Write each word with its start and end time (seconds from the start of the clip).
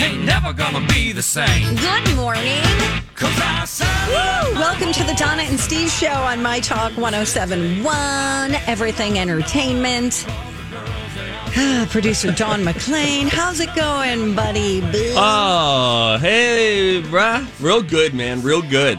Ain't 0.00 0.24
never 0.24 0.54
gonna 0.54 0.86
be 0.86 1.12
the 1.12 1.22
same. 1.22 1.76
Good 1.76 2.16
morning. 2.16 2.62
Cause 3.14 3.80
Welcome 4.54 4.92
to 4.92 5.04
the 5.04 5.12
Donna 5.14 5.42
and 5.42 5.60
Steve 5.60 5.90
Show 5.90 6.08
on 6.08 6.42
My 6.42 6.58
Talk 6.58 6.96
1071, 6.96 8.54
Everything 8.66 9.18
Entertainment. 9.18 10.24
Producer 11.90 12.32
Don 12.32 12.62
McClain. 12.62 13.28
How's 13.28 13.60
it 13.60 13.74
going, 13.74 14.34
buddy? 14.34 14.80
Boo? 14.80 15.12
Oh, 15.16 16.16
hey, 16.18 17.02
bruh. 17.04 17.46
Real 17.62 17.82
good, 17.82 18.14
man. 18.14 18.40
Real 18.40 18.62
good. 18.62 18.98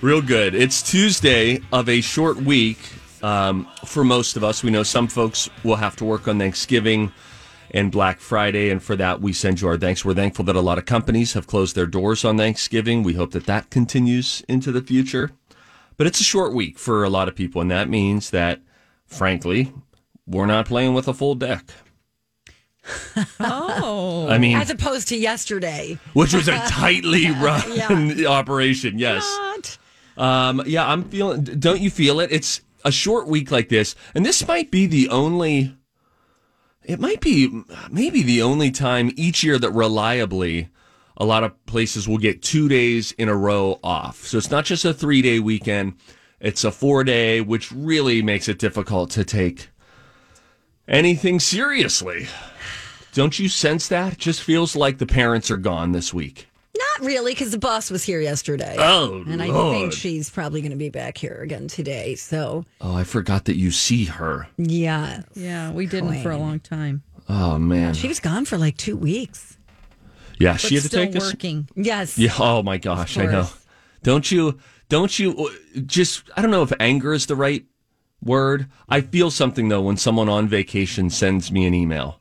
Real 0.00 0.22
good. 0.22 0.54
It's 0.54 0.80
Tuesday 0.80 1.60
of 1.74 1.90
a 1.90 2.00
short 2.00 2.38
week 2.38 2.78
um, 3.22 3.68
for 3.84 4.02
most 4.02 4.38
of 4.38 4.44
us. 4.44 4.64
We 4.64 4.70
know 4.70 4.82
some 4.82 5.08
folks 5.08 5.50
will 5.62 5.76
have 5.76 5.94
to 5.96 6.06
work 6.06 6.26
on 6.26 6.38
Thanksgiving 6.38 7.12
and 7.72 7.92
Black 7.92 8.20
Friday, 8.20 8.70
and 8.70 8.82
for 8.82 8.96
that, 8.96 9.20
we 9.20 9.32
send 9.32 9.60
you 9.60 9.68
our 9.68 9.76
thanks. 9.78 10.04
We're 10.04 10.14
thankful 10.14 10.44
that 10.46 10.56
a 10.56 10.60
lot 10.60 10.78
of 10.78 10.86
companies 10.86 11.34
have 11.34 11.46
closed 11.46 11.76
their 11.76 11.86
doors 11.86 12.24
on 12.24 12.36
Thanksgiving. 12.36 13.02
We 13.02 13.14
hope 13.14 13.32
that 13.32 13.46
that 13.46 13.70
continues 13.70 14.42
into 14.48 14.72
the 14.72 14.82
future. 14.82 15.30
But 15.96 16.06
it's 16.06 16.20
a 16.20 16.24
short 16.24 16.54
week 16.54 16.78
for 16.78 17.04
a 17.04 17.10
lot 17.10 17.28
of 17.28 17.34
people, 17.36 17.60
and 17.60 17.70
that 17.70 17.88
means 17.88 18.30
that, 18.30 18.60
frankly, 19.06 19.72
we're 20.26 20.46
not 20.46 20.66
playing 20.66 20.94
with 20.94 21.08
a 21.08 21.14
full 21.14 21.34
deck. 21.34 21.70
oh. 23.40 24.26
I 24.28 24.38
mean, 24.38 24.56
As 24.56 24.70
opposed 24.70 25.08
to 25.08 25.16
yesterday. 25.16 25.98
which 26.14 26.32
was 26.32 26.48
a 26.48 26.58
tightly 26.68 27.30
run 27.30 28.24
operation. 28.26 28.98
Yes. 28.98 29.22
What? 29.22 29.78
Um, 30.16 30.62
yeah, 30.66 30.88
I'm 30.88 31.04
feeling. 31.04 31.44
Don't 31.44 31.80
you 31.80 31.90
feel 31.90 32.20
it? 32.20 32.32
It's 32.32 32.62
a 32.84 32.90
short 32.90 33.26
week 33.26 33.50
like 33.50 33.68
this, 33.68 33.94
and 34.14 34.24
this 34.24 34.46
might 34.46 34.70
be 34.70 34.86
the 34.86 35.08
only. 35.08 35.76
It 36.90 36.98
might 36.98 37.20
be 37.20 37.62
maybe 37.88 38.24
the 38.24 38.42
only 38.42 38.72
time 38.72 39.12
each 39.14 39.44
year 39.44 39.60
that 39.60 39.70
reliably 39.70 40.70
a 41.16 41.24
lot 41.24 41.44
of 41.44 41.64
places 41.64 42.08
will 42.08 42.18
get 42.18 42.42
two 42.42 42.68
days 42.68 43.12
in 43.12 43.28
a 43.28 43.36
row 43.36 43.78
off. 43.84 44.26
So 44.26 44.38
it's 44.38 44.50
not 44.50 44.64
just 44.64 44.84
a 44.84 44.92
three 44.92 45.22
day 45.22 45.38
weekend; 45.38 45.94
it's 46.40 46.64
a 46.64 46.72
four 46.72 47.04
day, 47.04 47.42
which 47.42 47.70
really 47.70 48.22
makes 48.22 48.48
it 48.48 48.58
difficult 48.58 49.10
to 49.10 49.24
take 49.24 49.68
anything 50.88 51.38
seriously. 51.38 52.26
Don't 53.12 53.38
you 53.38 53.48
sense 53.48 53.86
that? 53.86 54.14
It 54.14 54.18
just 54.18 54.42
feels 54.42 54.74
like 54.74 54.98
the 54.98 55.06
parents 55.06 55.48
are 55.48 55.56
gone 55.56 55.92
this 55.92 56.12
week. 56.12 56.48
Not 56.98 57.06
really, 57.06 57.32
because 57.32 57.50
the 57.50 57.58
boss 57.58 57.90
was 57.90 58.02
here 58.04 58.20
yesterday. 58.20 58.74
Oh, 58.78 59.22
and 59.26 59.42
I 59.42 59.46
Lord. 59.46 59.74
think 59.76 59.92
she's 59.92 60.30
probably 60.30 60.60
going 60.60 60.70
to 60.72 60.76
be 60.76 60.88
back 60.88 61.18
here 61.18 61.38
again 61.42 61.68
today. 61.68 62.14
So, 62.14 62.64
Oh, 62.80 62.94
I 62.94 63.04
forgot 63.04 63.44
that 63.46 63.56
you 63.56 63.70
see 63.70 64.04
her. 64.06 64.48
yeah. 64.56 65.22
Yeah, 65.34 65.70
we 65.72 65.86
didn't 65.86 66.22
for 66.22 66.30
a 66.30 66.38
long 66.38 66.60
time. 66.60 67.02
Oh 67.28 67.58
man. 67.58 67.94
She 67.94 68.08
was 68.08 68.18
gone 68.20 68.44
for 68.44 68.58
like 68.58 68.76
two 68.76 68.96
weeks. 68.96 69.56
Yeah, 70.38 70.52
But 70.54 70.60
she 70.62 70.74
had 70.74 70.82
to 70.82 70.88
still 70.88 71.04
take 71.06 71.16
us. 71.16 71.32
working. 71.32 71.68
Yes. 71.76 72.16
Yeah. 72.18 72.32
Oh 72.38 72.62
my 72.62 72.78
gosh, 72.78 73.16
I 73.18 73.26
know. 73.26 73.48
Don't 74.02 74.30
you? 74.32 74.58
Don't 74.88 75.16
you? 75.18 75.36
uh, 75.46 75.80
Just 75.86 76.24
I 76.36 76.42
don't 76.42 76.50
know 76.50 76.62
if 76.62 76.72
anger 76.80 77.12
is 77.12 77.26
the 77.26 77.36
right 77.36 77.64
word. 78.22 78.66
I 78.88 79.02
feel 79.02 79.30
something 79.30 79.68
though 79.68 79.82
when 79.82 79.96
someone 79.96 80.28
on 80.28 80.48
vacation 80.48 81.10
sends 81.10 81.52
me 81.52 81.66
an 81.66 81.74
email. 81.74 82.19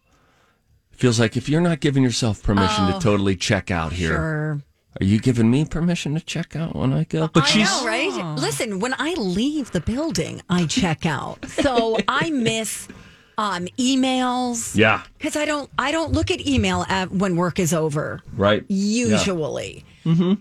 Feels 0.99 1.17
like 1.17 1.37
if 1.37 1.47
you're 1.47 1.61
not 1.61 1.79
giving 1.79 2.03
yourself 2.03 2.43
permission 2.43 2.87
to 2.91 2.99
totally 2.99 3.37
check 3.37 3.71
out 3.71 3.93
here, 3.93 4.09
Sure. 4.15 4.61
are 4.99 5.05
you 5.05 5.17
giving 5.19 5.49
me 5.49 5.63
permission 5.63 6.13
to 6.15 6.19
check 6.19 6.57
out 6.57 6.75
when 6.75 6.91
I 6.91 7.05
go? 7.05 7.29
But 7.29 7.43
I 7.43 7.47
she's 7.47 7.69
know, 7.71 7.87
right? 7.87 8.35
Listen, 8.37 8.79
when 8.81 8.93
I 8.99 9.13
leave 9.13 9.71
the 9.71 9.79
building, 9.79 10.41
I 10.49 10.65
check 10.65 11.05
out. 11.05 11.45
So 11.47 11.97
I 12.09 12.31
miss 12.31 12.89
um, 13.37 13.67
emails. 13.77 14.75
yeah, 14.75 15.03
Because 15.17 15.37
I 15.37 15.45
don't, 15.45 15.69
I 15.79 15.91
don't 15.93 16.11
look 16.11 16.31
at 16.31 16.45
email 16.45 16.85
at, 16.89 17.09
when 17.11 17.37
work 17.37 17.59
is 17.59 17.73
over. 17.73 18.21
right. 18.35 18.65
Usually. 18.67 19.85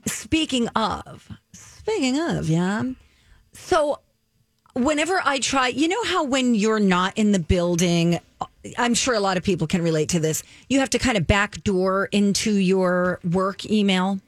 Speaking 0.07 0.67
of, 0.75 1.29
speaking 1.53 2.19
of, 2.19 2.49
yeah. 2.49 2.83
So 3.53 4.01
whenever 4.73 5.21
I 5.25 5.39
try, 5.39 5.69
you 5.69 5.87
know 5.87 6.03
how 6.03 6.25
when 6.25 6.57
you're 6.57 6.81
not 6.81 7.17
in 7.17 7.31
the 7.31 7.39
building, 7.39 8.19
I'm 8.77 8.95
sure 8.95 9.15
a 9.15 9.21
lot 9.21 9.37
of 9.37 9.43
people 9.43 9.67
can 9.67 9.83
relate 9.83 10.09
to 10.11 10.21
this. 10.21 10.43
You 10.69 10.81
have 10.81 10.91
to 10.91 10.99
kind 10.99 11.17
of 11.17 11.27
backdoor 11.27 12.06
into 12.12 12.53
your 12.53 13.21
work 13.25 13.65
email. 13.71 14.21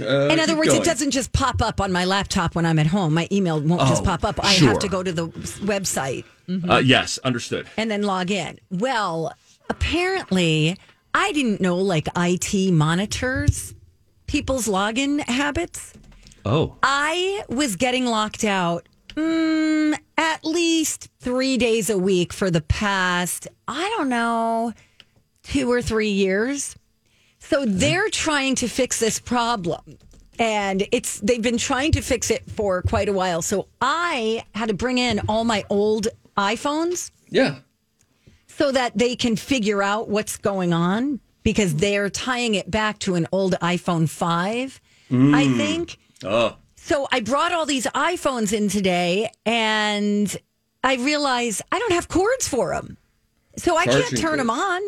Uh, 0.00 0.28
In 0.30 0.38
other 0.38 0.56
words, 0.56 0.72
it 0.72 0.84
doesn't 0.84 1.10
just 1.10 1.32
pop 1.32 1.60
up 1.60 1.80
on 1.80 1.90
my 1.92 2.04
laptop 2.04 2.54
when 2.54 2.64
I'm 2.64 2.78
at 2.78 2.86
home. 2.86 3.12
My 3.14 3.26
email 3.32 3.60
won't 3.60 3.80
just 3.88 4.02
Oh, 4.02 4.04
pop 4.04 4.24
up. 4.24 4.42
I 4.44 4.52
sure. 4.52 4.68
have 4.68 4.78
to 4.80 4.88
go 4.88 5.02
to 5.02 5.12
the 5.12 5.28
website 5.28 6.24
Uh, 6.68 6.76
yes, 6.84 7.18
understood. 7.24 7.66
and 7.76 7.90
then 7.90 8.02
log 8.02 8.30
in. 8.30 8.58
Well, 8.70 9.32
apparently, 9.68 10.76
I 11.12 11.32
didn't 11.32 11.60
know 11.60 11.76
like 11.76 12.06
IT 12.16 12.72
monitors 12.72 13.74
people's 14.28 14.68
login 14.68 15.20
habits. 15.28 15.92
Oh, 16.44 16.76
I 16.84 17.42
was 17.48 17.74
getting 17.76 18.06
locked 18.06 18.44
out 18.44 18.86
mm, 19.14 19.98
at 20.16 20.44
least 20.44 21.08
three 21.20 21.56
days 21.56 21.90
a 21.90 21.98
week 21.98 22.32
for 22.32 22.50
the 22.50 22.60
past, 22.60 23.48
I 23.68 23.92
don't 23.96 24.08
know, 24.08 24.72
two 25.42 25.70
or 25.70 25.82
three 25.82 26.10
years. 26.10 26.76
So 27.38 27.64
mm-hmm. 27.64 27.78
they're 27.78 28.10
trying 28.10 28.54
to 28.56 28.68
fix 28.68 29.00
this 29.00 29.18
problem. 29.18 29.98
And 30.38 30.86
it's 30.92 31.20
they've 31.20 31.42
been 31.42 31.58
trying 31.58 31.92
to 31.92 32.00
fix 32.00 32.30
it 32.30 32.50
for 32.50 32.82
quite 32.82 33.08
a 33.08 33.12
while. 33.12 33.42
So 33.42 33.68
I 33.80 34.44
had 34.54 34.68
to 34.68 34.74
bring 34.74 34.98
in 34.98 35.20
all 35.28 35.44
my 35.44 35.64
old 35.68 36.08
iPhones 36.36 37.10
yeah. 37.28 37.56
so 38.46 38.72
that 38.72 38.96
they 38.96 39.16
can 39.16 39.36
figure 39.36 39.82
out 39.82 40.08
what's 40.08 40.38
going 40.38 40.72
on 40.72 41.20
because 41.42 41.76
they're 41.76 42.08
tying 42.08 42.54
it 42.54 42.70
back 42.70 42.98
to 43.00 43.14
an 43.14 43.26
old 43.32 43.54
iPhone 43.60 44.08
5, 44.08 44.80
I 45.10 45.14
mm. 45.14 45.56
think. 45.56 45.98
Oh, 46.24 46.56
So 46.90 47.06
I 47.12 47.20
brought 47.20 47.52
all 47.52 47.66
these 47.66 47.86
iPhones 47.86 48.52
in 48.52 48.68
today 48.68 49.30
and 49.46 50.36
I 50.82 50.96
realized 50.96 51.62
I 51.70 51.78
don't 51.78 51.92
have 51.92 52.08
cords 52.08 52.48
for 52.48 52.74
them. 52.74 52.98
So 53.56 53.76
I 53.76 53.84
can't 53.84 54.00
Charging 54.00 54.18
turn 54.18 54.38
them 54.38 54.50
on. 54.50 54.82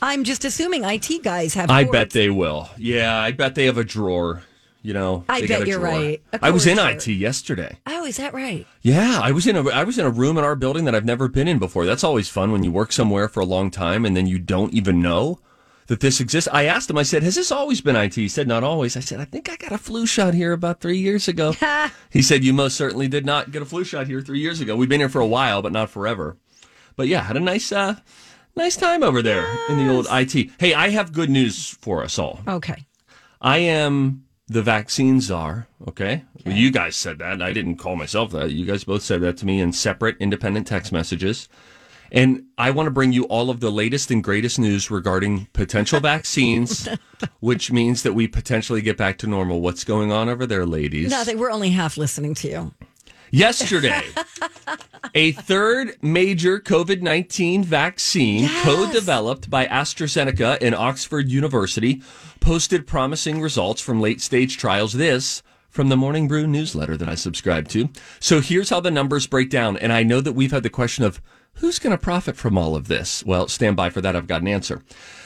I'm 0.00 0.22
just 0.22 0.44
assuming 0.44 0.84
IT 0.84 1.24
guys 1.24 1.54
have 1.54 1.68
I 1.68 1.82
cords. 1.82 1.92
bet 1.92 2.10
they 2.10 2.30
will. 2.30 2.70
Yeah, 2.76 3.18
I 3.18 3.32
bet 3.32 3.56
they 3.56 3.64
have 3.64 3.76
a 3.76 3.82
drawer. 3.82 4.40
You 4.82 4.94
know, 4.94 5.24
I 5.28 5.48
bet 5.48 5.66
you're 5.66 5.80
drawer. 5.80 5.90
right. 5.90 6.22
A 6.32 6.38
I 6.44 6.50
was 6.50 6.64
in 6.64 6.78
cord 6.78 6.94
IT 6.94 7.08
yesterday. 7.08 7.76
Oh, 7.88 8.04
is 8.04 8.18
that 8.18 8.34
right? 8.34 8.64
Yeah, 8.82 9.18
I 9.20 9.32
was 9.32 9.48
in 9.48 9.56
a 9.56 9.68
I 9.68 9.82
was 9.82 9.98
in 9.98 10.06
a 10.06 10.10
room 10.10 10.38
in 10.38 10.44
our 10.44 10.54
building 10.54 10.84
that 10.84 10.94
I've 10.94 11.04
never 11.04 11.26
been 11.26 11.48
in 11.48 11.58
before. 11.58 11.86
That's 11.86 12.04
always 12.04 12.28
fun 12.28 12.52
when 12.52 12.62
you 12.62 12.70
work 12.70 12.92
somewhere 12.92 13.26
for 13.26 13.40
a 13.40 13.44
long 13.44 13.72
time 13.72 14.04
and 14.04 14.16
then 14.16 14.28
you 14.28 14.38
don't 14.38 14.72
even 14.72 15.02
know 15.02 15.40
that 15.88 16.00
this 16.00 16.20
exists. 16.20 16.48
I 16.52 16.64
asked 16.64 16.88
him. 16.88 16.96
I 16.96 17.02
said, 17.02 17.22
"Has 17.22 17.34
this 17.34 17.50
always 17.50 17.80
been 17.80 17.96
IT?" 17.96 18.14
He 18.14 18.28
said, 18.28 18.46
"Not 18.46 18.62
always." 18.62 18.96
I 18.96 19.00
said, 19.00 19.20
"I 19.20 19.24
think 19.24 19.50
I 19.50 19.56
got 19.56 19.72
a 19.72 19.78
flu 19.78 20.06
shot 20.06 20.32
here 20.32 20.52
about 20.52 20.80
three 20.80 20.98
years 20.98 21.28
ago." 21.28 21.54
he 22.10 22.22
said, 22.22 22.44
"You 22.44 22.52
most 22.52 22.76
certainly 22.76 23.08
did 23.08 23.26
not 23.26 23.50
get 23.50 23.62
a 23.62 23.66
flu 23.66 23.84
shot 23.84 24.06
here 24.06 24.20
three 24.20 24.40
years 24.40 24.60
ago. 24.60 24.76
We've 24.76 24.88
been 24.88 25.00
here 25.00 25.08
for 25.08 25.20
a 25.20 25.26
while, 25.26 25.60
but 25.60 25.72
not 25.72 25.90
forever." 25.90 26.36
But 26.96 27.08
yeah, 27.08 27.22
had 27.22 27.36
a 27.36 27.40
nice 27.40 27.72
uh, 27.72 27.96
nice 28.56 28.76
time 28.76 29.02
over 29.02 29.22
there 29.22 29.46
in 29.68 29.78
the 29.78 29.92
old 29.92 30.06
IT. 30.10 30.50
Hey, 30.58 30.74
I 30.74 30.90
have 30.90 31.12
good 31.12 31.30
news 31.30 31.76
for 31.80 32.02
us 32.02 32.18
all. 32.18 32.40
Okay. 32.46 32.86
I 33.40 33.58
am 33.58 34.24
the 34.48 34.62
vaccine 34.62 35.20
czar. 35.20 35.68
Okay? 35.86 36.24
Well, 36.44 36.56
you 36.56 36.70
guys 36.70 36.96
said 36.96 37.18
that. 37.18 37.40
I 37.42 37.52
didn't 37.52 37.76
call 37.76 37.96
myself 37.96 38.32
that. 38.32 38.50
You 38.50 38.64
guys 38.66 38.84
both 38.84 39.02
said 39.02 39.20
that 39.20 39.36
to 39.38 39.46
me 39.46 39.60
in 39.60 39.72
separate, 39.72 40.16
independent 40.18 40.66
text 40.66 40.92
messages. 40.92 41.48
And 42.10 42.44
I 42.56 42.70
want 42.70 42.86
to 42.86 42.90
bring 42.90 43.12
you 43.12 43.24
all 43.24 43.50
of 43.50 43.60
the 43.60 43.70
latest 43.70 44.10
and 44.10 44.22
greatest 44.24 44.58
news 44.58 44.90
regarding 44.90 45.46
potential 45.52 46.00
vaccines, 46.00 46.88
which 47.40 47.70
means 47.70 48.02
that 48.02 48.14
we 48.14 48.26
potentially 48.26 48.80
get 48.80 48.96
back 48.96 49.18
to 49.18 49.26
normal. 49.26 49.60
What's 49.60 49.84
going 49.84 50.10
on 50.10 50.28
over 50.28 50.46
there, 50.46 50.64
ladies? 50.66 51.10
Nothing. 51.10 51.38
We're 51.38 51.50
only 51.50 51.70
half 51.70 51.96
listening 51.96 52.34
to 52.36 52.48
you. 52.48 52.74
Yesterday, 53.30 54.00
a 55.14 55.32
third 55.32 55.96
major 56.00 56.58
COVID 56.58 57.02
19 57.02 57.62
vaccine 57.62 58.44
Yes. 58.44 58.64
co 58.64 58.90
developed 58.90 59.50
by 59.50 59.66
AstraZeneca 59.66 60.58
and 60.62 60.74
Oxford 60.74 61.28
University 61.28 62.02
posted 62.40 62.86
promising 62.86 63.42
results 63.42 63.82
from 63.82 64.00
late 64.00 64.22
stage 64.22 64.56
trials. 64.56 64.94
This 64.94 65.42
from 65.68 65.90
the 65.90 65.96
Morning 65.96 66.26
Brew 66.26 66.46
newsletter 66.46 66.96
that 66.96 67.08
I 67.08 67.14
subscribe 67.14 67.68
to. 67.68 67.90
So 68.18 68.40
here's 68.40 68.70
how 68.70 68.80
the 68.80 68.90
numbers 68.90 69.26
break 69.26 69.50
down. 69.50 69.76
And 69.76 69.92
I 69.92 70.02
know 70.02 70.22
that 70.22 70.32
we've 70.32 70.50
had 70.50 70.62
the 70.62 70.70
question 70.70 71.04
of 71.04 71.20
who's 71.58 71.78
going 71.78 71.96
to 71.96 72.02
profit 72.02 72.36
from 72.36 72.58
all 72.58 72.74
of 72.74 72.88
this? 72.88 73.24
Well, 73.24 73.48
stand 73.48 73.76
by 73.76 73.90
for 73.90 74.00
that. 74.00 74.16
I've 74.16 74.26
got 74.26 74.42
an 74.42 74.48
answer. 74.48 74.82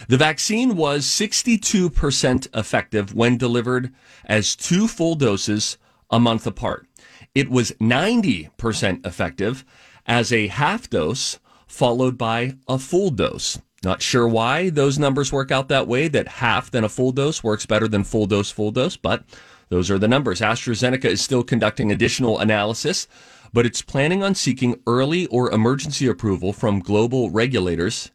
The 0.09 0.17
vaccine 0.17 0.77
was 0.77 1.07
62% 1.07 2.49
effective 2.55 3.15
when 3.15 3.37
delivered 3.37 3.93
as 4.25 4.57
two 4.57 4.89
full 4.89 5.15
doses 5.15 5.79
a 6.11 6.21
month 6.21 6.47
apart. 6.47 6.87
It 7.35 7.51
was 7.51 7.73
90% 7.73 9.07
effective 9.07 9.65
as 10.07 10.33
a 10.33 10.49
half 10.49 10.91
dose 10.91 11.39
followed 11.67 12.19
by 12.19 12.57
a 12.69 12.79
full 12.79 13.11
dose. 13.11 13.59
Not 13.83 14.03
sure 14.03 14.29
why 14.29 14.71
those 14.71 14.99
numbers 14.99 15.33
work 15.33 15.51
out 15.51 15.69
that 15.69 15.89
way, 15.89 16.07
that 16.09 16.29
half 16.29 16.71
then 16.71 16.85
a 16.85 16.89
full 16.89 17.13
dose 17.13 17.43
works 17.43 17.67
better 17.67 17.89
than 17.89 18.05
full 18.05 18.27
dose, 18.27 18.51
full 18.51 18.71
dose, 18.71 18.97
but 18.97 19.25
those 19.71 19.91
are 19.91 19.99
the 19.99 20.07
numbers. 20.07 20.41
AstraZeneca 20.41 21.07
is 21.07 21.23
still 21.23 21.43
conducting 21.43 21.91
additional 21.91 22.39
analysis, 22.39 23.09
but 23.53 23.67
it's 23.67 23.83
planning 23.83 24.23
on 24.23 24.35
seeking 24.35 24.81
early 24.87 25.27
or 25.27 25.51
emergency 25.51 26.07
approval 26.07 26.53
from 26.53 26.81
global 26.81 27.31
regulators 27.31 28.11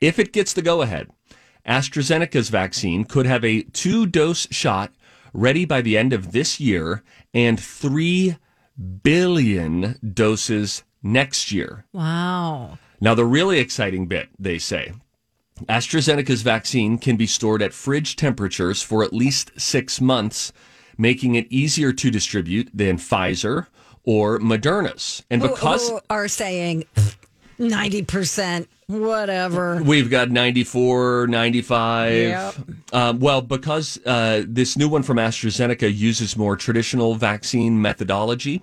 if 0.00 0.18
it 0.18 0.32
gets 0.32 0.52
the 0.52 0.62
go 0.62 0.82
ahead. 0.82 1.08
AstraZeneca's 1.66 2.48
vaccine 2.48 3.04
could 3.04 3.26
have 3.26 3.44
a 3.44 3.62
two 3.62 4.06
dose 4.06 4.48
shot 4.50 4.92
ready 5.32 5.64
by 5.64 5.80
the 5.80 5.96
end 5.96 6.12
of 6.12 6.32
this 6.32 6.58
year 6.58 7.02
and 7.32 7.60
3 7.60 8.36
billion 9.02 9.98
doses 10.14 10.82
next 11.02 11.52
year. 11.52 11.84
Wow. 11.92 12.78
Now, 13.00 13.14
the 13.14 13.24
really 13.24 13.58
exciting 13.58 14.06
bit, 14.06 14.28
they 14.38 14.58
say 14.58 14.92
AstraZeneca's 15.68 16.42
vaccine 16.42 16.98
can 16.98 17.16
be 17.16 17.26
stored 17.26 17.62
at 17.62 17.74
fridge 17.74 18.16
temperatures 18.16 18.82
for 18.82 19.04
at 19.04 19.12
least 19.12 19.52
six 19.58 20.00
months, 20.00 20.52
making 20.96 21.34
it 21.34 21.46
easier 21.50 21.92
to 21.92 22.10
distribute 22.10 22.70
than 22.72 22.96
Pfizer 22.96 23.66
or 24.04 24.38
Moderna's. 24.38 25.24
And 25.30 25.42
because 25.42 25.88
Who 25.88 26.00
are 26.08 26.28
saying 26.28 26.84
90%, 27.58 28.66
whatever. 28.86 29.82
We've 29.82 30.10
got 30.10 30.30
94, 30.30 31.26
95. 31.28 32.12
Yep. 32.12 32.54
Um, 32.92 33.20
well, 33.20 33.42
because 33.42 34.00
uh, 34.06 34.44
this 34.46 34.76
new 34.76 34.88
one 34.88 35.02
from 35.02 35.18
AstraZeneca 35.18 35.94
uses 35.94 36.36
more 36.36 36.56
traditional 36.56 37.14
vaccine 37.14 37.80
methodology, 37.80 38.62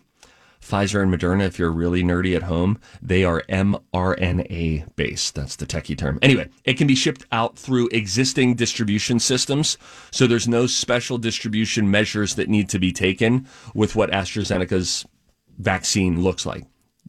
Pfizer 0.62 1.01
and 1.01 1.13
Moderna, 1.13 1.45
if 1.45 1.60
you're 1.60 1.72
really 1.72 2.04
nerdy 2.04 2.36
at 2.36 2.44
home, 2.44 2.80
they 3.01 3.24
are 3.24 3.44
mRNA 3.44 4.95
based. 4.95 5.36
That's 5.36 5.56
the 5.56 5.66
techie 5.66 5.98
term. 5.98 6.19
Anyway, 6.22 6.50
it 6.66 6.74
can 6.74 6.88
be 6.88 6.95
shipped 6.95 7.25
out 7.31 7.57
through 7.57 7.88
existing 7.92 8.56
distribution 8.56 9.19
systems. 9.19 9.78
So 10.12 10.28
there's 10.28 10.48
no 10.48 10.68
special 10.68 11.18
distribution 11.18 11.90
measures 11.90 12.36
that 12.36 12.50
need 12.50 12.69
to 12.69 12.80
be 12.80 12.92
taken 12.92 13.48
with 13.74 13.95
what 13.95 14.12
AstraZeneca's 14.12 15.06
vaccine 15.57 16.21
looks 16.21 16.45
like. 16.45 16.65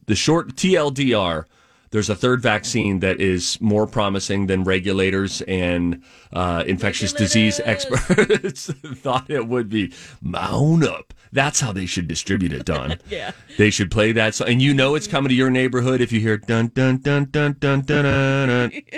The 0.07 0.15
short 0.15 0.55
TLDR, 0.55 1.45
there's 1.91 2.09
a 2.09 2.15
third 2.15 2.41
vaccine 2.41 2.99
that 2.99 3.19
is 3.19 3.59
more 3.61 3.87
promising 3.87 4.47
than 4.47 4.63
regulators 4.63 5.41
and 5.41 6.03
uh, 6.33 6.63
infectious 6.67 7.13
disease 7.13 7.59
experts 7.63 8.67
thought 8.95 9.29
it 9.29 9.47
would 9.47 9.69
be. 9.69 9.93
Mount 10.21 10.83
up. 10.83 11.13
That's 11.31 11.59
how 11.59 11.71
they 11.71 11.85
should 11.85 12.07
distribute 12.07 12.53
it, 12.53 12.65
Don. 12.65 12.97
yeah. 13.09 13.31
They 13.57 13.69
should 13.69 13.91
play 13.91 14.11
that 14.13 14.35
song. 14.35 14.49
And 14.49 14.61
you 14.61 14.73
know 14.73 14.95
it's 14.95 15.07
coming 15.07 15.29
to 15.29 15.35
your 15.35 15.49
neighborhood 15.49 16.01
if 16.01 16.11
you 16.11 16.19
hear 16.19 16.37
dun 16.37 16.67
dun 16.67 16.97
dun 16.97 17.25
dun 17.25 17.55
dun 17.59 17.81
dun 17.81 18.05
dun. 18.05 18.69
dun. 18.71 18.81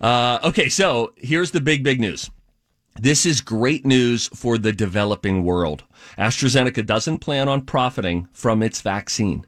Uh, 0.00 0.38
okay, 0.44 0.68
so 0.68 1.14
here's 1.16 1.52
the 1.52 1.62
big, 1.62 1.82
big 1.82 1.98
news. 1.98 2.30
This 3.00 3.24
is 3.24 3.40
great 3.40 3.86
news 3.86 4.28
for 4.34 4.58
the 4.58 4.70
developing 4.70 5.44
world. 5.44 5.82
AstraZeneca 6.18 6.84
doesn't 6.84 7.18
plan 7.18 7.48
on 7.48 7.62
profiting 7.62 8.28
from 8.32 8.62
its 8.62 8.80
vaccine, 8.80 9.46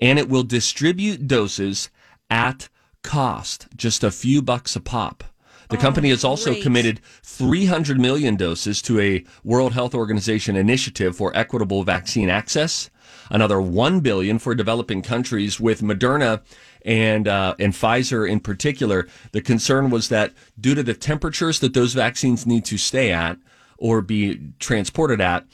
and 0.00 0.18
it 0.18 0.28
will 0.28 0.42
distribute 0.42 1.26
doses 1.26 1.90
at 2.30 2.68
cost, 3.02 3.68
just 3.76 4.04
a 4.04 4.10
few 4.10 4.42
bucks 4.42 4.76
a 4.76 4.80
pop. 4.80 5.24
The 5.70 5.76
company 5.76 6.08
has 6.08 6.24
also 6.24 6.52
great. 6.52 6.62
committed 6.62 7.00
300 7.22 8.00
million 8.00 8.36
doses 8.36 8.80
to 8.82 8.98
a 9.00 9.24
World 9.44 9.74
Health 9.74 9.94
Organization 9.94 10.56
initiative 10.56 11.14
for 11.14 11.36
equitable 11.36 11.84
vaccine 11.84 12.30
access, 12.30 12.88
another 13.30 13.60
1 13.60 14.00
billion 14.00 14.38
for 14.38 14.54
developing 14.54 15.02
countries 15.02 15.60
with 15.60 15.82
Moderna 15.82 16.40
and 16.86 17.28
uh, 17.28 17.54
and 17.58 17.74
Pfizer 17.74 18.28
in 18.28 18.40
particular. 18.40 19.06
The 19.32 19.42
concern 19.42 19.90
was 19.90 20.08
that 20.08 20.32
due 20.58 20.74
to 20.74 20.82
the 20.82 20.94
temperatures 20.94 21.60
that 21.60 21.74
those 21.74 21.92
vaccines 21.92 22.46
need 22.46 22.64
to 22.66 22.78
stay 22.78 23.12
at 23.12 23.36
or 23.76 24.00
be 24.00 24.40
transported 24.58 25.20
at, 25.20 25.44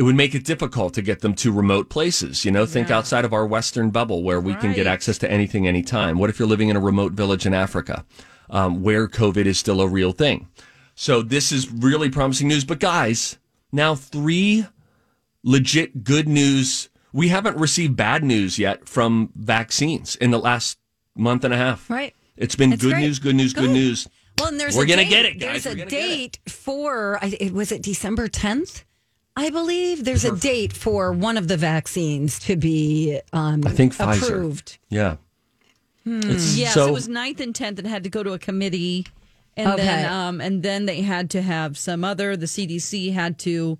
it 0.00 0.04
would 0.04 0.16
make 0.16 0.34
it 0.34 0.44
difficult 0.44 0.94
to 0.94 1.02
get 1.02 1.20
them 1.20 1.34
to 1.34 1.52
remote 1.52 1.90
places. 1.90 2.42
You 2.46 2.50
know, 2.50 2.64
think 2.64 2.90
outside 2.90 3.26
of 3.26 3.34
our 3.34 3.44
Western 3.46 3.90
bubble 3.90 4.22
where 4.22 4.40
we 4.40 4.54
can 4.54 4.72
get 4.72 4.86
access 4.86 5.18
to 5.18 5.30
anything 5.30 5.68
anytime. 5.68 6.16
What 6.16 6.30
if 6.30 6.38
you're 6.38 6.48
living 6.48 6.70
in 6.70 6.76
a 6.76 6.80
remote 6.80 7.12
village 7.12 7.44
in 7.44 7.52
Africa 7.52 8.06
um, 8.48 8.82
where 8.82 9.06
COVID 9.08 9.44
is 9.44 9.58
still 9.58 9.82
a 9.82 9.86
real 9.86 10.12
thing? 10.12 10.48
So 10.94 11.20
this 11.20 11.52
is 11.52 11.70
really 11.70 12.08
promising 12.08 12.48
news. 12.48 12.64
But 12.64 12.80
guys, 12.80 13.36
now 13.72 13.94
three 13.94 14.64
legit 15.44 16.02
good 16.02 16.26
news. 16.26 16.88
We 17.12 17.28
haven't 17.28 17.58
received 17.58 17.94
bad 17.94 18.24
news 18.24 18.58
yet 18.58 18.88
from 18.88 19.30
vaccines 19.36 20.16
in 20.16 20.30
the 20.30 20.38
last 20.38 20.78
month 21.14 21.44
and 21.44 21.52
a 21.52 21.58
half. 21.58 21.90
Right. 21.90 22.14
It's 22.38 22.54
been 22.56 22.74
good 22.76 22.96
news, 22.96 23.18
good 23.18 23.34
news, 23.34 23.52
good, 23.52 23.64
Good. 23.66 23.72
news. 23.72 24.08
Well, 24.38 24.48
and 24.48 24.58
there's 24.58 24.74
We're 24.78 24.84
a 24.84 24.86
gonna 24.86 25.02
date. 25.02 25.10
get 25.10 25.24
it, 25.26 25.38
guys. 25.38 25.64
There's 25.64 25.66
a 25.66 25.76
gonna 25.76 25.90
get 25.90 26.00
it. 26.02 26.08
date 26.08 26.38
for, 26.50 27.18
I- 27.22 27.36
it 27.38 27.52
was 27.52 27.70
it 27.70 27.82
December 27.82 28.28
10th? 28.28 28.84
I 29.36 29.50
believe 29.50 30.04
there's 30.04 30.24
a 30.24 30.36
date 30.36 30.72
for 30.72 31.12
one 31.12 31.36
of 31.36 31.48
the 31.48 31.56
vaccines 31.56 32.38
to 32.40 32.56
be 32.56 33.20
um, 33.32 33.62
I 33.66 33.70
think 33.70 33.94
Pfizer. 33.96 34.22
approved. 34.26 34.78
Yeah. 34.88 35.16
It's 36.04 36.56
Yes, 36.56 36.74
so 36.74 36.88
it 36.88 36.92
was 36.92 37.08
9th 37.08 37.40
and 37.40 37.54
10th 37.54 37.78
and 37.78 37.86
had 37.86 38.02
to 38.04 38.10
go 38.10 38.22
to 38.22 38.32
a 38.32 38.38
committee. 38.38 39.06
And 39.56 39.68
Okay. 39.72 39.82
then 39.84 40.12
um 40.12 40.40
and 40.40 40.62
then 40.62 40.86
they 40.86 41.02
had 41.02 41.28
to 41.30 41.42
have 41.42 41.76
some 41.76 42.04
other 42.04 42.36
the 42.36 42.46
CDC 42.46 43.12
had 43.12 43.38
to 43.40 43.78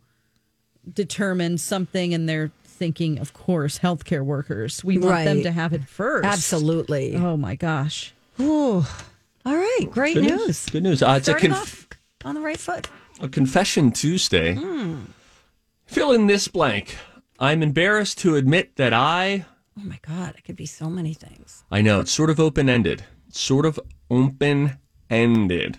determine 0.92 1.58
something 1.58 2.12
and 2.14 2.28
they're 2.28 2.50
thinking 2.64 3.18
of 3.18 3.32
course 3.32 3.78
healthcare 3.78 4.22
workers. 4.24 4.84
We 4.84 4.98
want 4.98 5.24
them 5.24 5.36
Right. 5.38 5.42
to 5.44 5.52
have 5.52 5.72
it 5.72 5.84
first. 5.88 6.26
Absolutely. 6.26 7.16
Oh 7.16 7.36
my 7.36 7.54
gosh. 7.54 8.12
Ooh. 8.40 8.84
All 9.46 9.56
right. 9.56 9.86
Great 9.90 10.14
good 10.14 10.24
news. 10.24 10.38
news. 10.46 10.66
Good 10.66 10.82
news. 10.82 11.02
Uh, 11.02 11.14
it's 11.18 11.28
a, 11.28 11.32
Starting 11.32 11.50
conf- 11.52 11.86
off 11.90 12.26
on 12.26 12.34
the 12.34 12.40
right 12.40 12.58
foot. 12.58 12.88
a 13.20 13.28
confession 13.28 13.90
Tuesday. 13.92 14.54
Fill 15.90 16.12
in 16.12 16.28
this 16.28 16.46
blank. 16.46 16.96
I'm 17.40 17.64
embarrassed 17.64 18.18
to 18.18 18.36
admit 18.36 18.76
that 18.76 18.92
I. 18.92 19.44
Oh 19.76 19.82
my 19.82 19.98
God. 20.06 20.36
It 20.38 20.44
could 20.44 20.54
be 20.54 20.64
so 20.64 20.88
many 20.88 21.14
things. 21.14 21.64
I 21.68 21.82
know 21.82 21.98
it's 21.98 22.12
sort 22.12 22.30
of 22.30 22.38
open 22.38 22.68
ended. 22.68 23.02
Sort 23.30 23.66
of 23.66 23.80
open 24.08 24.78
ended. 25.10 25.78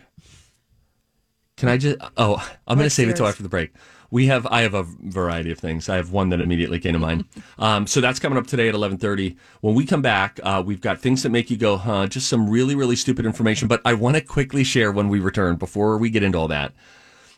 Can 1.56 1.70
I 1.70 1.78
just? 1.78 1.98
Oh, 2.18 2.46
I'm 2.68 2.78
going 2.78 2.86
to 2.86 2.94
save 2.94 3.08
it 3.08 3.16
till 3.16 3.26
after 3.26 3.42
the 3.42 3.48
break. 3.48 3.72
We 4.10 4.26
have. 4.28 4.46
I 4.48 4.64
have 4.64 4.74
a 4.74 4.84
variety 4.84 5.50
of 5.50 5.60
things. 5.60 5.88
I 5.88 5.96
have 5.96 6.12
one 6.12 6.28
that 6.32 6.42
immediately 6.42 6.80
came 6.80 6.94
to 6.94 7.00
mind. 7.00 7.24
Um, 7.58 7.86
so 7.86 8.02
that's 8.02 8.20
coming 8.20 8.40
up 8.40 8.48
today 8.48 8.68
at 8.68 8.76
11:30. 8.76 9.38
When 9.62 9.76
we 9.76 9.86
come 9.86 10.02
back, 10.02 10.40
uh, 10.44 10.64
we've 10.66 10.82
got 10.82 11.00
things 11.00 11.24
that 11.24 11.30
make 11.30 11.52
you 11.52 11.58
go, 11.58 11.78
huh? 11.78 12.08
Just 12.08 12.28
some 12.28 12.50
really, 12.50 12.76
really 12.76 12.96
stupid 12.96 13.26
information. 13.26 13.68
But 13.68 13.82
I 13.86 13.94
want 13.94 14.16
to 14.16 14.22
quickly 14.22 14.64
share 14.64 14.92
when 14.92 15.08
we 15.08 15.20
return 15.20 15.56
before 15.56 15.98
we 15.98 16.10
get 16.10 16.24
into 16.24 16.38
all 16.40 16.48
that. 16.50 16.74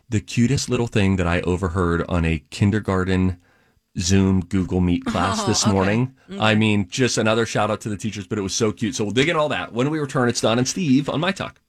The 0.08 0.20
cutest 0.20 0.68
little 0.68 0.86
thing 0.86 1.16
that 1.16 1.26
I 1.26 1.40
overheard 1.42 2.02
on 2.08 2.24
a 2.24 2.42
kindergarten 2.50 3.38
Zoom 3.98 4.44
Google 4.44 4.80
Meet 4.80 5.04
oh, 5.08 5.10
class 5.10 5.42
Oh, 5.42 5.46
this 5.46 5.66
morning. 5.66 6.14
I 6.28 6.52
mm-hmm. 6.52 6.58
mean, 6.58 6.88
just 6.88 7.18
another 7.18 7.46
shout 7.46 7.70
out 7.70 7.80
to 7.82 7.88
the 7.88 7.96
teachers, 7.96 8.26
but 8.26 8.38
it 8.38 8.42
was 8.42 8.54
so 8.54 8.72
cute. 8.72 8.94
So 8.94 9.04
we'll 9.04 9.12
dig 9.12 9.28
in 9.28 9.36
all 9.36 9.48
that. 9.48 9.72
When 9.72 9.90
we 9.90 9.98
return, 9.98 10.28
it's 10.28 10.40
Don 10.40 10.58
and 10.58 10.68
Steve 10.68 11.08
on 11.08 11.20
My 11.20 11.32
Talk. 11.32 11.60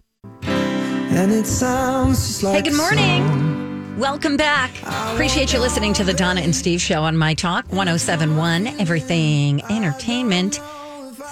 And 0.43 1.31
it 1.31 1.45
sounds 1.45 2.27
just 2.27 2.43
like 2.43 2.55
Hey, 2.55 2.71
good 2.71 2.77
morning. 2.77 3.97
Welcome 3.97 4.35
back. 4.35 4.71
Appreciate 5.13 5.53
you 5.53 5.59
listening 5.59 5.93
to 5.93 6.03
the 6.03 6.13
Donna 6.13 6.41
and 6.41 6.53
Steve 6.53 6.81
show 6.81 7.03
on 7.03 7.15
My 7.15 7.33
Talk 7.33 7.65
1071, 7.67 8.67
Everything 8.81 9.63
Entertainment. 9.71 10.59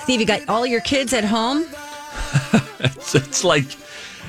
Steve, 0.04 0.22
you 0.22 0.26
got 0.26 0.48
all 0.48 0.66
your 0.66 0.82
kids 0.82 1.14
at 1.14 1.26
home? 1.26 1.66
It's, 2.86 3.16
it's 3.16 3.44
like 3.46 3.66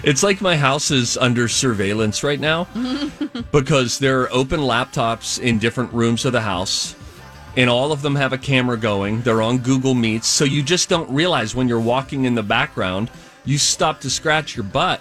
it's 0.03 0.23
like 0.23 0.41
my 0.41 0.57
house 0.57 0.91
is 0.91 1.17
under 1.17 1.49
surveillance 1.49 2.23
right 2.23 2.41
now 2.41 2.67
because 3.53 3.99
there 3.99 4.21
are 4.23 4.33
open 4.33 4.61
laptops 4.61 5.39
in 5.39 5.59
different 5.59 5.93
rooms 5.93 6.25
of 6.25 6.33
the 6.33 6.41
house. 6.41 6.95
and 7.57 7.71
all 7.71 7.93
of 7.93 8.03
them 8.03 8.17
have 8.17 8.33
a 8.33 8.39
camera 8.39 8.77
going. 8.77 9.21
They're 9.23 9.41
on 9.43 9.59
Google 9.59 9.95
Meets, 9.95 10.27
so 10.27 10.45
you 10.45 10.63
just 10.63 10.89
don't 10.89 11.09
realize 11.11 11.55
when 11.55 11.69
you're 11.69 11.81
walking 11.81 12.25
in 12.25 12.35
the 12.35 12.43
background, 12.43 13.11
you 13.45 13.59
stop 13.59 14.01
to 14.01 14.11
scratch 14.11 14.57
your 14.57 14.65
butt, 14.65 15.01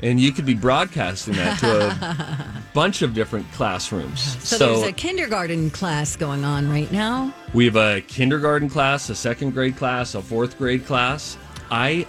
and 0.00 0.18
you 0.18 0.32
could 0.32 0.46
be 0.46 0.54
broadcasting 0.54 1.34
that 1.34 1.58
to 1.60 1.90
a 1.90 2.62
bunch 2.74 3.02
of 3.02 3.12
different 3.14 3.50
classrooms. 3.52 4.20
So, 4.42 4.76
there's 4.80 4.88
a 4.88 4.92
kindergarten 4.92 5.68
class 5.70 6.16
going 6.16 6.44
on 6.44 6.70
right 6.70 6.90
now. 6.90 7.34
We 7.52 7.66
have 7.66 7.76
a 7.76 8.00
kindergarten 8.00 8.70
class, 8.70 9.10
a 9.10 9.14
second 9.14 9.50
grade 9.52 9.76
class, 9.76 10.14
a 10.14 10.22
fourth 10.22 10.56
grade 10.56 10.86
class. 10.86 11.36
I 11.70 12.06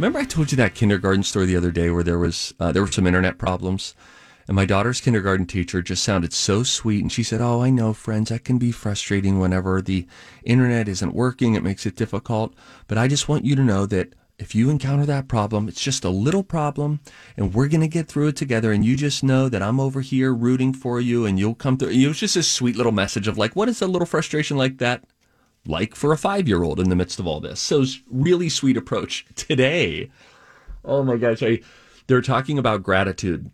remember 0.00 0.18
I 0.18 0.24
told 0.24 0.50
you 0.50 0.56
that 0.56 0.74
kindergarten 0.74 1.22
story 1.22 1.44
the 1.44 1.56
other 1.56 1.70
day 1.70 1.90
where 1.90 2.02
there 2.02 2.18
was 2.18 2.54
uh, 2.58 2.72
there 2.72 2.80
were 2.80 2.90
some 2.90 3.06
internet 3.06 3.36
problems, 3.36 3.94
and 4.48 4.56
my 4.56 4.64
daughter's 4.64 4.98
kindergarten 4.98 5.44
teacher 5.44 5.82
just 5.82 6.02
sounded 6.02 6.32
so 6.32 6.62
sweet, 6.62 7.02
and 7.02 7.12
she 7.12 7.22
said, 7.22 7.42
"Oh, 7.42 7.60
I 7.60 7.68
know, 7.68 7.92
friends, 7.92 8.30
that 8.30 8.42
can 8.44 8.56
be 8.56 8.72
frustrating 8.72 9.38
whenever 9.38 9.82
the 9.82 10.06
internet 10.42 10.88
isn't 10.88 11.14
working. 11.14 11.54
It 11.54 11.62
makes 11.62 11.84
it 11.84 11.96
difficult, 11.96 12.54
but 12.88 12.96
I 12.96 13.08
just 13.08 13.28
want 13.28 13.44
you 13.44 13.54
to 13.56 13.62
know 13.62 13.86
that." 13.86 14.14
If 14.38 14.54
you 14.54 14.70
encounter 14.70 15.04
that 15.04 15.28
problem, 15.28 15.68
it's 15.68 15.82
just 15.82 16.02
a 16.02 16.08
little 16.08 16.42
problem 16.42 17.00
and 17.36 17.52
we're 17.52 17.68
going 17.68 17.82
to 17.82 17.86
get 17.86 18.08
through 18.08 18.28
it 18.28 18.36
together. 18.36 18.72
And 18.72 18.82
you 18.82 18.96
just 18.96 19.22
know 19.22 19.50
that 19.50 19.60
I'm 19.60 19.78
over 19.78 20.00
here 20.00 20.32
rooting 20.32 20.72
for 20.72 20.98
you 20.98 21.26
and 21.26 21.38
you'll 21.38 21.54
come 21.54 21.76
through. 21.76 21.90
It 21.90 22.08
was 22.08 22.20
just 22.20 22.36
a 22.36 22.42
sweet 22.42 22.74
little 22.74 22.90
message 22.90 23.28
of 23.28 23.36
like, 23.36 23.54
what 23.54 23.68
is 23.68 23.82
a 23.82 23.86
little 23.86 24.06
frustration 24.06 24.56
like 24.56 24.78
that 24.78 25.04
like 25.66 25.94
for 25.94 26.12
a 26.12 26.18
five 26.18 26.48
year 26.48 26.62
old 26.62 26.80
in 26.80 26.88
the 26.88 26.96
midst 26.96 27.18
of 27.20 27.26
all 27.26 27.40
this. 27.40 27.60
So 27.60 27.84
really 28.10 28.48
sweet 28.48 28.76
approach 28.76 29.26
today. 29.34 30.10
Oh 30.84 31.02
my 31.02 31.16
gosh, 31.16 31.42
I, 31.42 31.60
they're 32.06 32.22
talking 32.22 32.58
about 32.58 32.82
gratitude 32.82 33.50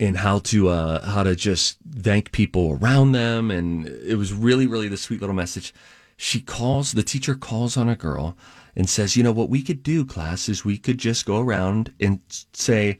and 0.00 0.16
how 0.16 0.40
to 0.40 0.68
uh, 0.68 1.06
how 1.06 1.22
to 1.22 1.36
just 1.36 1.78
thank 1.88 2.32
people 2.32 2.78
around 2.80 3.12
them, 3.12 3.50
and 3.50 3.86
it 3.86 4.16
was 4.16 4.32
really 4.32 4.66
really 4.66 4.88
the 4.88 4.96
sweet 4.96 5.20
little 5.20 5.36
message. 5.36 5.72
She 6.16 6.40
calls 6.40 6.92
the 6.92 7.02
teacher 7.02 7.34
calls 7.34 7.76
on 7.76 7.88
a 7.88 7.96
girl 7.96 8.36
and 8.76 8.88
says, 8.88 9.16
you 9.16 9.22
know 9.22 9.32
what 9.32 9.50
we 9.50 9.62
could 9.62 9.82
do, 9.82 10.04
class, 10.04 10.48
is 10.48 10.64
we 10.64 10.78
could 10.78 10.98
just 10.98 11.26
go 11.26 11.40
around 11.40 11.92
and 12.00 12.20
say, 12.52 12.98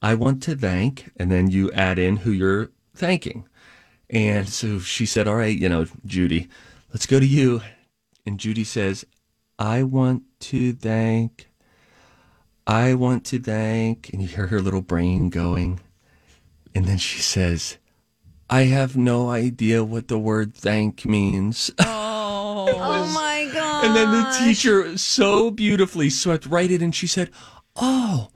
I 0.00 0.14
want 0.14 0.42
to 0.44 0.56
thank, 0.56 1.10
and 1.16 1.30
then 1.30 1.50
you 1.50 1.70
add 1.72 1.98
in 1.98 2.18
who 2.18 2.32
you're 2.32 2.70
thanking. 2.94 3.46
And 4.10 4.48
so 4.48 4.78
she 4.80 5.06
said, 5.06 5.28
all 5.28 5.36
right, 5.36 5.56
you 5.56 5.68
know, 5.68 5.86
Judy, 6.04 6.48
let's 6.92 7.06
go 7.06 7.18
to 7.18 7.26
you. 7.26 7.62
And 8.24 8.38
Judy 8.38 8.64
says, 8.64 9.04
I 9.58 9.82
want 9.82 10.22
to 10.40 10.72
thank, 10.72 11.48
I 12.66 12.94
want 12.94 13.24
to 13.26 13.38
thank. 13.38 14.10
And 14.12 14.22
you 14.22 14.28
hear 14.28 14.48
her 14.48 14.60
little 14.60 14.82
brain 14.82 15.30
going. 15.30 15.80
And 16.74 16.86
then 16.86 16.98
she 16.98 17.20
says, 17.20 17.78
I 18.48 18.62
have 18.62 18.96
no 18.96 19.30
idea 19.30 19.84
what 19.84 20.08
the 20.08 20.18
word 20.18 20.54
thank 20.54 21.04
means. 21.04 21.70
Oh. 22.54 22.68
oh 22.68 23.12
my 23.14 23.50
god! 23.52 23.84
and 23.84 23.96
then 23.96 24.10
the 24.12 24.38
teacher 24.38 24.98
so 24.98 25.50
beautifully 25.50 26.10
swept 26.10 26.44
right 26.44 26.70
in 26.70 26.82
and 26.82 26.94
she 26.94 27.06
said, 27.06 27.30
Oh, 27.76 28.28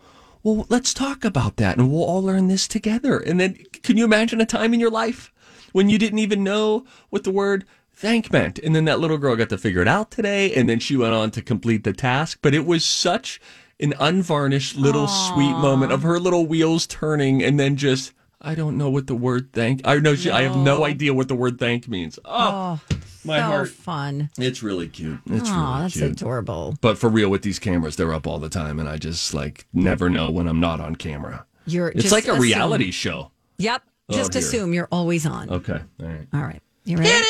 well, 0.43 0.67
let's 0.71 0.95
talk 0.95 1.25
about 1.25 1.57
that 1.57 1.77
and 1.77 1.93
we'll 1.93 2.03
all 2.03 2.23
learn 2.23 2.49
this 2.49 2.67
together. 2.67 3.19
And 3.19 3.39
then 3.39 3.59
can 3.83 3.99
you 3.99 4.05
imagine 4.05 4.41
a 4.41 4.47
time 4.47 4.73
in 4.73 4.81
your 4.81 4.91
life 4.91 5.33
when 5.73 5.91
you 5.91 5.99
didn't 5.99 6.21
even 6.21 6.43
know 6.43 6.87
what 7.11 7.25
the 7.25 7.31
word 7.31 7.67
thank 7.97 8.33
meant? 8.33 8.59
And 8.61 8.75
then 8.76 8.85
that 8.85 9.00
little 9.00 9.19
girl 9.19 9.35
got 9.37 9.49
to 9.49 9.59
figure 9.59 9.83
it 9.83 9.88
out 9.88 10.11
today 10.11 10.55
and 10.55 10.69
then 10.69 10.79
she 10.79 10.97
went 10.97 11.15
on 11.15 11.31
to 11.33 11.43
complete 11.43 11.85
the 11.85 11.93
task. 11.93 12.38
But 12.43 12.55
it 12.55 12.65
was 12.67 12.85
such 12.85 13.41
an 13.81 13.93
unvarnished 13.99 14.76
little 14.76 15.09
sweet 15.09 15.53
moment 15.53 15.93
of 15.93 16.03
her 16.03 16.19
little 16.19 16.47
wheels 16.47 16.87
turning 16.87 17.43
and 17.43 17.59
then 17.61 17.76
just 17.76 18.12
I 18.41 18.55
don't 18.55 18.76
know 18.76 18.91
what 18.91 19.07
the 19.07 19.15
word 19.15 19.50
thank. 19.53 19.81
I 19.87 19.97
know 19.99 20.15
she, 20.15 20.31
I 20.31 20.43
have 20.43 20.57
no 20.57 20.85
idea 20.85 21.15
what 21.15 21.26
the 21.29 21.35
word 21.35 21.59
thank 21.59 21.88
means. 21.88 22.19
Oh, 22.25 22.79
oh, 22.93 22.97
my 23.25 23.38
so 23.38 23.43
heart. 23.45 23.69
fun. 23.71 24.31
It's 24.38 24.62
really 24.62 24.88
cute. 24.88 25.19
It's 25.26 25.49
Oh, 25.50 25.55
really 25.55 25.81
that's 25.83 25.95
cute. 25.95 26.05
adorable. 26.12 26.76
But 26.83 26.99
for 26.99 27.09
real, 27.09 27.31
with 27.31 27.43
these 27.43 27.59
cameras, 27.59 27.97
they're 27.97 28.12
up 28.12 28.26
all 28.26 28.38
the 28.38 28.50
time, 28.50 28.79
and 28.79 28.88
I 28.91 28.99
just 28.99 29.33
like 29.33 29.67
never 29.73 30.11
know 30.11 30.31
when 30.31 30.47
I'm 30.49 30.61
not 30.61 30.81
on 30.81 30.97
camera. 30.97 31.47
You're 31.65 31.88
It's 31.88 32.03
just 32.03 32.12
like 32.12 32.29
a 32.29 32.33
assume- 32.33 32.43
reality 32.43 32.91
show. 32.91 33.33
Yep. 33.59 33.83
Oh, 34.11 34.15
just 34.15 34.33
dear. 34.33 34.41
assume 34.41 34.75
you're 34.75 34.88
always 34.93 35.25
on. 35.26 35.49
Okay, 35.50 35.81
all 36.00 36.07
right. 36.07 36.29
All 36.35 36.43
right. 36.43 36.62
You 36.85 36.99
ready? 36.99 37.26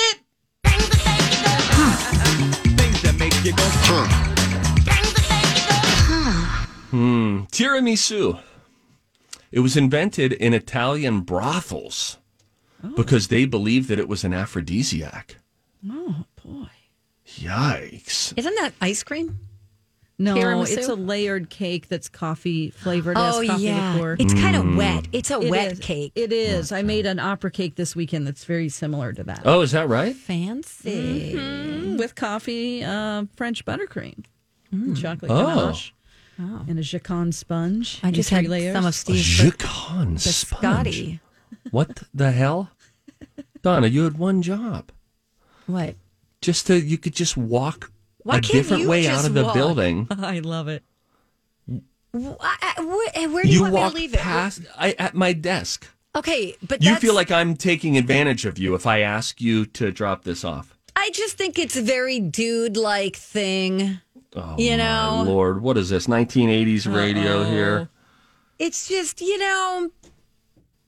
Hmm. 6.90 7.42
Tiramisu. 7.50 8.40
It 9.52 9.60
was 9.60 9.76
invented 9.76 10.32
in 10.32 10.54
Italian 10.54 11.20
brothels 11.20 12.18
oh. 12.82 12.94
because 12.96 13.28
they 13.28 13.44
believed 13.44 13.88
that 13.88 13.98
it 13.98 14.08
was 14.08 14.24
an 14.24 14.32
aphrodisiac. 14.32 15.36
Oh 15.88 16.24
boy. 16.42 16.68
Yikes! 17.26 18.32
Isn't 18.36 18.54
that 18.56 18.72
ice 18.80 19.02
cream? 19.02 19.38
No, 20.18 20.34
Tiramisu? 20.34 20.78
it's 20.78 20.88
a 20.88 20.94
layered 20.94 21.50
cake 21.50 21.88
that's 21.88 22.08
coffee 22.08 22.70
flavored. 22.70 23.18
Oh 23.18 23.44
coffee 23.46 23.62
yeah, 23.64 23.94
liqueur. 23.94 24.16
it's 24.18 24.32
kind 24.32 24.56
Mm. 24.56 24.70
of 24.70 24.76
wet. 24.76 25.08
It's 25.12 25.30
a 25.30 25.38
It 25.40 25.50
wet 25.50 25.72
is. 25.72 25.78
cake. 25.80 26.12
It 26.14 26.32
is. 26.32 26.72
I 26.72 26.80
made 26.82 27.04
an 27.04 27.18
opera 27.18 27.50
cake 27.50 27.74
this 27.74 27.94
weekend 27.94 28.26
that's 28.26 28.44
very 28.44 28.70
similar 28.70 29.12
to 29.12 29.22
that. 29.24 29.42
Oh, 29.44 29.60
is 29.60 29.72
that 29.72 29.88
right? 29.88 30.16
Fancy. 30.16 31.34
Mm, 31.34 31.98
With 31.98 32.14
coffee, 32.14 32.82
uh, 32.82 33.24
French 33.36 33.64
buttercream, 33.66 34.24
and 34.72 34.96
chocolate 34.96 35.30
Oh. 35.30 35.46
ganache, 35.46 35.92
and 36.38 36.78
a 36.78 36.82
joconde 36.82 37.34
sponge. 37.34 38.00
I 38.02 38.10
just 38.10 38.30
three 38.30 38.36
had 38.36 38.46
layers. 38.48 38.74
some 38.74 38.84
of 38.86 38.90
A 38.90 38.92
Steve's 38.92 39.22
Joconde 39.40 40.18
sponge. 40.20 40.86
biscotti. 40.86 41.20
What 41.70 42.04
the 42.14 42.32
hell, 42.32 42.70
Donna? 43.62 43.86
You 43.88 44.04
had 44.04 44.16
one 44.18 44.40
job. 44.40 44.92
What? 45.66 45.96
Just 46.40 46.66
to 46.68 46.80
you 46.80 46.96
could 46.96 47.14
just 47.14 47.36
walk 47.36 47.90
Why 48.26 48.38
a 48.38 48.40
can't 48.40 48.52
different 48.52 48.82
you 48.82 48.88
way 48.88 49.06
out 49.06 49.24
of 49.24 49.34
the 49.34 49.44
walk? 49.44 49.54
building. 49.54 50.06
I 50.10 50.40
love 50.40 50.66
it. 50.68 50.82
Where, 52.12 52.32
where 53.28 53.42
do 53.42 53.48
you, 53.48 53.66
You 53.66 53.70
want 53.70 53.94
me 53.94 54.08
to 54.08 54.14
leave 54.14 54.14
it? 54.14 54.68
I, 54.76 54.94
at 54.98 55.14
my 55.14 55.32
desk. 55.32 55.86
Okay, 56.14 56.56
but 56.66 56.82
You 56.82 56.96
feel 56.96 57.14
like 57.14 57.30
I'm 57.30 57.56
taking 57.56 57.96
advantage 57.96 58.46
of 58.46 58.58
you 58.58 58.74
if 58.74 58.86
I 58.86 59.00
ask 59.00 59.40
you 59.40 59.66
to 59.66 59.92
drop 59.92 60.24
this 60.24 60.44
off. 60.44 60.76
I 60.96 61.10
just 61.10 61.36
think 61.36 61.58
it's 61.58 61.76
a 61.76 61.82
very 61.82 62.18
dude-like 62.18 63.16
thing. 63.16 64.00
Oh, 64.34 64.56
You 64.58 64.70
my 64.72 64.76
know? 64.76 65.22
Lord, 65.26 65.60
what 65.62 65.76
is 65.76 65.90
this? 65.90 66.06
1980s 66.06 66.92
radio 66.92 67.44
here. 67.44 67.90
It's 68.58 68.88
just 68.88 69.20
you 69.20 69.38
know. 69.38 69.90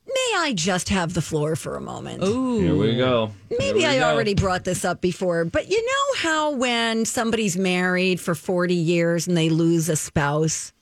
May 0.09 0.33
I 0.39 0.53
just 0.55 0.89
have 0.89 1.13
the 1.15 1.21
floor 1.23 1.55
for 1.55 1.77
a 1.77 1.81
moment? 1.81 2.23
Ooh. 2.25 2.59
Here 2.61 2.75
we 2.75 2.97
go. 2.97 3.31
Maybe 3.51 3.81
we 3.81 3.85
I 3.85 3.99
go. 3.99 4.09
already 4.11 4.35
brought 4.35 4.65
this 4.65 4.85
up 4.85 5.01
before, 5.01 5.45
but 5.45 5.69
you 5.69 5.85
know 5.85 6.15
how 6.21 6.51
when 6.53 7.05
somebody's 7.05 7.57
married 7.57 8.19
for 8.21 8.35
40 8.35 8.75
years 8.75 9.27
and 9.29 9.37
they 9.37 9.51
lose 9.51 9.89
a 9.89 9.97
spouse, 9.97 10.73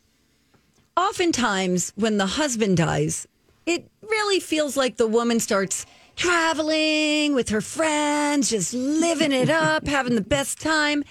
oftentimes 0.96 1.92
when 1.96 2.18
the 2.18 2.26
husband 2.26 2.76
dies, 2.76 3.26
it 3.66 3.88
really 4.02 4.38
feels 4.40 4.76
like 4.76 4.96
the 4.96 5.08
woman 5.08 5.40
starts 5.40 5.86
traveling 6.14 7.34
with 7.34 7.48
her 7.48 7.60
friends, 7.60 8.50
just 8.50 8.72
living 8.74 9.32
it 9.32 9.50
up, 9.50 9.86
having 9.88 10.14
the 10.14 10.20
best 10.20 10.60
time. 10.60 11.04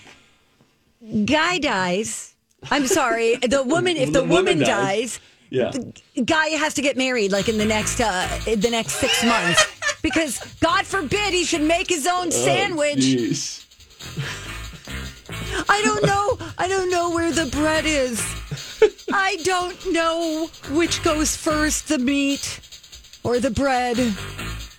Guy 1.25 1.59
dies. 1.59 2.35
I'm 2.71 2.87
sorry, 2.87 3.35
the 3.35 3.61
woman. 3.63 3.95
If 3.97 4.11
the, 4.13 4.21
The 4.21 4.25
woman 4.27 4.35
woman 4.45 4.59
dies. 4.59 4.67
dies, 4.67 5.19
Yeah. 5.49 5.71
guy 6.25 6.47
has 6.49 6.73
to 6.75 6.81
get 6.81 6.97
married 6.97 7.31
like 7.31 7.47
in 7.49 7.57
the 7.57 7.65
next 7.65 8.01
uh 8.01 8.27
the 8.45 8.69
next 8.69 8.93
six 8.93 9.23
months 9.23 9.65
because 10.01 10.39
God 10.59 10.85
forbid 10.85 11.33
he 11.33 11.43
should 11.45 11.61
make 11.61 11.87
his 11.89 12.07
Oh, 12.07 12.21
own 12.23 12.31
sandwich. 12.31 12.97
Jeez. 12.99 13.61
I 15.69 15.81
don't 15.83 16.03
know. 16.05 16.37
I 16.57 16.67
don't 16.67 16.89
know 16.91 17.09
where 17.11 17.31
the 17.31 17.45
bread 17.47 17.85
is. 17.85 18.21
I 19.11 19.37
don't 19.43 19.91
know 19.93 20.47
which 20.71 21.03
goes 21.03 21.35
first, 21.35 21.87
the 21.87 21.97
meat 21.97 22.59
or 23.23 23.39
the 23.39 23.49
bread. 23.51 23.97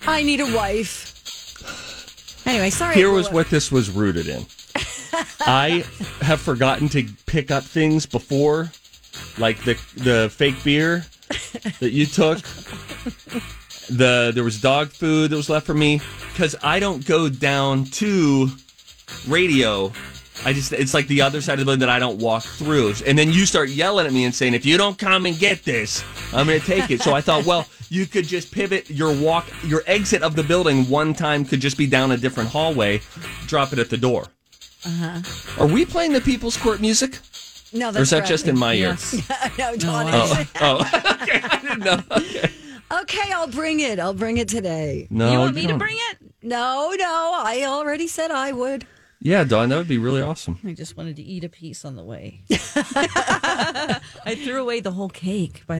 I 0.07 0.23
need 0.23 0.39
a 0.39 0.55
wife. 0.55 1.13
Anyway, 2.47 2.69
sorry. 2.69 2.95
Here 2.95 3.09
was 3.11 3.29
what 3.29 3.49
this 3.49 3.71
was 3.71 3.89
rooted 3.89 4.27
in. 4.27 4.45
I 5.41 5.83
have 6.21 6.39
forgotten 6.39 6.87
to 6.89 7.07
pick 7.25 7.51
up 7.51 7.63
things 7.63 8.05
before, 8.05 8.71
like 9.37 9.63
the 9.63 9.73
the 9.95 10.29
fake 10.29 10.63
beer 10.63 11.05
that 11.79 11.91
you 11.91 12.05
took. 12.05 12.39
The 13.89 14.31
there 14.33 14.43
was 14.43 14.59
dog 14.59 14.89
food 14.89 15.31
that 15.31 15.35
was 15.35 15.49
left 15.49 15.65
for 15.65 15.73
me 15.73 16.01
because 16.33 16.55
I 16.61 16.79
don't 16.79 17.05
go 17.05 17.29
down 17.29 17.85
to 17.85 18.49
radio. 19.27 19.91
I 20.45 20.53
just 20.53 20.73
it's 20.73 20.93
like 20.93 21.07
the 21.07 21.21
other 21.21 21.41
side 21.41 21.53
of 21.53 21.59
the 21.59 21.65
building 21.65 21.79
that 21.79 21.89
I 21.89 21.99
don't 21.99 22.19
walk 22.19 22.43
through. 22.43 22.93
And 23.05 23.17
then 23.17 23.31
you 23.31 23.45
start 23.45 23.69
yelling 23.69 24.05
at 24.05 24.13
me 24.13 24.25
and 24.25 24.35
saying, 24.35 24.53
"If 24.53 24.65
you 24.65 24.77
don't 24.77 24.97
come 24.97 25.25
and 25.25 25.37
get 25.39 25.63
this, 25.63 26.03
I'm 26.33 26.47
going 26.47 26.59
to 26.59 26.65
take 26.65 26.91
it." 26.91 27.01
So 27.01 27.13
I 27.13 27.21
thought, 27.21 27.45
well, 27.45 27.65
you 27.89 28.05
could 28.05 28.25
just 28.25 28.51
pivot 28.51 28.89
your 28.89 29.13
walk, 29.15 29.47
your 29.63 29.83
exit 29.87 30.21
of 30.21 30.35
the 30.35 30.43
building 30.43 30.89
one 30.89 31.13
time 31.13 31.45
could 31.45 31.61
just 31.61 31.77
be 31.77 31.87
down 31.87 32.11
a 32.11 32.17
different 32.17 32.49
hallway, 32.49 33.01
drop 33.47 33.73
it 33.73 33.79
at 33.79 33.89
the 33.89 33.97
door. 33.97 34.27
Uh-huh. 34.85 35.63
Are 35.63 35.67
we 35.67 35.85
playing 35.85 36.13
the 36.13 36.21
People's 36.21 36.57
Court 36.57 36.81
music, 36.81 37.19
No, 37.73 37.91
that's 37.91 37.97
or 37.97 38.01
is 38.03 38.09
that 38.11 38.17
Brad. 38.19 38.27
just 38.29 38.47
in 38.47 38.57
my 38.57 38.73
Yes. 38.73 39.13
ear? 39.13 39.21
no, 39.57 39.75
Dawn 39.77 40.09
Oh, 40.13 40.23
is. 40.41 40.47
oh, 40.61 40.75
okay, 41.21 41.41
I 41.43 41.59
didn't 41.61 41.79
know. 41.79 42.01
Okay. 42.11 42.49
Okay, 42.89 43.33
I'll 43.33 43.49
bring 43.49 43.81
it. 43.81 43.99
I'll 43.99 44.13
bring 44.13 44.37
it 44.37 44.47
today. 44.47 45.07
No, 45.09 45.29
you 45.29 45.39
want 45.39 45.53
me 45.55 45.63
to 45.63 45.67
don't. 45.67 45.77
bring 45.77 45.97
it? 46.09 46.19
No, 46.41 46.93
no, 46.97 47.33
I 47.35 47.65
already 47.67 48.07
said 48.07 48.31
I 48.31 48.53
would. 48.53 48.87
Yeah, 49.19 49.43
Dawn, 49.43 49.67
that 49.69 49.75
would 49.77 49.89
be 49.89 49.97
really 49.97 50.21
awesome. 50.21 50.57
I 50.65 50.71
just 50.71 50.95
wanted 50.95 51.17
to 51.17 51.21
eat 51.21 51.43
a 51.43 51.49
piece 51.49 51.83
on 51.83 51.97
the 51.97 52.03
way. 52.05 52.43
I 52.49 54.39
threw 54.41 54.61
away 54.61 54.79
the 54.79 54.91
whole 54.91 55.09
cake. 55.09 55.63
By 55.67 55.79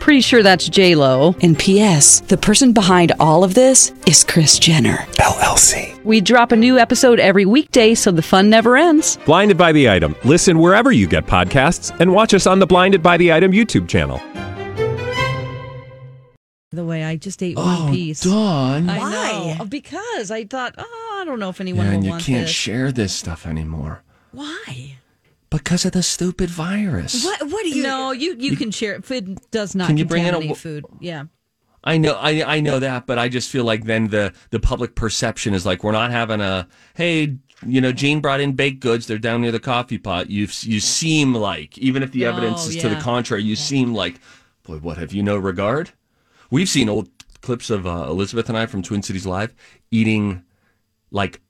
Pretty 0.00 0.20
sure 0.20 0.42
that's 0.42 0.68
J 0.68 0.94
Lo. 0.94 1.34
And 1.42 1.58
P.S. 1.58 2.20
The 2.20 2.36
person 2.36 2.72
behind 2.72 3.12
all 3.18 3.42
of 3.42 3.54
this 3.54 3.92
is 4.06 4.22
Kris 4.22 4.58
Jenner 4.58 4.98
LLC. 5.18 6.00
We 6.04 6.20
drop 6.20 6.52
a 6.52 6.56
new 6.56 6.78
episode 6.78 7.18
every 7.18 7.44
weekday, 7.44 7.94
so 7.94 8.12
the 8.12 8.22
fun 8.22 8.48
never 8.48 8.76
ends. 8.76 9.18
Blinded 9.26 9.58
by 9.58 9.72
the 9.72 9.90
item. 9.90 10.14
Listen 10.24 10.60
wherever 10.60 10.92
you 10.92 11.08
get 11.08 11.26
podcasts, 11.26 11.98
and 11.98 12.12
watch 12.12 12.34
us 12.34 12.46
on 12.46 12.60
the 12.60 12.66
Blinded 12.66 13.02
by 13.02 13.16
the 13.16 13.32
Item 13.32 13.50
YouTube 13.50 13.88
channel. 13.88 14.20
the 16.70 16.84
way, 16.84 17.02
I 17.04 17.16
just 17.16 17.42
ate 17.42 17.56
Oh, 17.58 17.84
one 17.84 17.92
piece. 17.92 18.20
Dawn. 18.20 18.88
I 18.90 18.98
Why? 18.98 19.10
know 19.10 19.56
oh, 19.60 19.64
because 19.64 20.30
I 20.30 20.44
thought, 20.44 20.74
oh, 20.78 21.18
I 21.20 21.24
don't 21.24 21.38
know 21.40 21.48
if 21.48 21.60
anyone 21.60 21.86
Yeah, 21.86 21.92
and 21.92 22.04
you 22.04 22.10
want 22.10 22.22
can't 22.22 22.42
this. 22.46 22.50
share 22.54 22.92
this 22.92 23.14
stuff 23.14 23.46
anymore 23.46 24.02
Why? 24.32 24.96
Because 25.58 25.84
of 25.84 25.92
the 25.92 26.02
stupid 26.02 26.50
virus. 26.50 27.24
What? 27.24 27.42
What 27.42 27.62
do 27.64 27.70
you? 27.70 27.82
no, 27.82 28.12
you 28.12 28.36
you 28.38 28.56
can 28.56 28.70
share 28.70 28.94
it. 28.94 29.04
Food 29.04 29.38
does 29.50 29.74
not 29.74 29.86
Can 29.86 29.96
you 29.96 30.04
bring 30.04 30.22
in 30.24 30.28
a 30.28 30.32
contaminate 30.32 30.56
food. 30.58 30.84
Yeah. 31.00 31.24
I 31.84 31.98
know, 31.98 32.14
I 32.14 32.56
I 32.56 32.60
know 32.60 32.80
that, 32.80 33.06
but 33.06 33.18
I 33.18 33.28
just 33.28 33.48
feel 33.48 33.64
like 33.64 33.84
then 33.84 34.08
the 34.08 34.32
the 34.50 34.58
public 34.58 34.96
perception 34.96 35.54
is 35.54 35.64
like 35.64 35.84
we're 35.84 35.92
not 35.92 36.10
having 36.10 36.40
a 36.40 36.66
hey, 36.94 37.36
you 37.64 37.80
know, 37.80 37.92
Gene 37.92 38.20
brought 38.20 38.40
in 38.40 38.52
baked 38.52 38.80
goods. 38.80 39.06
They're 39.06 39.18
down 39.18 39.40
near 39.40 39.52
the 39.52 39.60
coffee 39.60 39.98
pot. 39.98 40.28
You 40.28 40.48
you 40.62 40.80
seem 40.80 41.32
like 41.32 41.78
even 41.78 42.02
if 42.02 42.10
the 42.12 42.26
Oh, 42.26 42.30
evidence 42.30 42.66
is 42.66 42.76
to 42.76 42.88
the 42.88 42.96
contrary, 42.96 43.44
you 43.44 43.54
seem 43.56 43.94
like 43.94 44.20
boy. 44.64 44.78
What 44.78 44.98
have 44.98 45.12
you 45.12 45.22
no 45.22 45.36
regard? 45.36 45.90
We've 46.50 46.68
seen 46.68 46.88
old 46.88 47.08
clips 47.40 47.70
of 47.70 47.86
uh, 47.86 48.06
Elizabeth 48.08 48.48
and 48.48 48.58
I 48.58 48.66
from 48.66 48.82
Twin 48.82 49.02
Cities 49.02 49.26
Live 49.26 49.54
eating 49.90 50.42
like 51.12 51.40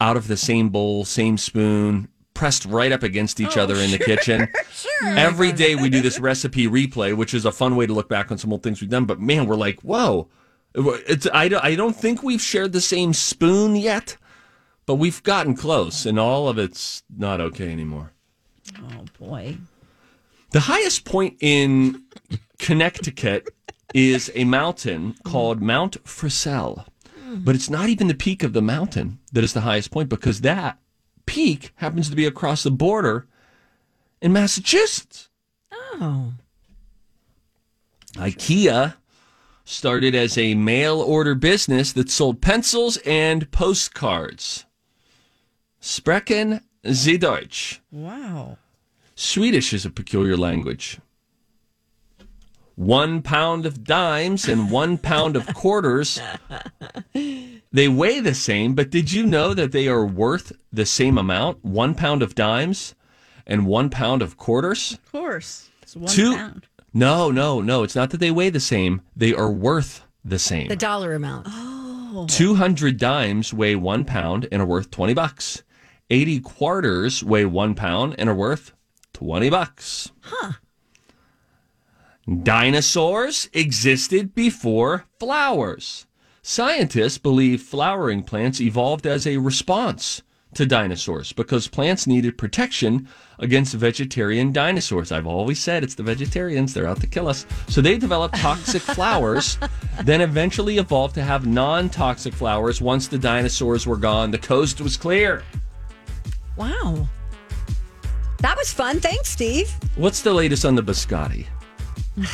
out 0.00 0.16
of 0.16 0.26
the 0.26 0.36
same 0.36 0.70
bowl, 0.70 1.04
same 1.04 1.38
spoon, 1.38 2.08
pressed 2.34 2.64
right 2.66 2.92
up 2.92 3.02
against 3.02 3.40
each 3.40 3.56
oh, 3.56 3.62
other 3.62 3.76
in 3.76 3.90
the 3.90 3.98
kitchen. 3.98 4.48
Oh 5.02 5.14
Every 5.16 5.52
day 5.52 5.74
we 5.74 5.88
do 5.90 6.00
this 6.00 6.18
recipe 6.18 6.66
replay, 6.66 7.14
which 7.14 7.34
is 7.34 7.44
a 7.44 7.52
fun 7.52 7.76
way 7.76 7.86
to 7.86 7.92
look 7.92 8.08
back 8.08 8.30
on 8.30 8.38
some 8.38 8.52
old 8.52 8.62
things 8.62 8.80
we've 8.80 8.90
done. 8.90 9.04
But 9.04 9.20
man, 9.20 9.46
we're 9.46 9.54
like, 9.54 9.80
whoa. 9.80 10.28
It's, 10.74 11.26
I, 11.32 11.48
don't, 11.48 11.64
I 11.64 11.74
don't 11.74 11.96
think 11.96 12.22
we've 12.22 12.40
shared 12.40 12.72
the 12.72 12.80
same 12.80 13.12
spoon 13.12 13.76
yet, 13.76 14.16
but 14.86 14.94
we've 14.96 15.22
gotten 15.22 15.56
close, 15.56 16.06
and 16.06 16.18
all 16.18 16.48
of 16.48 16.58
it's 16.58 17.02
not 17.14 17.40
okay 17.40 17.70
anymore. 17.70 18.12
Oh 18.78 19.04
boy. 19.18 19.58
The 20.50 20.60
highest 20.60 21.04
point 21.04 21.36
in 21.40 22.04
Connecticut 22.58 23.48
is 23.92 24.30
a 24.34 24.44
mountain 24.44 25.14
called 25.24 25.60
Mount 25.60 26.02
Frissell. 26.04 26.86
But 27.36 27.54
it's 27.54 27.70
not 27.70 27.88
even 27.88 28.06
the 28.06 28.14
peak 28.14 28.42
of 28.42 28.52
the 28.52 28.62
mountain 28.62 29.18
that 29.32 29.44
is 29.44 29.54
the 29.54 29.62
highest 29.62 29.90
point 29.90 30.08
because 30.08 30.42
that 30.42 30.78
peak 31.26 31.72
happens 31.76 32.08
to 32.10 32.16
be 32.16 32.26
across 32.26 32.62
the 32.62 32.70
border 32.70 33.26
in 34.20 34.32
Massachusetts. 34.32 35.28
Oh. 35.72 36.32
IKEA 38.14 38.94
started 39.64 40.14
as 40.14 40.36
a 40.36 40.54
mail 40.54 41.00
order 41.00 41.34
business 41.34 41.92
that 41.92 42.10
sold 42.10 42.40
pencils 42.40 42.96
and 42.98 43.50
postcards. 43.50 44.66
Sprechen 45.80 46.62
Sie 46.86 47.18
Deutsch. 47.18 47.80
Wow. 47.90 48.58
Swedish 49.14 49.72
is 49.72 49.84
a 49.84 49.90
peculiar 49.90 50.36
language. 50.36 50.98
One 52.76 53.22
pound 53.22 53.66
of 53.66 53.84
dimes 53.84 54.48
and 54.48 54.70
one 54.70 54.98
pound 54.98 55.36
of 55.36 55.46
quarters. 55.54 56.20
They 57.12 57.88
weigh 57.88 58.20
the 58.20 58.34
same, 58.34 58.74
but 58.74 58.90
did 58.90 59.12
you 59.12 59.26
know 59.26 59.54
that 59.54 59.72
they 59.72 59.88
are 59.88 60.04
worth 60.06 60.52
the 60.72 60.86
same 60.86 61.18
amount? 61.18 61.64
One 61.64 61.94
pound 61.94 62.22
of 62.22 62.34
dimes 62.34 62.94
and 63.46 63.66
one 63.66 63.90
pound 63.90 64.22
of 64.22 64.36
quarters? 64.36 64.92
Of 64.92 65.12
course. 65.12 65.68
It's 65.82 65.96
one 65.96 66.08
Two. 66.08 66.36
pound. 66.36 66.66
No, 66.92 67.30
no, 67.30 67.60
no. 67.60 67.82
It's 67.82 67.96
not 67.96 68.10
that 68.10 68.18
they 68.20 68.30
weigh 68.30 68.50
the 68.50 68.60
same. 68.60 69.02
They 69.16 69.34
are 69.34 69.50
worth 69.50 70.02
the 70.24 70.38
same. 70.38 70.68
The 70.68 70.76
dollar 70.76 71.14
amount. 71.14 71.48
200 72.30 72.96
dimes 72.96 73.52
weigh 73.52 73.74
one 73.74 74.04
pound 74.04 74.46
and 74.52 74.62
are 74.62 74.66
worth 74.66 74.90
20 74.90 75.14
bucks. 75.14 75.62
80 76.10 76.40
quarters 76.40 77.24
weigh 77.24 77.44
one 77.44 77.74
pound 77.74 78.14
and 78.18 78.28
are 78.28 78.34
worth 78.34 78.72
20 79.14 79.50
bucks. 79.50 80.12
Huh. 80.20 80.52
Dinosaurs 82.26 83.50
existed 83.52 84.34
before 84.34 85.04
flowers. 85.20 86.06
Scientists 86.40 87.18
believe 87.18 87.60
flowering 87.60 88.22
plants 88.22 88.62
evolved 88.62 89.06
as 89.06 89.26
a 89.26 89.36
response 89.36 90.22
to 90.54 90.64
dinosaurs 90.64 91.32
because 91.32 91.68
plants 91.68 92.06
needed 92.06 92.38
protection 92.38 93.08
against 93.38 93.74
vegetarian 93.74 94.52
dinosaurs. 94.52 95.12
I've 95.12 95.26
always 95.26 95.60
said 95.60 95.84
it's 95.84 95.96
the 95.96 96.02
vegetarians, 96.02 96.72
they're 96.72 96.86
out 96.86 97.00
to 97.02 97.06
kill 97.06 97.28
us. 97.28 97.44
So 97.68 97.82
they 97.82 97.98
developed 97.98 98.36
toxic 98.36 98.80
flowers, 98.96 99.58
then 100.02 100.22
eventually 100.22 100.78
evolved 100.78 101.14
to 101.16 101.22
have 101.22 101.46
non 101.46 101.90
toxic 101.90 102.32
flowers 102.32 102.80
once 102.80 103.06
the 103.06 103.18
dinosaurs 103.18 103.86
were 103.86 103.98
gone. 103.98 104.30
The 104.30 104.38
coast 104.38 104.80
was 104.80 104.96
clear. 104.96 105.42
Wow. 106.56 107.06
That 108.38 108.56
was 108.56 108.72
fun. 108.72 109.00
Thanks, 109.00 109.28
Steve. 109.28 109.70
What's 109.96 110.22
the 110.22 110.32
latest 110.32 110.64
on 110.64 110.74
the 110.74 110.82
biscotti? 110.82 111.46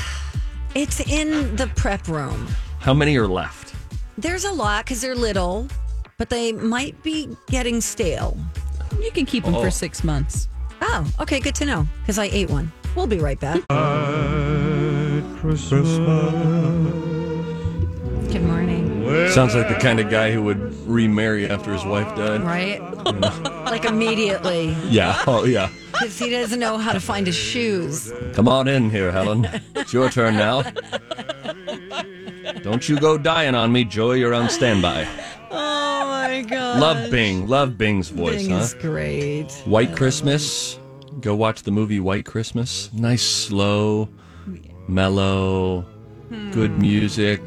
It's 0.75 1.01
in 1.01 1.57
the 1.57 1.67
prep 1.75 2.07
room. 2.07 2.47
How 2.79 2.95
many 2.95 3.17
are 3.17 3.27
left? 3.27 3.75
There's 4.17 4.45
a 4.45 4.53
lot 4.53 4.85
because 4.85 5.01
they're 5.01 5.17
little, 5.17 5.67
but 6.17 6.31
they 6.31 6.53
might 6.53 7.03
be 7.03 7.37
getting 7.49 7.81
stale. 7.81 8.37
You 9.03 9.11
can 9.11 9.27
keep 9.27 9.45
them 9.45 9.57
Oh. 9.57 9.63
for 9.65 9.71
six 9.73 10.05
months. 10.05 10.47
Oh, 10.81 11.05
okay. 11.21 11.41
Good 11.41 11.57
to 11.57 11.65
know 11.65 11.89
because 12.03 12.19
I 12.21 12.27
ate 12.27 12.51
one. 12.51 12.71
We'll 12.95 13.09
be 13.09 13.19
right 13.19 13.39
back. 13.41 13.63
Good 18.31 18.43
morning. 18.43 19.29
Sounds 19.31 19.55
like 19.57 19.69
the 19.69 19.75
kind 19.81 19.99
of 19.99 20.09
guy 20.09 20.31
who 20.31 20.43
would 20.45 20.60
remarry 20.91 21.49
after 21.49 21.73
his 21.73 21.85
wife 21.85 22.15
died. 22.17 22.43
Right? 22.43 22.81
like 23.67 23.85
immediately 23.85 24.77
Yeah. 24.89 25.23
Oh, 25.27 25.45
yeah. 25.45 25.71
because 25.93 26.19
he 26.19 26.31
doesn't 26.31 26.59
know 26.59 26.79
how 26.79 26.93
to 26.93 27.01
find 27.01 27.27
his 27.27 27.37
shoes. 27.37 28.13
Come 28.35 28.49
on 28.49 28.69
in 28.69 28.91
here, 28.91 29.11
Helen. 29.13 29.49
It's 29.75 29.93
your 29.93 30.11
turn 30.11 30.35
now. 30.35 30.63
Don't 32.63 32.89
you 32.89 32.99
go 32.99 33.17
dying 33.17 33.55
on 33.55 33.73
me, 33.73 33.85
Joy. 33.85 34.15
You're 34.15 34.35
on 34.35 34.49
standby. 34.49 35.07
Oh 35.51 36.07
my 36.07 36.43
God. 36.43 36.81
Love 36.81 37.11
Bing. 37.11 37.47
Love 37.47 37.79
Bing's 37.79 38.09
voice, 38.09 38.43
Bing 38.43 38.51
huh? 38.51 38.59
is 38.59 38.75
great. 38.75 39.51
White 39.65 39.97
Christmas. 39.97 40.79
Go 41.21 41.35
watch 41.35 41.63
the 41.63 41.71
movie 41.71 42.01
White 42.01 42.25
Christmas. 42.25 42.93
Nice, 42.93 43.23
slow, 43.23 44.09
mellow, 44.89 45.85
good 46.53 46.71
hmm. 46.71 46.81
music. 46.81 47.41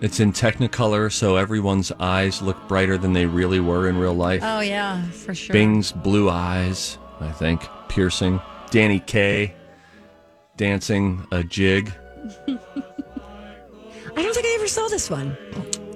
It's 0.00 0.20
in 0.20 0.32
Technicolor, 0.32 1.10
so 1.10 1.36
everyone's 1.36 1.90
eyes 1.92 2.42
look 2.42 2.68
brighter 2.68 2.98
than 2.98 3.14
they 3.14 3.24
really 3.24 3.60
were 3.60 3.88
in 3.88 3.96
real 3.96 4.14
life. 4.14 4.42
Oh 4.44 4.60
yeah, 4.60 5.02
for 5.06 5.34
sure. 5.34 5.54
Bing's 5.54 5.90
blue 5.92 6.28
eyes, 6.28 6.98
I 7.20 7.32
think, 7.32 7.66
piercing. 7.88 8.40
Danny 8.70 9.00
Kaye 9.00 9.54
dancing 10.56 11.26
a 11.32 11.42
jig. 11.42 11.92
I 12.48 14.22
don't 14.22 14.34
think 14.34 14.46
I 14.46 14.54
ever 14.58 14.66
saw 14.66 14.88
this 14.88 15.08
one. 15.08 15.36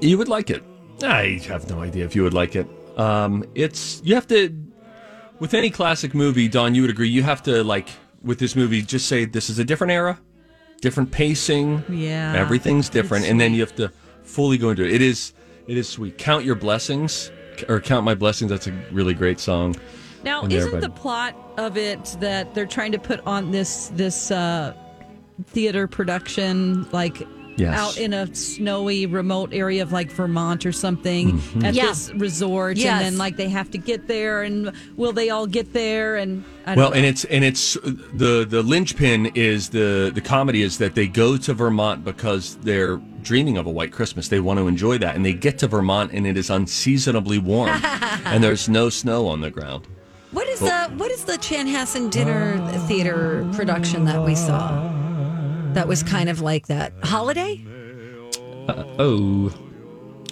You 0.01 0.17
would 0.19 0.29
like 0.29 0.51
it. 0.51 0.63
I 1.03 1.41
have 1.49 1.69
no 1.69 1.81
idea 1.83 2.05
if 2.05 2.15
you 2.15 2.23
would 2.23 2.35
like 2.35 2.57
it. 2.57 2.67
Um, 2.97 3.45
it's 3.55 4.01
you 4.05 4.15
have 4.15 4.27
to 4.29 4.55
with 5.41 5.55
any 5.55 5.71
classic 5.71 6.15
movie, 6.15 6.49
Don. 6.49 6.75
You 6.75 6.83
would 6.83 6.91
agree. 6.91 7.09
You 7.09 7.23
have 7.23 7.43
to 7.45 7.65
like 7.65 7.89
with 8.23 8.39
this 8.39 8.55
movie, 8.55 8.83
just 8.83 9.09
say 9.09 9.25
this 9.25 9.49
is 9.51 9.59
a 9.59 9.65
different 9.65 9.93
era, 9.93 10.19
different 10.81 11.11
pacing. 11.11 11.83
Yeah. 11.89 12.35
everything's 12.37 12.89
different, 12.89 13.27
and 13.27 13.41
then 13.41 13.55
you 13.55 13.61
have 13.61 13.75
to 13.77 13.91
fully 14.23 14.59
go 14.59 14.71
into 14.71 14.85
it. 14.85 14.93
It 14.93 15.03
is 15.03 15.33
It 15.67 15.77
is 15.77 15.89
sweet. 15.89 16.19
Count 16.19 16.45
your 16.45 16.55
blessings 16.57 17.31
or 17.69 17.81
count 17.81 18.05
my 18.05 18.15
blessings. 18.15 18.51
That's 18.51 18.67
a 18.67 18.73
really 18.91 19.15
great 19.15 19.39
song. 19.39 19.77
Now, 20.25 20.43
there, 20.43 20.59
isn't 20.59 20.73
but- 20.73 20.81
the 20.81 20.91
plot 20.91 21.35
of 21.57 21.77
it 21.77 22.17
that 22.21 22.55
they're 22.55 22.67
trying 22.67 22.93
to 22.93 22.99
put 22.99 23.21
on 23.27 23.51
this 23.51 23.89
this 23.95 24.31
uh, 24.31 24.75
theater 25.47 25.87
production 25.87 26.87
like 26.93 27.23
Yes. 27.61 27.79
out 27.79 27.99
in 27.99 28.13
a 28.13 28.33
snowy 28.35 29.07
remote 29.07 29.51
area 29.53 29.83
of 29.83 29.93
like 29.93 30.11
Vermont 30.11 30.65
or 30.67 30.73
something 30.73 31.39
Mhm. 31.39 31.65
at 31.65 31.75
Yeah. 31.75 31.87
this 31.87 32.11
resort 32.17 32.77
Yes. 32.77 32.87
and 32.93 33.01
then 33.05 33.19
like 33.19 33.37
they 33.37 33.49
have 33.49 33.71
to 33.73 33.79
get 33.79 34.09
there 34.09 34.43
and 34.43 34.73
will 34.97 35.13
they 35.13 35.31
all 35.31 35.47
get 35.47 35.73
there 35.73 36.17
and 36.17 36.43
I 36.67 36.75
Well, 36.75 36.91
know. 36.91 36.97
and 36.97 37.05
it's 37.07 37.25
and 37.25 37.43
it's 37.45 37.77
the 38.15 38.47
the 38.49 38.63
linchpin 38.63 39.33
is 39.35 39.71
the 39.71 40.11
the 40.15 40.21
comedy 40.21 40.63
is 40.63 40.79
that 40.79 40.95
they 40.95 41.07
go 41.07 41.37
to 41.37 41.55
Vermont 41.55 42.05
because 42.05 42.57
they're 42.63 43.01
dreaming 43.23 43.57
of 43.59 43.67
a 43.67 43.71
white 43.71 43.93
Christmas. 43.93 44.29
They 44.29 44.41
want 44.41 44.59
to 44.59 44.67
enjoy 44.69 44.97
that, 44.99 45.15
and 45.17 45.25
they 45.25 45.33
get 45.35 45.59
to 45.59 45.69
Vermont 45.69 46.11
and 46.13 46.27
it 46.27 46.37
is 46.39 46.49
unseasonably 46.51 47.39
warm, 47.39 47.71
and 48.25 48.43
there's 48.43 48.69
no 48.69 48.89
snow 48.89 49.27
on 49.27 49.41
the 49.43 49.51
ground. 49.51 49.87
What 50.33 50.49
is 50.49 50.61
the 50.61 50.91
what 50.97 51.11
is 51.11 51.25
the 51.25 51.39
Chanhassen 51.39 52.09
Dinner 52.11 52.59
Theater 52.87 53.47
production 53.53 54.05
that 54.05 54.25
we 54.25 54.35
saw? 54.35 54.90
That 55.75 55.87
was 55.87 56.03
kind 56.03 56.29
of 56.29 56.41
like 56.41 56.67
that. 56.67 56.93
Holiday? 57.03 57.65
Uh, 58.69 58.85
oh, 58.99 59.53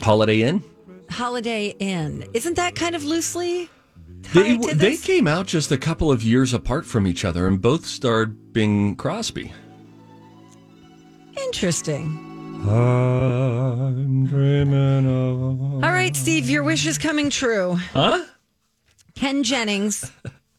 Holiday 0.00 0.42
Inn. 0.42 0.62
Holiday 1.10 1.74
Inn. 1.78 2.28
Isn't 2.34 2.54
that 2.54 2.74
kind 2.74 2.94
of 2.94 3.04
loosely 3.04 3.70
They 4.32 4.56
tied 4.56 4.62
to 4.70 4.74
they 4.74 4.96
came 4.96 5.26
out 5.26 5.46
just 5.46 5.70
a 5.70 5.78
couple 5.78 6.10
of 6.10 6.22
years 6.22 6.52
apart 6.52 6.86
from 6.86 7.06
each 7.06 7.24
other, 7.24 7.46
and 7.46 7.60
both 7.62 7.86
starred 7.86 8.52
Bing 8.52 8.96
Crosby. 8.96 9.52
Interesting. 11.36 12.24
I'm 12.68 14.26
dreaming 14.26 15.06
of. 15.06 15.84
All 15.84 15.92
right, 15.92 16.16
Steve, 16.16 16.50
your 16.50 16.64
wish 16.64 16.86
is 16.86 16.98
coming 16.98 17.30
true. 17.30 17.76
Huh? 17.92 18.24
Ken 19.14 19.44
Jennings 19.44 20.10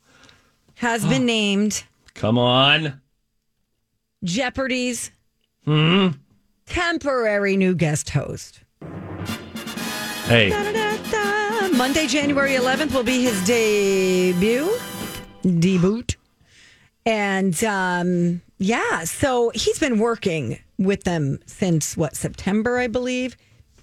has 0.75 1.05
been 1.05 1.25
named 1.25 1.83
Come 2.13 2.37
on. 2.37 3.01
Jeopardy's 4.23 5.11
Hmm. 5.65 6.09
temporary 6.65 7.55
new 7.57 7.75
guest 7.75 8.09
host. 8.11 8.61
Hey. 10.25 10.49
Da-da-da-da. 10.49 11.69
Monday, 11.77 12.07
January 12.07 12.51
11th 12.55 12.93
will 12.93 13.03
be 13.03 13.21
his 13.23 13.41
debut. 13.45 14.69
Debut. 15.43 16.03
And 17.05 17.61
um, 17.63 18.41
yeah, 18.57 19.03
so 19.05 19.51
he's 19.55 19.79
been 19.79 19.99
working 19.99 20.59
with 20.77 21.03
them 21.03 21.39
since 21.45 21.95
what, 21.97 22.15
September, 22.15 22.77
I 22.77 22.87
believe. 22.87 23.35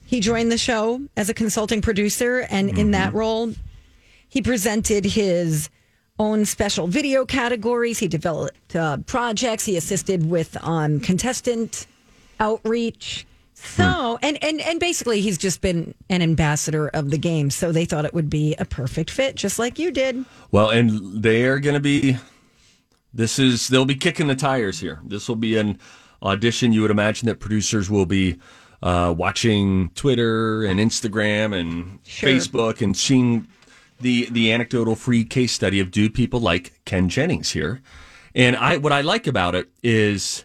He 0.04 0.20
joined 0.20 0.52
the 0.52 0.58
show 0.58 1.00
as 1.16 1.28
a 1.28 1.34
consulting 1.34 1.82
producer, 1.82 2.46
and 2.50 2.78
in 2.78 2.92
that 2.92 3.12
role, 3.12 3.52
he 4.28 4.40
presented 4.40 5.04
his 5.04 5.68
own 6.18 6.44
special 6.44 6.86
video 6.86 7.24
categories. 7.24 7.98
He 7.98 8.08
developed 8.08 8.74
uh, 8.74 8.98
projects. 9.06 9.64
He 9.64 9.76
assisted 9.76 10.28
with 10.28 10.56
um, 10.62 11.00
contestant 11.00 11.86
outreach. 12.40 13.26
So, 13.54 14.18
and, 14.22 14.42
and 14.44 14.60
and 14.60 14.78
basically, 14.78 15.22
he's 15.22 15.38
just 15.38 15.62
been 15.62 15.94
an 16.10 16.20
ambassador 16.20 16.88
of 16.88 17.10
the 17.10 17.16
game. 17.18 17.50
So 17.50 17.72
they 17.72 17.86
thought 17.86 18.04
it 18.04 18.12
would 18.12 18.28
be 18.28 18.54
a 18.58 18.66
perfect 18.66 19.10
fit, 19.10 19.34
just 19.34 19.58
like 19.58 19.78
you 19.78 19.90
did. 19.90 20.24
Well, 20.50 20.68
and 20.70 21.22
they're 21.22 21.58
going 21.58 21.74
to 21.74 21.80
be. 21.80 22.18
This 23.14 23.38
is 23.38 23.68
they'll 23.68 23.86
be 23.86 23.94
kicking 23.94 24.26
the 24.26 24.34
tires 24.34 24.78
here. 24.78 25.00
This 25.06 25.26
will 25.26 25.36
be 25.36 25.56
an 25.56 25.78
audition. 26.22 26.74
You 26.74 26.82
would 26.82 26.90
imagine 26.90 27.26
that 27.28 27.40
producers 27.40 27.88
will 27.88 28.04
be 28.04 28.38
uh, 28.82 29.14
watching 29.16 29.88
Twitter 29.94 30.64
and 30.64 30.78
Instagram 30.78 31.58
and 31.58 31.98
Sure. 32.04 32.28
Facebook 32.28 32.82
and 32.82 32.94
seeing 32.94 33.48
the 34.00 34.28
the 34.30 34.52
anecdotal 34.52 34.94
free 34.94 35.24
case 35.24 35.52
study 35.52 35.80
of 35.80 35.90
do 35.90 36.10
people 36.10 36.40
like 36.40 36.80
Ken 36.84 37.08
Jennings 37.08 37.52
here. 37.52 37.80
And 38.34 38.56
I 38.56 38.76
what 38.76 38.92
I 38.92 39.00
like 39.00 39.26
about 39.26 39.54
it 39.54 39.68
is 39.82 40.44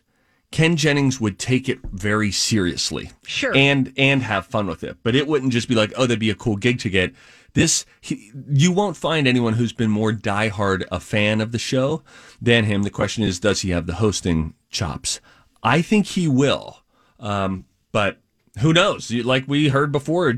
Ken 0.51 0.75
Jennings 0.75 1.19
would 1.19 1.39
take 1.39 1.69
it 1.69 1.79
very 1.91 2.31
seriously. 2.31 3.11
Sure. 3.25 3.55
And 3.55 3.93
and 3.97 4.23
have 4.23 4.45
fun 4.45 4.67
with 4.67 4.83
it. 4.83 4.97
But 5.03 5.15
it 5.15 5.27
wouldn't 5.27 5.53
just 5.53 5.67
be 5.67 5.75
like, 5.75 5.93
oh, 5.95 6.01
that'd 6.01 6.19
be 6.19 6.29
a 6.29 6.35
cool 6.35 6.57
gig 6.57 6.79
to 6.79 6.89
get. 6.89 7.13
This 7.53 7.85
he, 7.99 8.31
you 8.49 8.71
won't 8.71 8.95
find 8.95 9.27
anyone 9.27 9.53
who's 9.53 9.73
been 9.73 9.91
more 9.91 10.13
diehard 10.13 10.85
a 10.91 10.99
fan 10.99 11.41
of 11.41 11.51
the 11.51 11.59
show 11.59 12.03
than 12.41 12.63
him. 12.65 12.83
The 12.83 12.89
question 12.89 13.23
is, 13.23 13.39
does 13.39 13.61
he 13.61 13.71
have 13.71 13.87
the 13.87 13.95
hosting 13.95 14.53
chops? 14.69 15.19
I 15.63 15.81
think 15.81 16.07
he 16.07 16.27
will. 16.27 16.83
Um, 17.19 17.65
but 17.91 18.19
who 18.59 18.73
knows? 18.73 19.11
Like 19.11 19.45
we 19.47 19.69
heard 19.69 19.91
before, 19.91 20.35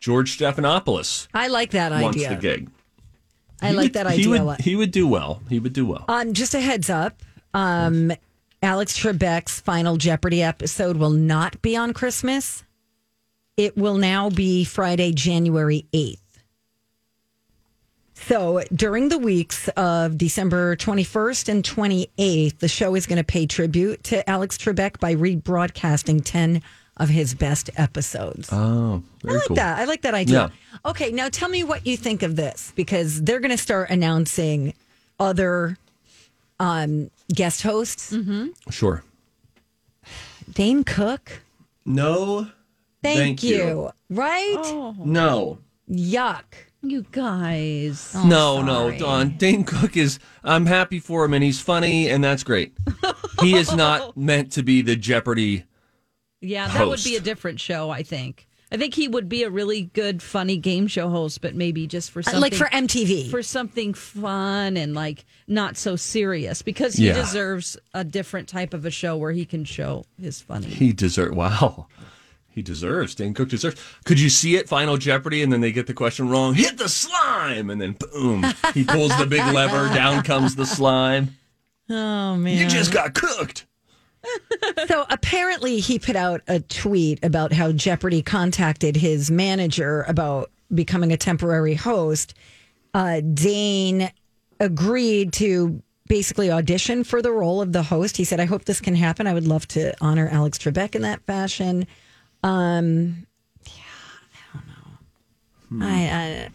George 0.00 0.36
Stephanopoulos 0.38 1.26
I 1.34 1.48
like 1.48 1.70
that 1.72 1.90
wants 2.02 2.16
idea. 2.18 2.28
the 2.30 2.36
gig. 2.36 2.70
I 3.62 3.68
He 3.70 3.74
like 3.74 3.82
would- 3.84 3.92
that 3.94 4.06
He 4.08 4.12
idea 4.14 4.26
a 4.26 4.30
would, 4.30 4.42
lot. 4.42 4.60
he 4.60 4.76
would 4.76 4.90
do 4.90 5.06
well. 5.08 5.40
He 5.48 5.58
would 5.58 5.72
do 5.72 5.86
well. 5.86 6.04
Um, 6.08 6.32
just 6.34 6.54
a 6.54 6.60
heads 6.60 6.90
up. 6.90 7.22
Um, 7.54 8.12
Alex 8.62 8.98
Trebek's 8.98 9.60
final 9.60 9.96
Jeopardy 9.96 10.42
episode 10.42 10.96
will 10.98 11.10
not 11.10 11.60
be 11.62 11.76
on 11.76 11.92
Christmas. 11.94 12.64
It 13.56 13.76
will 13.76 13.96
now 13.96 14.28
be 14.28 14.64
Friday, 14.64 15.12
January 15.12 15.86
8th. 15.94 16.18
So 18.14 18.62
during 18.74 19.08
the 19.08 19.18
weeks 19.18 19.68
of 19.76 20.16
December 20.18 20.74
21st 20.76 21.48
and 21.48 21.62
28th, 21.62 22.58
the 22.58 22.68
show 22.68 22.94
is 22.94 23.06
going 23.06 23.18
to 23.18 23.24
pay 23.24 23.46
tribute 23.46 24.02
to 24.04 24.28
Alex 24.28 24.56
Trebek 24.58 24.98
by 24.98 25.14
rebroadcasting 25.14 26.22
10 26.24 26.62
of 26.96 27.08
his 27.08 27.34
best 27.34 27.70
episodes. 27.76 28.48
Oh, 28.50 29.02
I 29.26 29.32
like 29.32 29.48
that. 29.54 29.78
I 29.78 29.84
like 29.84 30.02
that 30.02 30.14
idea. 30.14 30.50
Okay, 30.84 31.10
now 31.10 31.28
tell 31.28 31.48
me 31.48 31.62
what 31.64 31.86
you 31.86 31.96
think 31.96 32.22
of 32.22 32.36
this 32.36 32.72
because 32.74 33.22
they're 33.22 33.40
going 33.40 33.50
to 33.50 33.58
start 33.58 33.90
announcing 33.90 34.72
other 35.20 35.76
um, 36.58 37.10
guest 37.34 37.62
hosts. 37.62 38.12
Mm-hmm. 38.12 38.48
Sure. 38.70 39.02
Dane 40.52 40.84
Cook. 40.84 41.42
No. 41.84 42.48
Thank, 43.02 43.18
Thank 43.18 43.42
you. 43.42 43.56
you. 43.56 43.90
Right? 44.08 44.94
No. 44.98 45.58
Yuck. 45.90 46.44
you 46.82 47.04
guys. 47.12 48.14
no, 48.24 48.62
no, 48.62 48.96
Don. 48.96 49.36
Dane 49.36 49.64
Cook 49.64 49.96
is. 49.96 50.18
I'm 50.42 50.66
happy 50.66 50.98
for 50.98 51.24
him, 51.24 51.34
and 51.34 51.44
he's 51.44 51.60
funny, 51.60 52.08
and 52.08 52.24
that's 52.24 52.42
great. 52.42 52.74
he 53.40 53.54
is 53.54 53.74
not 53.74 54.16
meant 54.16 54.52
to 54.52 54.62
be 54.62 54.82
the 54.82 54.96
Jeopardy. 54.96 55.64
Yeah, 56.46 56.68
that 56.68 56.86
would 56.86 57.02
be 57.04 57.16
a 57.16 57.20
different 57.20 57.60
show, 57.60 57.90
I 57.90 58.02
think. 58.02 58.46
I 58.72 58.76
think 58.76 58.94
he 58.94 59.06
would 59.06 59.28
be 59.28 59.44
a 59.44 59.50
really 59.50 59.82
good, 59.94 60.20
funny 60.20 60.56
game 60.56 60.88
show 60.88 61.08
host, 61.08 61.40
but 61.40 61.54
maybe 61.54 61.86
just 61.86 62.10
for 62.10 62.18
Uh, 62.20 62.22
something 62.24 62.40
like 62.40 62.54
for 62.54 62.66
MTV. 62.72 63.30
for 63.30 63.40
something 63.42 63.94
fun 63.94 64.76
and 64.76 64.92
like 64.92 65.24
not 65.46 65.76
so 65.76 65.94
serious 65.94 66.62
because 66.62 66.94
he 66.94 67.06
Yeah. 67.06 67.12
deserves 67.14 67.76
a 67.94 68.02
different 68.02 68.48
type 68.48 68.74
of 68.74 68.84
a 68.84 68.90
show 68.90 69.16
where 69.16 69.30
he 69.30 69.44
can 69.44 69.64
show 69.64 70.04
his 70.20 70.40
funny. 70.40 70.66
He 70.66 70.92
deserves. 70.92 71.36
Wow. 71.36 71.86
He 72.48 72.60
deserves. 72.62 73.14
Dan 73.14 73.34
Cook 73.34 73.50
deserves. 73.50 73.80
Could 74.04 74.18
you 74.18 74.30
see 74.30 74.56
it? 74.56 74.68
Final 74.68 74.96
Jeopardy, 74.96 75.42
and 75.42 75.52
then 75.52 75.60
they 75.60 75.70
get 75.72 75.86
the 75.86 75.94
question 75.94 76.28
wrong. 76.28 76.54
Hit 76.54 76.76
the 76.78 76.88
slime, 76.88 77.68
and 77.70 77.80
then 77.80 77.92
boom, 77.92 78.44
he 78.74 78.82
pulls 78.82 79.16
the 79.18 79.26
big 79.26 79.44
lever. 79.52 79.88
Down 79.94 80.22
comes 80.24 80.56
the 80.56 80.66
slime. 80.66 81.36
oh 81.88 82.34
man. 82.34 82.56
You 82.58 82.66
just 82.66 82.92
got 82.92 83.14
cooked. 83.14 83.66
so 84.86 85.04
apparently 85.10 85.80
he 85.80 85.98
put 85.98 86.16
out 86.16 86.42
a 86.48 86.60
tweet 86.60 87.24
about 87.24 87.52
how 87.52 87.72
Jeopardy 87.72 88.22
contacted 88.22 88.96
his 88.96 89.30
manager 89.30 90.04
about 90.08 90.50
becoming 90.74 91.12
a 91.12 91.16
temporary 91.16 91.74
host. 91.74 92.34
Uh, 92.94 93.20
Dane 93.20 94.10
agreed 94.60 95.32
to 95.34 95.82
basically 96.08 96.50
audition 96.50 97.04
for 97.04 97.20
the 97.20 97.32
role 97.32 97.60
of 97.60 97.72
the 97.72 97.82
host. 97.82 98.16
He 98.16 98.24
said, 98.24 98.40
I 98.40 98.44
hope 98.44 98.64
this 98.64 98.80
can 98.80 98.94
happen. 98.94 99.26
I 99.26 99.34
would 99.34 99.46
love 99.46 99.66
to 99.68 99.92
honor 100.00 100.28
Alex 100.28 100.58
Trebek 100.58 100.94
in 100.94 101.02
that 101.02 101.24
fashion. 101.26 101.86
Um, 102.42 103.25
I. 105.80 105.84
I, 105.84 105.88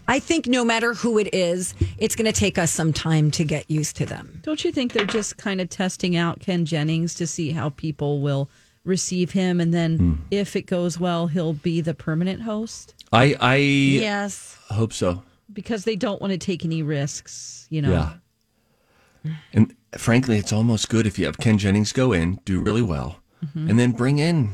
I 0.08 0.16
I 0.16 0.20
think 0.20 0.48
no 0.48 0.64
matter 0.66 0.94
who 0.94 1.18
it 1.18 1.34
is, 1.34 1.74
it's 1.98 2.16
going 2.16 2.32
to 2.32 2.38
take 2.40 2.58
us 2.58 2.72
some 2.72 2.92
time 2.94 3.32
to 3.32 3.44
get 3.44 3.70
used 3.70 3.96
to 3.98 4.06
them. 4.06 4.40
Don't 4.44 4.64
you 4.64 4.72
think 4.72 4.94
they're 4.94 5.06
just 5.06 5.38
kind 5.38 5.60
of 5.62 5.70
testing 5.70 6.16
out 6.16 6.40
Ken 6.40 6.66
Jennings 6.66 7.14
to 7.16 7.28
see 7.28 7.52
how 7.52 7.70
people 7.70 8.22
will 8.22 8.50
receive 8.84 9.32
him 9.32 9.62
and 9.62 9.74
then 9.74 9.98
Hmm. 9.98 10.14
if 10.32 10.56
it 10.56 10.64
goes 10.66 11.00
well, 11.00 11.28
he'll 11.28 11.54
be 11.54 11.82
the 11.82 11.94
permanent 11.94 12.42
host? 12.42 12.96
I 13.12 13.36
I 13.40 13.56
Yes. 13.58 14.58
hope 14.70 14.92
so. 14.94 15.24
Because 15.54 15.84
they 15.84 15.96
don't 15.96 16.22
want 16.22 16.32
to 16.32 16.38
take 16.38 16.64
any 16.66 16.82
risks, 16.82 17.68
you 17.70 17.82
know. 17.82 17.92
Yeah. 19.24 19.34
And 19.54 19.76
frankly, 19.98 20.38
it's 20.38 20.52
almost 20.54 20.90
good 20.90 21.06
if 21.06 21.20
you 21.20 21.26
have 21.26 21.38
Ken 21.38 21.58
Jennings 21.58 21.92
go 21.94 22.12
in, 22.14 22.40
do 22.46 22.60
really 22.60 22.82
well, 22.82 23.18
Mm-hmm. 23.46 23.70
and 23.70 23.80
then 23.80 23.92
bring 23.92 24.20
in 24.20 24.52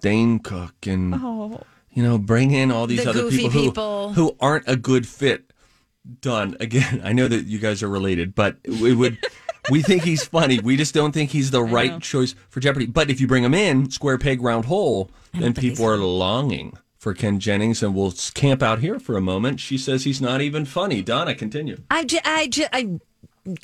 Dane 0.00 0.38
Cook 0.38 0.86
and 0.86 1.14
Oh. 1.14 1.62
You 1.92 2.02
know 2.02 2.18
bring 2.18 2.50
in 2.52 2.70
all 2.70 2.86
these 2.86 3.04
The 3.04 3.10
other 3.10 3.30
people 3.30 3.50
who 3.50 3.68
people. 3.68 4.12
who 4.14 4.36
aren't 4.40 4.68
a 4.68 4.76
good 4.76 5.06
fit. 5.06 5.52
Done 6.20 6.56
again. 6.60 7.00
I 7.04 7.12
know 7.12 7.28
that 7.28 7.46
you 7.46 7.58
guys 7.58 7.82
are 7.82 7.88
related, 7.88 8.34
but 8.34 8.56
it 8.64 8.96
would. 8.96 9.18
we 9.70 9.82
think 9.82 10.02
he's 10.02 10.24
funny. 10.24 10.58
We 10.58 10.76
just 10.76 10.94
don't 10.94 11.12
think 11.12 11.30
he's 11.30 11.50
the 11.50 11.62
right 11.62 12.00
choice 12.00 12.34
for 12.48 12.60
Jeopardy. 12.60 12.86
But 12.86 13.10
if 13.10 13.20
you 13.20 13.26
bring 13.26 13.44
him 13.44 13.54
in, 13.54 13.90
square 13.90 14.16
peg 14.18 14.40
round 14.40 14.64
hole, 14.64 15.10
then 15.34 15.52
people 15.52 15.84
are 15.84 15.98
longing 15.98 16.76
for 17.00 17.14
Ken 17.14 17.40
Jennings, 17.40 17.82
and 17.82 17.94
we'll 17.94 18.12
camp 18.34 18.62
out 18.62 18.80
here 18.80 19.00
for 19.00 19.16
a 19.16 19.20
moment. 19.22 19.58
She 19.58 19.78
says 19.78 20.04
he's 20.04 20.20
not 20.20 20.42
even 20.42 20.66
funny. 20.66 21.00
Donna, 21.02 21.34
continue. 21.34 21.78
I, 21.90 22.04
ju- 22.04 22.18
I, 22.24 22.46
ju- 22.46 22.66
I, 22.72 23.00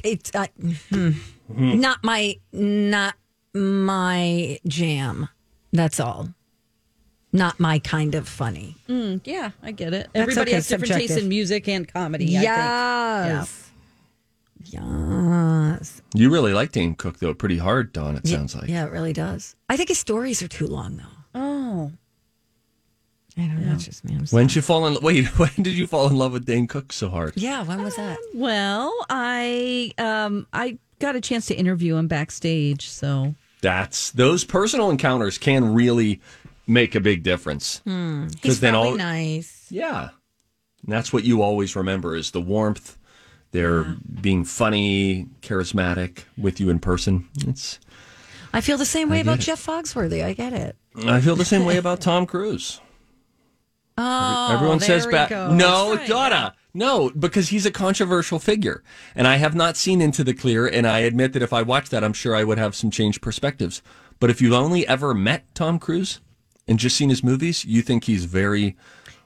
it's 0.03 0.31
uh, 0.35 0.47
hmm. 0.91 1.11
not 1.55 2.03
my, 2.03 2.37
not 2.53 3.15
my 3.53 4.59
jam. 4.67 5.29
That's 5.71 6.01
all. 6.01 6.31
Not 7.37 7.61
my 7.61 7.79
kind 7.79 8.14
of 8.14 8.29
funny. 8.29 8.77
Mm, 8.88 9.20
yeah, 9.25 9.51
I 9.62 9.72
get 9.72 9.92
it. 9.94 10.09
That's 10.12 10.22
Everybody 10.22 10.51
okay, 10.51 10.55
has 10.57 10.68
different 10.68 10.94
tastes 10.94 11.16
in 11.16 11.29
music 11.29 11.68
and 11.68 11.87
comedy. 11.87 12.37
I 12.37 12.42
Yes. 12.42 13.70
Yes. 14.64 16.03
You 16.14 16.31
really 16.31 16.53
like 16.53 16.72
Dane 16.72 16.94
Cook, 16.94 17.18
though, 17.18 17.35
pretty 17.35 17.59
hard, 17.59 17.92
Don, 17.92 18.16
it 18.16 18.22
Yeah, 18.25 18.37
sounds 18.37 18.55
like. 18.55 18.68
Yeah, 18.68 18.87
it 18.87 18.90
really 18.90 19.12
does. 19.12 19.55
I 19.68 19.77
think 19.77 19.88
his 19.90 19.99
stories 19.99 20.42
are 20.42 20.49
too 20.49 20.66
long, 20.66 20.96
though. 20.96 21.38
Oh, 21.40 21.92
I 23.38 23.42
don't 23.42 23.66
know. 23.66 23.75
It's 23.75 23.85
just 23.85 24.05
me. 24.05 24.14
I'm 24.14 24.25
When 24.27 24.46
did 24.46 24.57
you 24.57 24.62
fall 24.62 24.87
in 24.87 24.96
Wait, 25.03 25.27
when 25.38 25.51
did 25.57 25.75
you 25.75 25.87
fall 25.87 26.09
in 26.09 26.16
love 26.16 26.33
with 26.33 26.46
Dane 26.46 26.66
Cook 26.66 26.92
so 26.92 27.11
hard? 27.11 27.35
Yeah, 27.37 27.62
when 27.62 27.83
was 27.83 27.96
that? 27.96 28.18
well, 28.35 28.92
I 29.11 29.92
um 29.99 30.46
I 30.53 30.79
got 30.99 31.16
a 31.16 31.20
chance 31.20 31.46
to 31.46 31.55
interview 31.55 31.96
him 31.96 32.09
backstage, 32.09 32.88
so 32.88 33.35
That's 33.61 34.11
those 34.11 34.44
personal 34.44 34.90
encounters 34.90 35.37
can 35.37 35.75
really 35.75 36.20
make 36.66 36.94
a 36.94 37.00
big 37.00 37.22
difference. 37.22 37.79
Hmm. 37.85 38.26
Because 38.26 38.42
He's 38.42 38.61
then 38.61 38.74
all 38.74 38.94
nice. 38.96 39.66
Yeah. 39.70 40.11
And 40.83 40.92
that's 40.92 41.12
what 41.12 41.24
you 41.24 41.42
always 41.42 41.74
remember 41.76 42.14
is 42.14 42.31
the 42.31 42.40
warmth, 42.40 42.98
their 43.52 43.85
being 44.20 44.44
funny, 44.44 45.26
charismatic 45.42 46.24
with 46.38 46.61
you 46.61 46.70
in 46.70 46.79
person. 46.79 47.29
It's 47.46 47.79
I 48.52 48.61
feel 48.61 48.79
the 48.79 48.87
same 48.87 49.11
way 49.11 49.20
about 49.20 49.38
it. 49.38 49.42
Jeff 49.42 49.64
Foxworthy. 49.64 50.24
I 50.24 50.33
get 50.33 50.52
it. 50.52 50.76
I 51.05 51.20
feel 51.20 51.37
the 51.37 51.44
same 51.44 51.64
way 51.64 51.76
about 51.76 52.00
Tom 52.00 52.26
Cruise. 52.26 52.81
Oh, 53.98 54.50
Everyone 54.52 54.79
says 54.79 55.07
back. 55.07 55.31
No, 55.31 55.94
Right, 55.94 56.07
Donna. 56.07 56.55
No, 56.74 57.09
because 57.18 57.48
he's 57.48 57.64
a 57.64 57.70
controversial 57.70 58.38
figure. 58.38 58.83
And 59.14 59.26
I 59.26 59.37
have 59.37 59.55
not 59.55 59.79
seen 59.79 60.02
Into 60.02 60.22
the 60.22 60.35
Clear, 60.35 60.66
and 60.66 60.87
I 60.87 60.98
admit 60.98 61.33
that 61.33 61.40
if 61.42 61.55
I 61.55 61.62
watched 61.62 61.90
that, 61.92 62.05
I'm 62.05 62.12
sure 62.12 62.37
I 62.37 62.44
would 62.44 62.59
have 62.59 62.74
some 62.74 62.90
changed 62.90 63.22
perspectives. 63.22 63.81
But 64.20 64.29
if 64.29 64.42
you've 64.42 64.52
only 64.52 64.87
ever 64.87 65.14
met 65.14 65.46
Tom 65.55 65.79
Cruise 65.79 66.20
and 66.68 66.79
just 66.79 66.96
seen 66.96 67.09
his 67.11 67.22
movies, 67.24 67.64
you 67.64 67.83
think 67.83 68.05
he's 68.05 68.24
very 68.24 68.76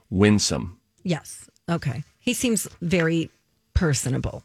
winsome. 0.09 0.77
Yes. 1.03 1.49
Okay. 1.69 2.03
He 2.19 2.33
seems 2.33 2.67
very 2.81 3.29
personable. 3.73 4.43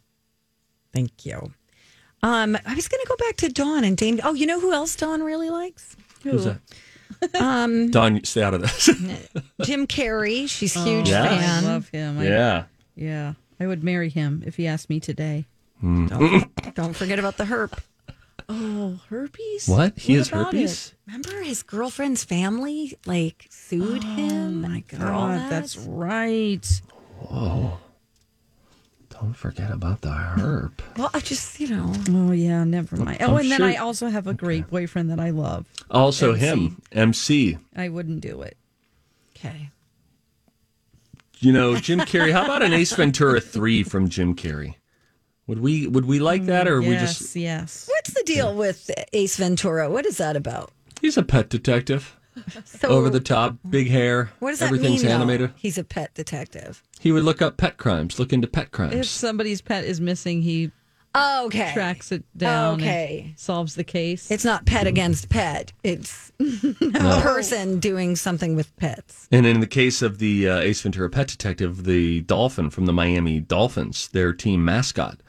Thank 0.95 1.27
you. 1.27 1.53
Um, 2.23 2.57
I 2.67 2.75
was 2.75 2.89
going 2.89 3.03
to 3.03 3.09
go 3.09 3.17
back 3.17 3.37
to 3.39 3.49
Dawn 3.51 3.85
and 3.85 3.97
Dane. 3.97 4.21
Oh, 4.25 4.35
you 4.35 4.47
know 4.47 4.59
who 4.61 4.73
else 4.73 4.97
Dawn 4.97 5.23
really 5.23 5.51
likes? 5.51 5.97
Who's 6.23 6.45
that? 6.45 6.61
Um, 7.41 7.91
Don, 7.91 8.23
stay 8.25 8.43
out 8.43 8.53
of 8.53 8.61
this. 8.63 8.87
Jim 9.63 9.87
Carrey. 9.87 10.49
She's 10.49 10.75
a 10.77 10.81
huge 10.85 11.09
Yeah. 11.09 11.27
fan. 11.29 11.65
I 11.65 11.67
love 11.67 11.89
him. 11.89 12.19
I- 12.19 12.25
yeah. 12.27 12.65
yeah. 12.95 13.35
I 13.61 13.67
would 13.67 13.83
marry 13.85 14.11
him 14.11 14.43
if 14.45 14.57
he 14.57 14.67
asked 14.67 14.91
me 14.91 15.01
today. 15.01 15.47
Don't, 15.81 16.75
don't 16.75 16.95
forget 16.97 17.19
about 17.19 17.37
the 17.39 17.45
herp. 17.45 17.79
Oh, 18.49 19.01
herpes? 19.09 19.69
What? 19.69 19.99
He 19.99 20.15
has 20.15 20.29
about 20.29 20.47
herpes? 20.47 20.95
Remember 21.07 21.43
his 21.43 21.63
girlfriend's 21.63 22.25
family 22.25 22.97
like 23.07 23.47
sued 23.51 24.05
oh 24.05 24.07
him. 24.09 24.65
Oh 24.65 24.69
my 24.69 24.81
God, 24.89 25.51
that's 25.51 25.77
right. 25.77 26.65
Whoa. 27.21 27.79
Don't 29.11 29.35
forget 29.35 29.71
about 29.71 30.03
the 30.03 30.11
herp. 30.11 30.73
Well, 30.97 31.11
I 31.13 31.21
just 31.21 31.59
you 31.59 31.69
know. 31.69 31.93
Oh 32.11 32.33
yeah, 32.33 32.65
never 32.65 32.97
mind. 32.97 33.19
Oh, 33.21 33.27
I'm 33.27 33.31
Oh, 33.33 33.37
and 33.39 33.51
then 33.51 33.63
I 33.63 33.77
also 33.77 34.09
have 34.09 34.27
a 34.27 34.35
great 34.35 34.69
boyfriend 34.69 35.11
that 35.11 35.21
I 35.21 35.31
love. 35.31 35.67
Also, 35.91 36.33
MC. 36.33 36.45
him, 36.47 36.83
MC. 36.93 37.59
I 37.75 37.89
wouldn't 37.89 38.21
do 38.21 38.43
it. 38.43 38.57
Okay. 39.37 39.71
You 41.39 41.53
know, 41.53 41.77
Jim 41.77 42.01
Carrey. 42.11 42.33
How 42.33 42.45
about 42.45 42.63
an 42.63 42.73
Ace 42.73 42.93
Ventura 42.95 43.41
three 43.41 43.83
from 43.83 44.09
Jim 44.09 44.35
Carrey? 44.35 44.77
Would 45.47 45.61
we 45.61 45.87
would 45.87 46.07
we 46.07 46.19
like 46.19 46.47
that, 46.47 46.67
or 46.67 46.81
we 46.81 46.97
just 46.97 47.37
yes. 47.37 47.89
What's 48.07 48.15
the 48.21 48.25
deal 48.25 48.55
with 48.55 48.89
Ace 49.13 49.37
Ventura? 49.37 49.91
What 49.91 50.07
is 50.07 50.19
that 50.19 50.37
about? 50.37 50.71
he's 51.01 51.17
a 51.17 51.25
pet 51.25 51.49
detective, 51.51 52.17
So 52.65 52.89
over 52.89 53.11
the 53.11 53.19
top, 53.19 53.57
big 53.69 53.89
hair, 53.89 54.31
What 54.39 54.51
does 54.51 54.61
that 54.61 54.67
everything's 54.67 55.03
mean? 55.03 55.09
though? 55.11 55.17
animated. 55.17 55.53
He's 55.57 55.77
a 55.77 55.83
pet 55.83 56.15
detective. 56.15 56.85
He 57.01 57.11
would 57.11 57.25
look 57.25 57.43
up 57.43 57.57
pet 57.57 57.79
crimes, 57.79 58.21
look 58.21 58.33
into 58.33 58.47
pet 58.47 58.71
crimes. 58.71 58.95
If 58.95 59.07
somebody's 59.07 59.61
pet 59.61 59.85
is 59.85 60.01
missing, 60.01 60.43
he 60.43 60.71
Oh, 61.17 61.47
okay. 61.47 61.73
tracks 61.75 62.13
it 62.13 62.23
down. 62.37 62.75
and 62.75 62.83
Okay. 62.83 63.35
solves 63.37 63.75
the 63.75 63.83
case. 63.85 64.31
It's 64.31 64.45
not 64.45 64.67
pet 64.67 64.87
against 64.87 65.29
pet. 65.31 65.73
It's 65.83 66.31
a 66.41 67.21
person 67.23 67.81
doing 67.81 68.15
something 68.15 68.55
with 68.55 68.75
pets. 68.77 69.27
And 69.33 69.47
in 69.47 69.59
the 69.59 69.67
case 69.67 70.01
of 70.01 70.19
the 70.19 70.49
uh, 70.49 70.59
Ace 70.61 70.81
Ventura 70.83 71.11
pet 71.11 71.27
detective, 71.27 71.85
the 71.85 72.21
dolphin 72.21 72.71
from 72.71 72.87
the 72.87 72.93
Miami 72.93 73.41
Dolphins, 73.41 74.09
their 74.09 74.33
team 74.33 74.65
mascot, 74.65 75.21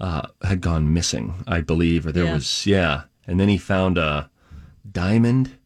uh, 0.00 0.26
had 0.42 0.60
gone 0.60 0.92
missing, 0.92 1.34
I 1.46 1.60
believe, 1.60 2.06
or 2.06 2.12
there 2.12 2.24
Yeah. 2.24 2.34
was, 2.34 2.66
yeah. 2.66 3.02
And 3.26 3.38
then 3.38 3.48
he 3.48 3.58
found 3.58 3.98
a 3.98 4.30
diamond, 4.90 5.56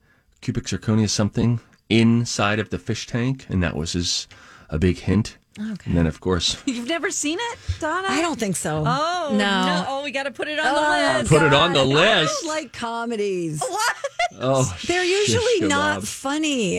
cubic 0.40 0.64
zirconia 0.64 1.08
something, 1.08 1.60
inside 1.88 2.58
of 2.58 2.70
the 2.70 2.78
fish 2.78 3.06
tank, 3.06 3.46
and 3.48 3.62
that 3.62 3.76
was 3.76 3.92
his 3.92 4.26
a 4.70 4.78
big 4.78 4.98
hint. 4.98 5.38
Okay. 5.58 5.88
And 5.90 5.96
then, 5.96 6.06
of 6.06 6.20
course, 6.20 6.60
You've 6.66 6.88
never 6.88 7.10
seen 7.12 7.38
it, 7.40 7.58
Donna? 7.78 8.08
I 8.10 8.20
don't 8.20 8.40
think 8.40 8.56
so. 8.56 8.82
Oh 8.84 9.28
no. 9.30 9.38
no! 9.38 9.84
Oh, 9.88 10.02
we 10.02 10.10
got 10.10 10.24
to 10.24 10.32
put 10.32 10.48
it 10.48 10.58
on 10.58 10.66
Oh, 10.66 10.74
the 11.12 11.18
list. 11.18 11.30
Put 11.30 11.42
it 11.42 11.54
on 11.54 11.72
the 11.72 11.84
God, 11.84 11.92
I 11.96 12.20
list. 12.22 12.34
don't 12.42 12.48
like 12.48 12.72
comedies. 12.72 13.60
What? 13.60 13.96
oh, 14.40 14.76
They're 14.86 15.04
shish 15.04 15.28
usually 15.28 15.68
not 15.68 16.00
kebab. 16.00 16.06
funny. 16.08 16.76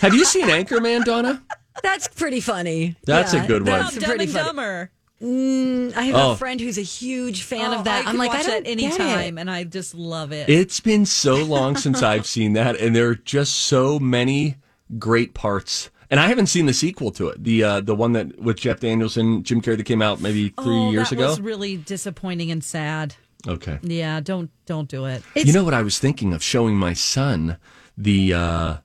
Have 0.00 0.14
you 0.14 0.24
seen 0.24 0.46
Anchorman, 0.46 1.04
Donna? 1.04 1.42
That's 1.82 2.08
pretty 2.08 2.40
funny. 2.40 2.96
That's 3.04 3.34
a 3.34 3.40
good 3.46 3.62
one. 3.66 3.72
No, 3.72 3.82
That's 3.82 3.96
Dumb 3.96 4.04
pretty 4.04 4.24
and 4.24 4.32
funny. 4.32 4.44
Dumber. 4.46 4.90
Mm, 5.22 5.94
I 5.96 6.02
have 6.04 6.14
Oh. 6.16 6.30
a 6.32 6.36
friend 6.36 6.60
who's 6.60 6.78
a 6.78 6.82
huge 6.82 7.42
fan 7.42 7.72
Oh, 7.74 7.78
of 7.78 7.84
that. 7.84 8.06
I 8.06 8.10
I'm 8.10 8.16
like, 8.16 8.30
watch 8.30 8.40
I 8.40 8.42
don't 8.42 8.64
that 8.64 8.76
get 8.76 8.84
anytime, 8.84 9.36
it. 9.36 9.40
and 9.42 9.50
I 9.50 9.64
just 9.64 9.94
love 9.94 10.32
it. 10.32 10.48
It's 10.48 10.80
been 10.80 11.04
so 11.04 11.36
long 11.44 11.76
since 11.76 12.02
I've 12.02 12.26
seen 12.36 12.54
that, 12.54 12.76
and 12.76 12.96
there 12.96 13.08
are 13.08 13.14
just 13.16 13.54
so 13.54 13.98
many 13.98 14.56
great 14.98 15.34
parts. 15.34 15.90
And 16.10 16.18
I 16.18 16.26
haven't 16.26 16.46
seen 16.46 16.66
the 16.66 16.72
sequel 16.72 17.10
to 17.12 17.28
it, 17.28 17.44
the 17.44 17.62
uh, 17.62 17.80
the 17.82 17.94
one 17.94 18.12
that 18.14 18.40
with 18.40 18.56
Jeff 18.56 18.80
Daniels 18.80 19.16
and 19.16 19.44
Jim 19.44 19.60
Carrey 19.60 19.76
that 19.76 19.84
came 19.84 20.02
out 20.02 20.20
maybe 20.20 20.48
three 20.48 20.74
oh, 20.76 20.90
years 20.90 21.10
that 21.10 21.16
ago. 21.16 21.28
was 21.28 21.40
really 21.40 21.76
disappointing 21.76 22.50
and 22.50 22.64
sad. 22.64 23.14
okay, 23.46 23.78
Yeah, 23.82 24.20
don't 24.20 24.50
don't 24.66 24.88
do 24.88 25.04
it. 25.04 25.22
you 25.36 25.52
know 25.52 25.62
what 25.64 25.74
I 25.74 25.82
was 25.82 25.98
thinking 25.98 26.32
of 26.32 26.42
showing 26.42 26.76
my 26.76 26.94
son 26.94 27.58
the. 27.96 28.32
Uh, 28.34 28.76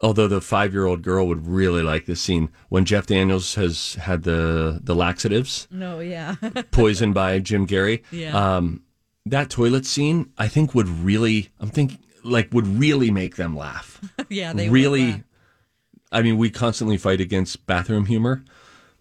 although 0.00 0.28
the 0.28 0.40
five 0.40 0.72
year 0.72 0.86
old 0.86 1.02
girl 1.02 1.26
would 1.26 1.46
really 1.46 1.82
like 1.82 2.06
this 2.06 2.20
scene 2.20 2.50
when 2.68 2.84
Jeff 2.84 3.06
Daniels 3.06 3.54
has 3.56 3.94
had 3.94 4.22
the 4.22 4.80
the 4.82 4.94
laxatives 4.94 5.66
No, 5.70 6.00
yeah, 6.00 6.36
poisoned 6.70 7.14
by 7.14 7.38
Jim 7.40 7.66
Carrey. 7.66 8.02
Yeah. 8.10 8.36
Um, 8.56 8.82
that 9.26 9.50
toilet 9.50 9.84
scene, 9.84 10.32
I 10.38 10.48
think, 10.48 10.74
would 10.74 10.88
really. 10.88 11.50
I'm 11.60 11.68
thinking 11.70 11.98
like 12.24 12.52
would 12.52 12.66
really 12.66 13.10
make 13.10 13.36
them 13.36 13.56
laugh. 13.56 14.00
yeah. 14.28 14.52
They 14.52 14.68
really 14.68 15.04
Will, 15.04 15.14
uh, 15.14 15.18
I 16.12 16.22
mean, 16.22 16.38
we 16.38 16.48
constantly 16.50 16.96
fight 16.96 17.20
against 17.20 17.66
bathroom 17.66 18.06
humor, 18.06 18.42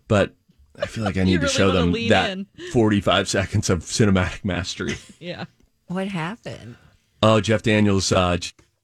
but 0.08 0.36
I 0.78 0.86
feel 0.86 1.04
like 1.06 1.18
I 1.18 1.24
need 1.26 1.42
to 1.42 1.48
show 1.48 1.68
wanna 1.74 1.92
them 1.92 2.10
that 2.10 2.32
in. 2.32 2.48
45 2.74 3.30
seconds 3.30 3.70
of 3.70 3.80
cinematic 3.80 4.44
mastery. 4.44 4.96
yeah. 5.20 5.46
What 5.88 6.10
happened? 6.10 6.76
Oh, 7.24 7.40
Jeff 7.40 7.64
Daniels, 7.64 8.12
uh, 8.12 8.38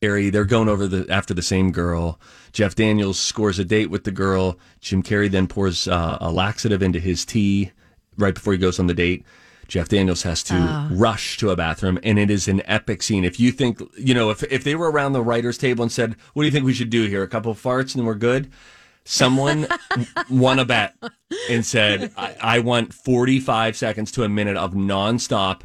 Carrey, 0.04 0.30
they're 0.30 0.44
going 0.44 0.68
over 0.68 0.86
the 0.86 1.10
after 1.10 1.34
the 1.34 1.42
same 1.42 1.72
girl. 1.72 2.20
Jeff 2.52 2.76
Daniels 2.76 3.18
scores 3.18 3.58
a 3.58 3.64
date 3.64 3.90
with 3.90 4.04
the 4.04 4.12
girl. 4.12 4.60
Jim 4.82 5.02
Carrey 5.02 5.32
then 5.32 5.48
pours 5.48 5.88
uh, 5.88 6.18
a 6.20 6.30
laxative 6.30 6.84
into 6.84 7.00
his 7.00 7.24
tea 7.24 7.72
right 8.18 8.34
before 8.34 8.52
he 8.52 8.60
goes 8.60 8.80
on 8.80 8.88
the 8.88 8.94
date. 8.94 9.26
Jeff 9.70 9.88
Daniels 9.88 10.24
has 10.24 10.44
to 10.44 10.90
rush 10.92 11.38
to 11.38 11.50
a 11.52 11.56
bathroom, 11.56 11.98
and 12.04 12.20
it 12.20 12.30
is 12.30 12.50
an 12.50 12.62
epic 12.66 13.02
scene. 13.02 13.24
If 13.24 13.40
you 13.40 13.52
think, 13.52 13.82
you 13.98 14.14
know, 14.14 14.30
if 14.30 14.44
if 14.52 14.66
they 14.66 14.76
were 14.76 14.92
around 14.92 15.14
the 15.14 15.24
writers' 15.24 15.58
table 15.58 15.84
and 15.84 15.92
said, 15.92 16.16
"What 16.34 16.44
do 16.44 16.48
you 16.48 16.52
think 16.52 16.66
we 16.66 16.74
should 16.74 16.90
do 16.90 17.08
here? 17.08 17.24
A 17.24 17.28
couple 17.28 17.52
of 17.52 17.62
farts 17.62 17.96
and 17.96 18.06
we're 18.06 18.16
good." 18.16 18.52
Someone 19.06 19.68
won 20.30 20.60
a 20.60 20.66
bet 20.66 20.96
and 21.50 21.66
said, 21.66 22.12
I, 22.18 22.36
"I 22.42 22.60
want 22.60 22.94
forty-five 22.94 23.78
seconds 23.78 24.12
to 24.12 24.24
a 24.24 24.30
minute 24.30 24.58
of 24.58 24.74
nonstop, 24.74 25.62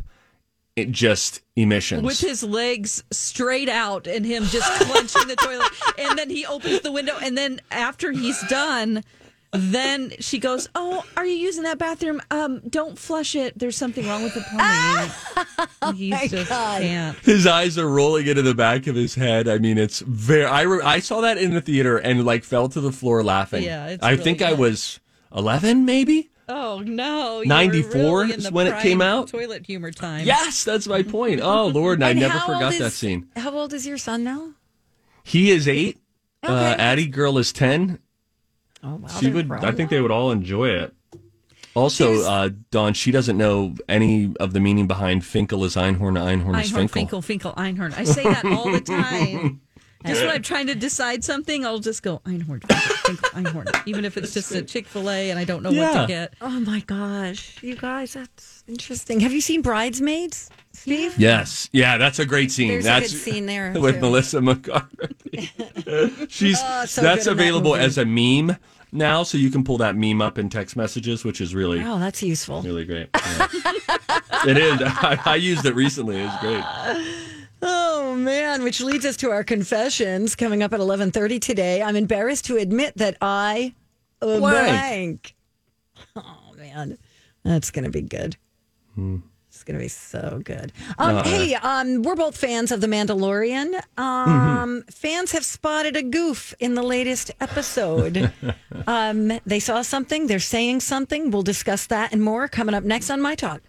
it 0.78 0.90
just 0.90 1.40
emissions." 1.56 2.02
With 2.02 2.20
his 2.20 2.42
legs 2.42 3.04
straight 3.10 3.68
out 3.68 4.06
and 4.06 4.24
him 4.24 4.44
just 4.44 4.70
clenching 4.82 5.28
the 5.28 5.36
toilet, 5.36 5.68
and 5.98 6.18
then 6.18 6.30
he 6.30 6.46
opens 6.46 6.80
the 6.80 6.92
window, 6.92 7.16
and 7.22 7.36
then 7.36 7.60
after 7.70 8.12
he's 8.12 8.40
done. 8.48 9.04
Then 9.50 10.12
she 10.20 10.38
goes, 10.38 10.68
"Oh, 10.74 11.02
are 11.16 11.24
you 11.24 11.34
using 11.34 11.62
that 11.62 11.78
bathroom? 11.78 12.20
Um, 12.30 12.60
don't 12.68 12.98
flush 12.98 13.34
it. 13.34 13.58
There's 13.58 13.78
something 13.78 14.06
wrong 14.06 14.22
with 14.22 14.34
the 14.34 14.42
plumbing." 14.42 15.96
he 15.96 16.10
just 16.28 16.50
God. 16.50 16.82
can't. 16.82 17.16
his 17.20 17.46
eyes 17.46 17.78
are 17.78 17.88
rolling 17.88 18.26
into 18.26 18.42
the 18.42 18.54
back 18.54 18.86
of 18.86 18.94
his 18.94 19.14
head. 19.14 19.48
I 19.48 19.56
mean, 19.56 19.78
it's 19.78 20.00
very. 20.00 20.44
I 20.44 20.62
re- 20.62 20.82
I 20.84 21.00
saw 21.00 21.22
that 21.22 21.38
in 21.38 21.54
the 21.54 21.62
theater 21.62 21.96
and 21.96 22.26
like 22.26 22.44
fell 22.44 22.68
to 22.68 22.78
the 22.78 22.92
floor 22.92 23.24
laughing. 23.24 23.62
Yeah, 23.62 23.86
it's 23.86 24.04
I 24.04 24.10
really 24.10 24.22
think 24.22 24.42
I 24.42 24.52
was 24.52 25.00
eleven, 25.34 25.86
maybe. 25.86 26.28
Oh 26.48 26.80
no! 26.80 27.42
94 27.44 28.20
really 28.22 28.34
is 28.34 28.50
when 28.50 28.66
it 28.66 28.80
came 28.80 29.02
out? 29.02 29.28
Toilet 29.28 29.66
humor 29.66 29.90
time. 29.90 30.24
Yes, 30.26 30.64
that's 30.64 30.86
my 30.86 31.02
point. 31.02 31.40
Oh 31.42 31.66
Lord, 31.74 31.98
and 31.98 32.04
I 32.04 32.10
And 32.10 32.20
never 32.20 32.38
forgot 32.40 32.72
is- 32.72 32.78
that 32.78 32.92
scene. 32.92 33.28
How 33.36 33.50
old 33.52 33.72
is 33.74 33.86
your 33.86 33.98
son 33.98 34.24
now? 34.24 34.54
He 35.22 35.50
is 35.50 35.68
eight, 35.68 35.98
Uh, 36.42 36.74
Addie 36.78 37.06
girl 37.08 37.36
is 37.38 37.52
ten. 37.52 37.98
Oh 38.82 38.94
wow, 38.96 39.08
she 39.08 39.30
would. 39.30 39.48
grown. 39.48 39.64
I 39.64 39.72
think 39.72 39.90
they 39.90 40.00
would 40.00 40.10
all 40.10 40.30
enjoy 40.30 40.68
it. 40.70 40.94
Also, 41.74 42.22
uh, 42.22 42.48
Dawn, 42.72 42.92
she 42.94 43.10
doesn't 43.12 43.36
know 43.36 43.74
any 43.88 44.34
of 44.40 44.52
the 44.52 44.58
meaning 44.58 44.86
behind 44.88 45.24
Finkel 45.24 45.64
is 45.64 45.76
Einhorn, 45.76 46.18
Einhorn 46.18 46.58
is 46.60 46.72
Einhorn, 46.72 46.88
Finkel. 46.90 47.22
Finkel, 47.22 47.22
Finkel, 47.22 47.52
Einhorn. 47.52 47.96
I 47.96 48.04
say 48.04 48.24
that 48.24 48.44
all 48.46 48.72
the 48.72 48.80
time. 48.98 49.60
Just 50.06 50.20
when 50.22 50.30
I'm 50.30 50.42
trying 50.42 50.68
to 50.68 50.74
decide 50.76 51.24
something, 51.24 51.66
I'll 51.66 51.80
just 51.80 52.02
go 52.04 52.20
Einhorn, 52.24 52.62
Finkel, 52.64 52.96
Finkel, 53.04 53.28
Einhorn. 53.30 53.82
Even 53.86 54.04
if 54.04 54.16
it's 54.16 54.32
just 54.32 54.52
a 54.52 54.62
Chick 54.62 54.86
Fil 54.86 55.10
A 55.10 55.30
and 55.30 55.38
I 55.38 55.44
don't 55.44 55.62
know 55.62 55.70
what 55.70 55.76
Yeah. 55.76 56.00
to 56.02 56.06
get. 56.06 56.34
Oh 56.40 56.60
my 56.60 56.80
gosh, 56.80 57.60
you 57.62 57.74
guys, 57.74 58.12
that's 58.14 58.62
interesting. 58.68 59.18
Have 59.20 59.32
you 59.32 59.40
seen 59.40 59.60
Bridesmaids, 59.60 60.50
Steve? 60.72 61.14
Yes, 61.18 61.68
yeah, 61.72 61.98
that's 61.98 62.20
a 62.20 62.24
great 62.26 62.52
scene. 62.52 62.68
There's 62.68 62.84
a 62.84 62.88
that's 62.88 63.12
good 63.12 63.18
scene 63.18 63.46
there, 63.46 63.72
with 63.80 63.96
too. 63.96 64.00
Melissa 64.00 64.40
McCarthy. 64.40 65.50
She's 66.28 66.58
Oh, 66.62 66.84
so 66.86 67.02
that's 67.02 67.24
good 67.24 67.32
in 67.32 67.36
that 67.36 67.42
available 67.42 67.72
movie. 67.72 67.84
as 67.84 67.98
a 67.98 68.04
meme 68.04 68.56
now, 68.92 69.24
so 69.24 69.36
you 69.36 69.50
can 69.50 69.64
pull 69.64 69.78
that 69.78 69.96
meme 69.96 70.22
up 70.22 70.38
in 70.38 70.48
text 70.48 70.76
messages, 70.76 71.24
which 71.24 71.40
is 71.40 71.54
really 71.56 71.82
Oh, 71.82 71.98
that's 71.98 72.22
useful. 72.22 72.62
really 72.62 72.84
great. 72.84 73.08
Yeah. 73.14 73.48
it 74.46 74.56
is. 74.56 74.80
I, 74.84 75.18
I 75.24 75.34
used 75.36 75.66
it 75.66 75.74
recently. 75.74 76.20
It 76.20 76.24
was 76.26 76.40
great. 76.40 76.64
Oh 77.62 78.14
man, 78.14 78.62
which 78.62 78.80
leads 78.80 79.04
us 79.04 79.16
to 79.18 79.30
our 79.30 79.42
confessions 79.44 80.34
coming 80.36 80.62
up 80.62 80.72
at 80.72 80.80
11:30 80.80 81.40
today. 81.40 81.82
I'm 81.82 81.96
embarrassed 81.96 82.44
to 82.46 82.56
admit 82.56 82.96
that 82.96 83.16
I 83.20 83.74
uh, 84.22 84.38
blank. 84.38 85.34
Oh 86.16 86.52
man. 86.56 86.98
That's 87.44 87.70
going 87.70 87.84
to 87.84 87.90
be 87.90 88.02
good. 88.02 88.36
It's 89.48 89.62
going 89.64 89.78
to 89.78 89.82
be 89.82 89.88
so 89.88 90.40
good. 90.44 90.72
Um, 90.98 91.16
Uh, 91.18 91.22
hey, 91.22 91.54
um, 91.54 92.02
we're 92.02 92.16
both 92.16 92.36
fans 92.36 92.70
of 92.72 92.80
The 92.80 92.86
Mandalorian. 92.88 93.80
Um, 93.96 94.82
Fans 94.90 95.32
have 95.32 95.44
spotted 95.44 95.96
a 95.96 96.02
goof 96.02 96.52
in 96.58 96.74
the 96.74 96.82
latest 96.82 97.30
episode. 97.40 98.32
um, 98.86 99.40
they 99.46 99.60
saw 99.60 99.82
something. 99.82 100.26
They're 100.26 100.38
saying 100.40 100.80
something. 100.80 101.30
We'll 101.30 101.42
discuss 101.42 101.86
that 101.86 102.12
and 102.12 102.22
more 102.22 102.48
coming 102.48 102.74
up 102.74 102.84
next 102.84 103.08
on 103.08 103.20
My 103.20 103.34
Talk. 103.34 103.62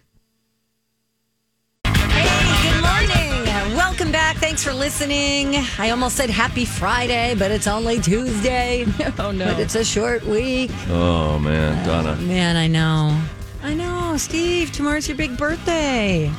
Listening. 4.80 5.54
I 5.78 5.90
almost 5.90 6.16
said 6.16 6.30
happy 6.30 6.64
Friday, 6.64 7.34
but 7.38 7.50
it's 7.52 7.66
only 7.68 8.00
Tuesday. 8.00 8.86
Oh 9.18 9.30
no. 9.32 9.44
But 9.44 9.60
it's 9.60 9.74
a 9.74 9.84
short 9.84 10.24
week. 10.24 10.70
Oh 10.88 11.38
man, 11.38 11.86
Donna. 11.86 12.16
Man, 12.16 12.56
I 12.56 12.66
know. 12.66 13.20
I 13.62 13.74
know. 13.74 14.16
Steve, 14.16 14.72
tomorrow's 14.72 15.06
your 15.06 15.16
big 15.18 15.36
birthday. 15.36 16.30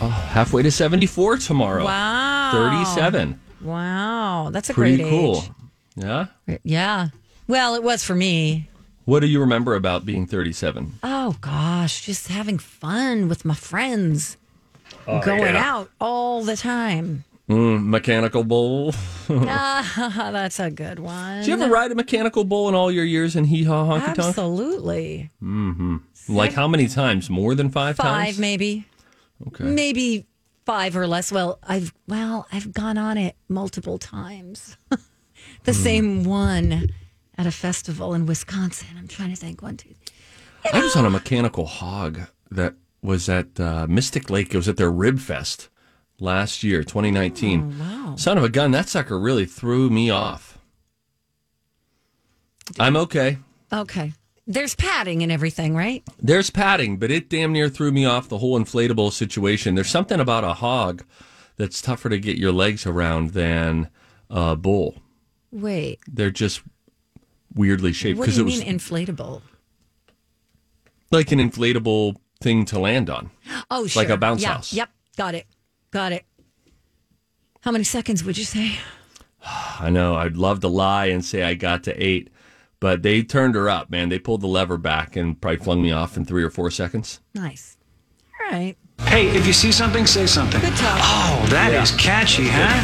Oh, 0.00 0.08
halfway 0.08 0.62
to 0.62 0.70
seventy-four 0.70 1.38
tomorrow. 1.38 1.84
Wow. 1.84 2.50
Thirty-seven. 2.52 3.40
Wow. 3.62 4.50
That's 4.52 4.70
a 4.70 4.74
Pretty 4.74 4.98
great 4.98 5.10
cool. 5.10 5.38
age. 5.42 5.50
Yeah. 5.96 6.26
Yeah. 6.62 7.08
Well, 7.48 7.74
it 7.74 7.82
was 7.82 8.04
for 8.04 8.14
me. 8.14 8.68
What 9.06 9.20
do 9.20 9.26
you 9.26 9.40
remember 9.40 9.74
about 9.74 10.06
being 10.06 10.26
thirty-seven? 10.26 11.00
Oh, 11.02 11.36
gosh. 11.40 12.04
Just 12.06 12.28
having 12.28 12.58
fun 12.58 13.28
with 13.28 13.44
my 13.44 13.54
friends. 13.54 14.36
Oh, 15.08 15.20
Going 15.20 15.54
yeah. 15.54 15.64
out 15.72 15.90
all 16.00 16.44
the 16.44 16.56
time. 16.56 17.24
Mm, 17.48 17.86
mechanical 17.86 18.42
bull. 18.42 18.92
ah, 19.30 20.30
that's 20.32 20.58
a 20.58 20.70
good 20.70 20.98
one. 20.98 21.38
Did 21.38 21.46
you 21.46 21.54
ever 21.54 21.68
ride 21.72 21.92
a 21.92 21.94
mechanical 21.94 22.44
bull 22.44 22.68
in 22.68 22.74
all 22.74 22.90
your 22.90 23.04
years 23.04 23.36
in 23.36 23.44
Hee 23.44 23.62
Haw 23.62 23.84
Honky 23.84 24.06
Tonk? 24.06 24.18
Absolutely. 24.18 25.30
Mm-hmm. 25.40 25.96
Like 26.28 26.54
how 26.54 26.66
many 26.66 26.88
times? 26.88 27.30
More 27.30 27.54
than 27.54 27.70
five, 27.70 27.96
Five, 27.96 28.06
times? 28.06 28.38
maybe. 28.38 28.84
Okay. 29.46 29.62
Maybe 29.62 30.26
five 30.64 30.96
or 30.96 31.06
less. 31.06 31.30
Well, 31.30 31.60
I've 31.62 31.94
well, 32.08 32.48
I've 32.52 32.72
gone 32.72 32.98
on 32.98 33.16
it 33.16 33.36
multiple 33.48 33.98
times. 33.98 34.76
the 35.64 35.74
same 35.74 36.24
one 36.24 36.90
at 37.38 37.46
a 37.46 37.52
festival 37.52 38.12
in 38.12 38.26
Wisconsin. 38.26 38.88
I'm 38.98 39.06
trying 39.06 39.30
to 39.30 39.36
think. 39.36 39.62
One, 39.62 39.76
two. 39.76 39.94
I 40.72 40.80
was 40.80 40.96
on 40.96 41.04
a 41.04 41.10
mechanical 41.10 41.66
hog 41.66 42.22
that 42.50 42.74
was 43.02 43.28
at 43.28 43.60
uh, 43.60 43.86
Mystic 43.88 44.30
Lake. 44.30 44.52
It 44.52 44.56
was 44.56 44.68
at 44.68 44.78
their 44.78 44.90
Rib 44.90 45.20
Fest 45.20 45.68
last 46.18 46.62
year, 46.62 46.82
2019. 46.82 47.78
wow. 47.78 48.14
Son 48.16 48.38
of 48.38 48.44
a 48.44 48.48
gun, 48.48 48.70
that 48.70 48.88
sucker 48.88 49.18
really 49.18 49.46
threw 49.46 49.90
me 49.90 50.10
off. 50.10 50.58
I'm 52.78 52.96
okay. 52.96 53.38
Okay. 53.72 54.12
There's 54.46 54.74
padding 54.74 55.22
and 55.22 55.32
everything, 55.32 55.74
right? 55.74 56.04
There's 56.20 56.50
padding, 56.50 56.98
but 56.98 57.10
it 57.10 57.28
damn 57.28 57.52
near 57.52 57.68
threw 57.68 57.90
me 57.90 58.04
off 58.04 58.28
the 58.28 58.38
whole 58.38 58.58
inflatable 58.58 59.12
situation. 59.12 59.74
There's 59.74 59.90
something 59.90 60.20
about 60.20 60.44
a 60.44 60.54
hog 60.54 61.04
that's 61.56 61.82
tougher 61.82 62.08
to 62.08 62.18
get 62.18 62.38
your 62.38 62.52
legs 62.52 62.86
around 62.86 63.30
than 63.30 63.88
a 64.30 64.54
bull. 64.54 64.96
Wait. 65.50 65.98
They're 66.06 66.30
just 66.30 66.62
weirdly 67.54 67.92
shaped 67.92 68.18
What 68.18 68.28
do 68.28 68.34
you 68.34 68.42
it 68.42 68.44
was 68.44 68.64
mean 68.64 68.78
inflatable? 68.78 69.42
like 71.10 71.32
an 71.32 71.38
inflatable 71.38 72.16
thing 72.40 72.64
to 72.66 72.78
land 72.78 73.10
on. 73.10 73.30
Oh, 73.70 73.86
sure. 73.86 74.02
Like 74.02 74.10
a 74.10 74.16
bounce 74.16 74.42
yeah. 74.42 74.54
house. 74.54 74.72
Yep. 74.72 74.90
Got 75.16 75.34
it. 75.34 75.46
Got 75.96 76.12
it. 76.12 76.26
How 77.62 77.70
many 77.70 77.82
seconds 77.82 78.22
would 78.22 78.36
you 78.36 78.44
say? 78.44 78.76
I 79.80 79.88
know. 79.88 80.14
I'd 80.14 80.36
love 80.36 80.60
to 80.60 80.68
lie 80.68 81.06
and 81.06 81.24
say 81.24 81.42
I 81.42 81.54
got 81.54 81.84
to 81.84 81.94
eight, 81.96 82.28
but 82.80 83.02
they 83.02 83.22
turned 83.22 83.54
her 83.54 83.70
up, 83.70 83.88
man. 83.88 84.10
They 84.10 84.18
pulled 84.18 84.42
the 84.42 84.46
lever 84.46 84.76
back 84.76 85.16
and 85.16 85.40
probably 85.40 85.56
flung 85.56 85.80
me 85.80 85.92
off 85.92 86.18
in 86.18 86.26
three 86.26 86.44
or 86.44 86.50
four 86.50 86.70
seconds. 86.70 87.20
Nice. 87.32 87.78
All 88.38 88.52
right. 88.52 88.76
Hey, 89.06 89.28
if 89.28 89.46
you 89.46 89.54
see 89.54 89.72
something, 89.72 90.04
say 90.04 90.26
something. 90.26 90.60
Good 90.60 90.76
talk. 90.76 91.00
Oh, 91.02 91.46
that 91.48 91.72
is 91.72 91.92
catchy, 91.92 92.44
huh? 92.46 92.76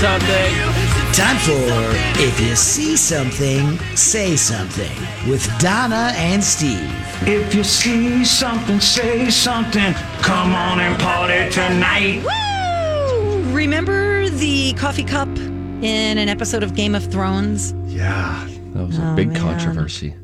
Something. 0.00 0.77
Time 1.18 1.36
for 1.38 2.22
If 2.22 2.40
You 2.40 2.54
See 2.54 2.96
Something, 2.96 3.76
Say 3.96 4.36
Something 4.36 4.96
with 5.28 5.44
Donna 5.58 6.12
and 6.14 6.42
Steve. 6.42 6.88
If 7.26 7.52
you 7.54 7.64
see 7.64 8.24
something, 8.24 8.78
say 8.78 9.28
something. 9.28 9.94
Come 10.22 10.54
on 10.54 10.78
and 10.78 10.98
party 11.00 11.50
tonight. 11.50 12.22
Woo! 12.22 13.52
Remember 13.52 14.28
the 14.30 14.72
coffee 14.74 15.02
cup 15.02 15.28
in 15.36 16.18
an 16.18 16.28
episode 16.28 16.62
of 16.62 16.74
Game 16.76 16.94
of 16.94 17.04
Thrones? 17.10 17.72
Yeah, 17.86 18.46
that 18.74 18.86
was 18.86 18.98
a 18.98 19.10
Oh, 19.10 19.16
big 19.16 19.32
man. 19.32 19.40
controversy. 19.42 20.14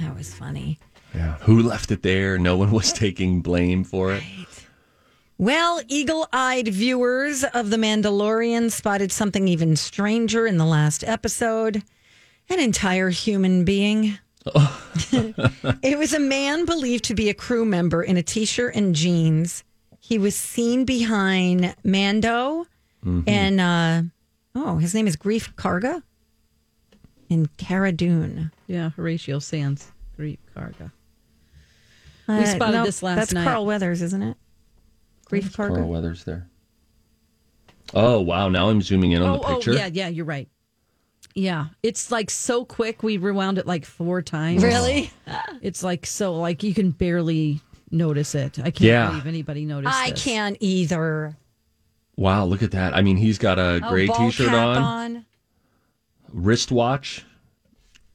That 0.00 0.14
was 0.14 0.32
funny. 0.34 0.78
Yeah. 1.14 1.36
Who 1.40 1.62
left 1.62 1.90
it 1.90 2.02
there? 2.02 2.38
No 2.38 2.56
one 2.58 2.70
was 2.70 2.92
taking 3.04 3.40
blame 3.40 3.82
for 3.84 4.12
it. 4.12 4.22
Well, 5.42 5.80
eagle 5.88 6.28
eyed 6.32 6.68
viewers 6.68 7.42
of 7.42 7.70
The 7.70 7.76
Mandalorian 7.76 8.70
spotted 8.70 9.10
something 9.10 9.48
even 9.48 9.74
stranger 9.74 10.46
in 10.46 10.56
the 10.56 10.64
last 10.64 11.02
episode 11.02 11.82
an 12.48 12.60
entire 12.60 13.10
human 13.10 13.64
being. 13.64 14.20
it 15.82 15.98
was 15.98 16.12
a 16.14 16.20
man 16.20 16.64
believed 16.64 17.02
to 17.06 17.16
be 17.16 17.28
a 17.28 17.34
crew 17.34 17.64
member 17.64 18.04
in 18.04 18.16
a 18.16 18.22
t 18.22 18.44
shirt 18.44 18.76
and 18.76 18.94
jeans. 18.94 19.64
He 19.98 20.16
was 20.16 20.36
seen 20.36 20.84
behind 20.84 21.74
Mando 21.82 22.66
and, 23.26 23.60
uh, 23.60 24.02
oh, 24.54 24.76
his 24.76 24.94
name 24.94 25.08
is 25.08 25.16
Greef 25.16 25.54
Karga 25.56 26.04
in 27.28 27.46
Cara 27.56 27.90
Dune. 27.90 28.52
Yeah, 28.68 28.90
Horatio 28.90 29.40
Sanz, 29.40 29.90
Greef 30.16 30.38
Karga. 30.56 30.92
Uh, 32.28 32.36
We 32.38 32.46
spotted 32.46 32.76
no, 32.76 32.84
this 32.84 33.02
last 33.02 33.16
that's 33.16 33.32
night. 33.32 33.42
Carl 33.42 33.66
Weathers, 33.66 34.02
isn't 34.02 34.22
it? 34.22 34.36
Greef 35.32 35.54
Carl 35.54 35.76
Karga. 35.76 35.86
Weathers 35.86 36.24
there. 36.24 36.48
Oh 37.94 38.20
wow! 38.20 38.48
Now 38.48 38.68
I'm 38.68 38.80
zooming 38.82 39.12
in 39.12 39.22
on 39.22 39.28
Oh, 39.30 39.38
the 39.38 39.44
oh, 39.46 39.54
picture. 39.56 39.72
yeah, 39.72 39.86
yeah, 39.92 40.08
you're 40.08 40.24
right. 40.24 40.48
Yeah, 41.34 41.66
it's 41.82 42.10
like 42.10 42.30
so 42.30 42.64
quick. 42.64 43.02
We 43.02 43.16
rewound 43.16 43.56
it 43.58 43.66
like 43.66 43.84
four 43.86 44.20
times. 44.22 44.62
Really? 44.62 45.10
It's 45.62 45.82
like 45.82 46.04
so 46.06 46.34
like 46.34 46.62
you 46.62 46.74
can 46.74 46.90
barely 46.90 47.60
notice 47.90 48.34
it. 48.34 48.58
I 48.58 48.64
can't 48.64 48.80
Yeah. 48.80 49.08
believe 49.08 49.26
anybody 49.26 49.64
noticed. 49.64 49.94
I 49.94 50.10
this. 50.10 50.24
can't 50.24 50.56
either. 50.60 51.36
Wow! 52.16 52.44
Look 52.44 52.62
at 52.62 52.72
that. 52.72 52.94
I 52.94 53.00
mean, 53.02 53.16
he's 53.16 53.38
got 53.38 53.58
a 53.58 53.80
Oh, 53.82 53.88
gray 53.88 54.06
ball 54.06 54.16
T-shirt 54.16 54.48
cap 54.48 54.76
on, 54.76 54.76
on. 54.82 55.26
wristwatch, 56.32 57.24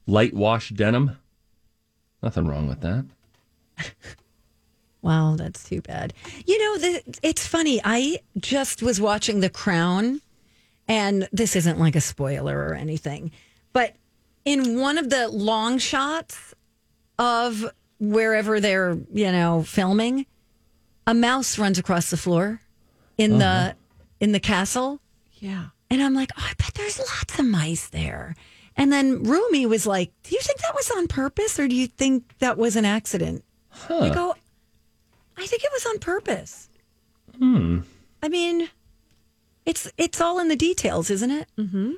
light 0.06 0.34
wash 0.34 0.70
denim. 0.70 1.16
Nothing 2.22 2.46
wrong 2.46 2.68
with 2.68 2.80
that. 2.82 3.04
Wow, 5.02 5.36
that's 5.36 5.64
too 5.64 5.80
bad. 5.80 6.12
You 6.46 6.58
know, 6.58 6.78
the, 6.78 7.18
it's 7.22 7.46
funny. 7.46 7.80
I 7.84 8.20
just 8.36 8.82
was 8.82 9.00
watching 9.00 9.40
The 9.40 9.50
Crown, 9.50 10.20
and 10.88 11.28
this 11.32 11.54
isn't 11.54 11.78
like 11.78 11.94
a 11.94 12.00
spoiler 12.00 12.58
or 12.58 12.74
anything, 12.74 13.30
but 13.72 13.94
in 14.44 14.80
one 14.80 14.98
of 14.98 15.10
the 15.10 15.28
long 15.28 15.78
shots 15.78 16.54
of 17.18 17.70
wherever 18.00 18.60
they're, 18.60 18.98
you 19.12 19.30
know, 19.30 19.62
filming, 19.62 20.26
a 21.06 21.14
mouse 21.14 21.58
runs 21.58 21.78
across 21.78 22.10
the 22.10 22.16
floor 22.16 22.60
in 23.16 23.38
the 23.38 23.44
uh-huh. 23.44 23.72
in 24.20 24.32
the 24.32 24.40
castle. 24.40 25.00
Yeah. 25.34 25.66
And 25.90 26.02
I'm 26.02 26.14
like, 26.14 26.30
oh, 26.36 26.44
I 26.44 26.52
bet 26.58 26.74
there's 26.74 26.98
lots 26.98 27.38
of 27.38 27.46
mice 27.46 27.88
there. 27.88 28.34
And 28.76 28.92
then 28.92 29.24
Rumi 29.24 29.66
was 29.66 29.86
like, 29.86 30.12
Do 30.22 30.34
you 30.34 30.40
think 30.40 30.60
that 30.60 30.74
was 30.74 30.90
on 30.90 31.08
purpose 31.08 31.58
or 31.58 31.66
do 31.66 31.74
you 31.74 31.86
think 31.86 32.38
that 32.38 32.56
was 32.56 32.76
an 32.76 32.84
accident? 32.84 33.44
I 33.88 34.10
go, 34.10 34.34
I 35.38 35.46
think 35.46 35.62
it 35.64 35.70
was 35.72 35.86
on 35.86 35.98
purpose. 35.98 36.68
Hmm. 37.38 37.80
I 38.22 38.28
mean, 38.28 38.68
It's 39.64 39.90
it's 39.96 40.20
all 40.20 40.38
in 40.40 40.48
the 40.48 40.56
details, 40.56 41.10
isn't 41.10 41.30
it? 41.30 41.46
Mm-hmm. 41.58 41.92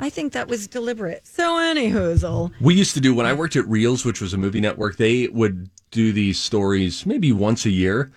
I 0.00 0.08
think 0.10 0.32
that 0.32 0.46
was 0.46 0.68
deliberate. 0.68 1.26
So, 1.26 1.58
any 1.58 1.90
hoozle. 1.90 2.52
We 2.60 2.74
used 2.74 2.94
to 2.94 3.00
do 3.00 3.12
when 3.14 3.26
I 3.26 3.32
worked 3.32 3.56
at 3.56 3.64
Reelz, 3.64 4.04
which 4.04 4.20
was 4.20 4.32
a 4.32 4.38
movie 4.38 4.60
network. 4.60 4.96
They 4.96 5.26
would 5.26 5.68
do 5.90 6.12
these 6.12 6.38
stories 6.38 7.04
maybe 7.04 7.32
once 7.32 7.66
a 7.66 7.70
year, 7.70 8.12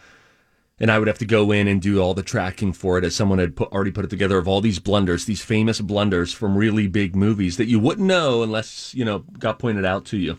and 0.80 0.92
I 0.92 1.00
would 1.00 1.08
have 1.08 1.18
to 1.18 1.26
go 1.26 1.52
in 1.52 1.68
and 1.68 1.82
do 1.82 2.00
all 2.00 2.14
the 2.14 2.22
tracking 2.22 2.72
for 2.74 3.00
it 3.00 3.04
as 3.04 3.16
someone 3.16 3.40
had 3.40 3.56
put, 3.56 3.72
already 3.72 3.90
put 3.92 4.06
it 4.06 4.10
together 4.12 4.38
of 4.38 4.48
all 4.48 4.62
these 4.62 4.78
blunders, 4.78 5.26
these 5.26 5.44
famous 5.44 5.82
blunders 5.82 6.32
from 6.32 6.56
really 6.56 6.88
big 6.88 7.16
movies 7.16 7.58
that 7.58 7.68
you 7.68 7.80
wouldn't 7.80 8.08
know 8.08 8.44
unless 8.44 8.94
you 8.94 9.04
know 9.04 9.20
got 9.40 9.58
pointed 9.58 9.84
out 9.86 10.06
to 10.06 10.18
you. 10.18 10.38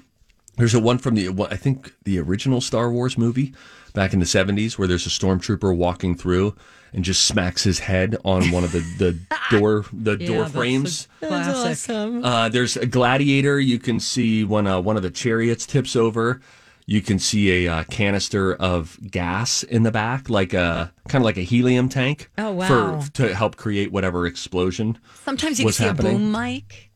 There's 0.56 0.74
a 0.74 0.80
one 0.80 0.98
from 0.98 1.14
the 1.14 1.28
I 1.50 1.56
think 1.56 1.94
the 2.04 2.18
original 2.18 2.60
Star 2.60 2.90
Wars 2.90 3.16
movie 3.16 3.54
back 3.94 4.12
in 4.12 4.18
the 4.20 4.26
70s 4.26 4.78
where 4.78 4.88
there's 4.88 5.06
a 5.06 5.10
stormtrooper 5.10 5.74
walking 5.76 6.14
through 6.14 6.54
and 6.94 7.04
just 7.04 7.24
smacks 7.24 7.64
his 7.64 7.78
head 7.78 8.16
on 8.24 8.50
one 8.50 8.64
of 8.64 8.72
the, 8.72 8.80
the 8.98 9.18
door 9.50 9.84
the 9.92 10.16
Yeah, 10.18 10.26
door 10.26 10.46
frames. 10.46 11.08
Classic. 11.20 11.90
Uh, 11.90 12.48
there's 12.50 12.76
a 12.76 12.86
gladiator. 12.86 13.58
You 13.58 13.78
can 13.78 13.98
see 13.98 14.44
when 14.44 14.66
uh, 14.66 14.80
one 14.80 14.96
of 14.96 15.02
the 15.02 15.10
chariots 15.10 15.66
tips 15.66 15.96
over. 15.96 16.40
You 16.84 17.00
can 17.00 17.18
see 17.18 17.64
a 17.66 17.72
uh, 17.72 17.84
canister 17.84 18.54
of 18.54 18.98
gas 19.08 19.62
in 19.62 19.84
the 19.84 19.92
back, 19.92 20.28
like 20.28 20.52
a 20.52 20.92
kind 21.08 21.22
of 21.22 21.24
like 21.24 21.38
a 21.38 21.42
helium 21.42 21.88
tank. 21.88 22.28
Oh, 22.36 22.50
wow. 22.50 23.00
For 23.00 23.10
to 23.12 23.34
help 23.34 23.56
create 23.56 23.92
whatever 23.92 24.26
explosion. 24.26 24.98
Sometimes 25.24 25.60
you 25.60 25.66
can 25.66 25.72
see 25.72 25.84
happening. 25.84 26.16
a 26.16 26.18
boom 26.18 26.32
mic. 26.32 26.90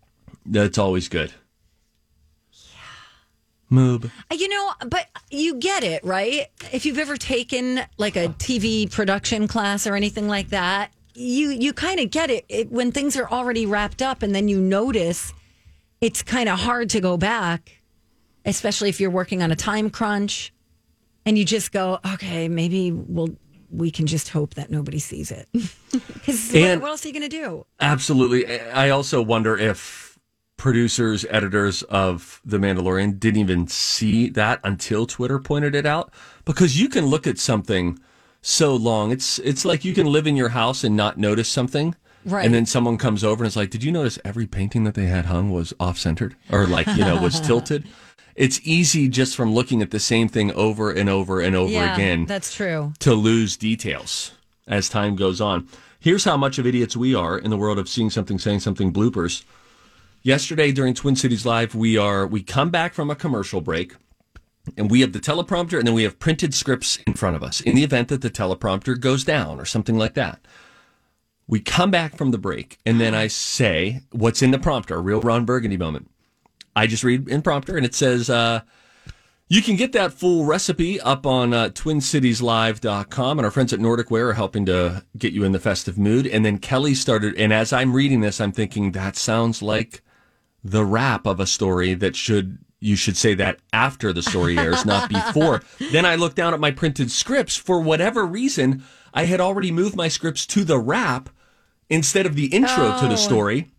That's 0.45 0.77
always 0.77 1.09
good. 1.09 1.33
Moob. 3.71 4.11
Uh, 4.31 4.35
You 4.35 4.49
know, 4.49 4.73
but 4.89 5.07
you 5.31 5.57
get 5.57 5.83
it, 5.83 6.05
right? 6.05 6.47
If 6.73 6.87
you've 6.87 6.99
ever 6.99 7.17
taken 7.17 7.81
like 7.99 8.17
a 8.17 8.29
TV 8.29 8.91
production 8.91 9.49
class 9.49 9.87
or 9.87 9.95
anything 9.97 10.29
like 10.29 10.49
that, 10.51 10.93
you 11.15 11.49
you 11.51 11.73
kind 11.73 11.99
of 11.99 12.11
get 12.11 12.31
it. 12.31 12.45
it 12.49 12.71
when 12.71 12.93
things 12.93 13.17
are 13.17 13.29
already 13.29 13.67
wrapped 13.67 14.03
up 14.03 14.23
and 14.23 14.35
then 14.35 14.49
you 14.49 14.61
notice 14.61 15.33
it's 16.01 16.23
kind 16.23 16.49
of 16.49 16.59
hard 16.61 16.91
to 16.91 17.01
go 17.01 17.17
back, 17.17 17.81
especially 18.45 18.89
if 18.91 19.01
you're 19.01 19.11
working 19.11 19.43
on 19.43 19.51
a 19.51 19.57
time 19.57 19.91
crunch 19.91 20.53
and 21.25 21.37
you 21.39 21.45
just 21.45 21.73
go, 21.73 21.99
"Okay, 22.15 22.49
maybe 22.49 22.93
we'll 22.93 23.35
we 23.71 23.91
can 23.91 24.07
just 24.07 24.29
hope 24.29 24.55
that 24.55 24.71
nobody 24.71 24.99
sees 25.01 25.31
it." 25.33 25.49
Cuz 26.25 26.53
what, 26.53 26.81
what 26.83 26.91
else 26.91 27.05
are 27.05 27.09
you 27.09 27.15
going 27.15 27.29
to 27.29 27.37
do? 27.45 27.67
Absolutely. 27.81 28.61
I 28.71 28.91
also 28.91 29.23
wonder 29.23 29.57
if 29.57 30.06
producers, 30.57 31.25
editors 31.29 31.83
of 31.85 32.41
The 32.45 32.59
Mandalorian 32.59 33.19
didn't 33.19 33.41
even 33.41 33.69
see 33.69 34.29
that 34.31 34.61
until 34.65 35.07
Twitter 35.07 35.39
pointed 35.39 35.75
it 35.75 35.87
out. 35.87 36.13
Because 36.45 36.81
you 36.81 36.89
can 36.89 37.07
look 37.07 37.27
at 37.27 37.39
something 37.39 37.99
so 38.43 38.75
long. 38.75 39.11
It's 39.11 39.39
it's 39.41 39.65
like 39.65 39.85
you 39.85 39.93
can 39.93 40.07
live 40.07 40.27
in 40.27 40.37
your 40.37 40.51
house 40.51 40.85
and 40.85 40.97
not 40.97 41.19
notice 41.19 41.49
something. 41.49 41.95
Right. 42.25 42.45
And 42.45 42.53
then 42.53 42.67
someone 42.67 42.99
comes 42.99 43.23
over 43.23 43.45
and 43.45 43.49
is 43.49 43.57
like, 43.57 43.71
Did 43.71 43.85
you 43.85 43.93
notice 43.93 44.19
every 44.25 44.47
painting 44.47 44.85
that 44.85 44.95
they 44.95 45.07
had 45.07 45.27
hung 45.27 45.51
was 45.51 45.73
off 45.79 45.99
centered? 45.99 46.37
Or 46.51 46.67
like, 46.67 46.87
you 46.89 47.05
know, 47.05 47.21
was 47.21 47.41
tilted? 47.47 47.87
It's 48.35 48.61
easy 48.65 49.09
just 49.09 49.35
from 49.35 49.55
looking 49.55 49.81
at 49.81 49.91
the 49.91 50.01
same 50.01 50.29
thing 50.29 50.53
over 50.53 50.91
and 50.91 51.09
over 51.09 51.41
and 51.41 51.57
over 51.57 51.73
yeah, 51.73 51.95
again 51.95 52.27
that's 52.27 52.55
true. 52.55 52.93
to 52.99 53.15
lose 53.15 53.57
details 53.57 54.33
as 54.69 54.89
time 54.89 55.17
goes 55.17 55.41
on. 55.41 55.69
Here's 55.99 56.25
how 56.25 56.37
much 56.37 56.59
of 56.59 56.67
idiots 56.67 56.97
we 56.97 57.15
are 57.15 57.39
in 57.39 57.51
the 57.51 57.57
world 57.57 57.79
of 57.79 57.89
seeing 57.89 58.11
something, 58.11 58.39
saying 58.39 58.61
something 58.61 58.93
bloopers. 58.93 59.43
Yesterday 60.27 60.73
during 60.73 60.93
Twin 60.93 61.15
Cities 61.15 61.47
Live, 61.47 61.77
we 61.77 61.97
are 61.97 62.27
we 62.27 62.43
come 62.43 62.69
back 62.69 62.95
from 62.95 63.11
a 63.11 63.15
commercial 63.15 63.61
break 63.61 63.95
and 64.77 64.91
we 64.91 65.01
have 65.01 65.13
the 65.13 65.21
teleprompter 65.21 65.79
and 65.79 65.87
then 65.87 65.95
we 65.95 66.03
have 66.03 66.19
printed 66.19 66.53
scripts 66.53 66.97
in 67.07 67.15
front 67.15 67.37
of 67.37 67.45
us 67.45 67.61
in 67.61 67.77
the 67.77 67.85
event 67.85 68.09
that 68.09 68.23
the 68.23 68.29
teleprompter 68.29 68.99
goes 68.99 69.23
down 69.23 69.61
or 69.61 69.65
something 69.65 69.97
like 69.97 70.15
that. 70.15 70.45
We 71.47 71.61
come 71.61 71.93
back 71.93 72.17
from 72.17 72.33
the 72.33 72.39
break 72.39 72.79
and 72.85 73.01
then 73.01 73.15
I 73.15 73.29
say 73.29 74.01
what's 74.11 74.43
in 74.43 74.51
the 74.51 74.59
prompter, 74.59 74.97
a 74.97 75.01
real 75.01 75.21
Ron 75.21 75.45
Burgundy 75.45 75.77
moment. 75.77 76.11
I 76.75 76.89
just 76.89 77.05
read 77.05 77.29
in 77.29 77.41
prompter 77.41 77.77
and 77.77 77.87
it 77.87 77.95
says, 77.95 78.29
uh, 78.29 78.63
you 79.47 79.63
can 79.63 79.77
get 79.77 79.93
that 79.93 80.13
full 80.13 80.45
recipe 80.45 81.01
up 81.03 81.25
on 81.25 81.55
uh, 81.55 81.69
twincitieslive.com. 81.69 83.39
And 83.39 83.47
our 83.47 83.53
friends 83.53 83.73
at 83.73 83.79
Nordic 83.79 84.11
Ware 84.11 84.31
are 84.31 84.35
helping 84.35 84.67
to 84.67 85.05
get 85.17 85.33
you 85.33 85.45
in 85.45 85.53
the 85.53 85.61
festive 85.61 85.97
mood. 85.97 86.27
And 86.27 86.45
then 86.45 86.59
Kelly 86.59 86.95
started, 86.95 87.37
and 87.37 87.53
as 87.53 87.73
I'm 87.73 87.95
reading 87.95 88.23
this, 88.23 88.41
I'm 88.41 88.51
thinking 88.51 88.91
that 88.91 89.15
sounds 89.15 89.63
like 89.63 90.03
the 90.71 90.85
wrap 90.85 91.27
of 91.27 91.41
a 91.41 91.47
story 91.47 91.95
that 91.95 92.17
should, 92.17 92.59
you 92.81 92.97
should 92.97 93.17
say 93.17 93.35
that 93.35 93.59
after 93.73 94.13
the 94.13 94.23
story 94.23 94.59
airs, 94.59 94.85
not 94.85 95.09
before. 95.19 95.63
Then 95.93 96.05
I 96.05 96.15
looked 96.17 96.37
down 96.37 96.55
at 96.55 96.61
my 96.61 96.71
printed 96.71 97.11
scripts. 97.11 97.57
For 97.57 97.81
whatever 97.81 98.25
reason, 98.27 98.83
I 99.15 99.25
had 99.27 99.41
already 99.41 99.71
moved 99.71 99.97
my 99.97 100.09
scripts 100.09 100.47
to 100.47 100.65
the 100.65 100.79
wrap 100.79 101.31
instead 101.89 102.27
of 102.27 102.35
the 102.35 102.47
intro 102.47 102.99
to 102.99 103.07
Oh. 103.07 103.09
the 103.09 103.17
story. 103.17 103.71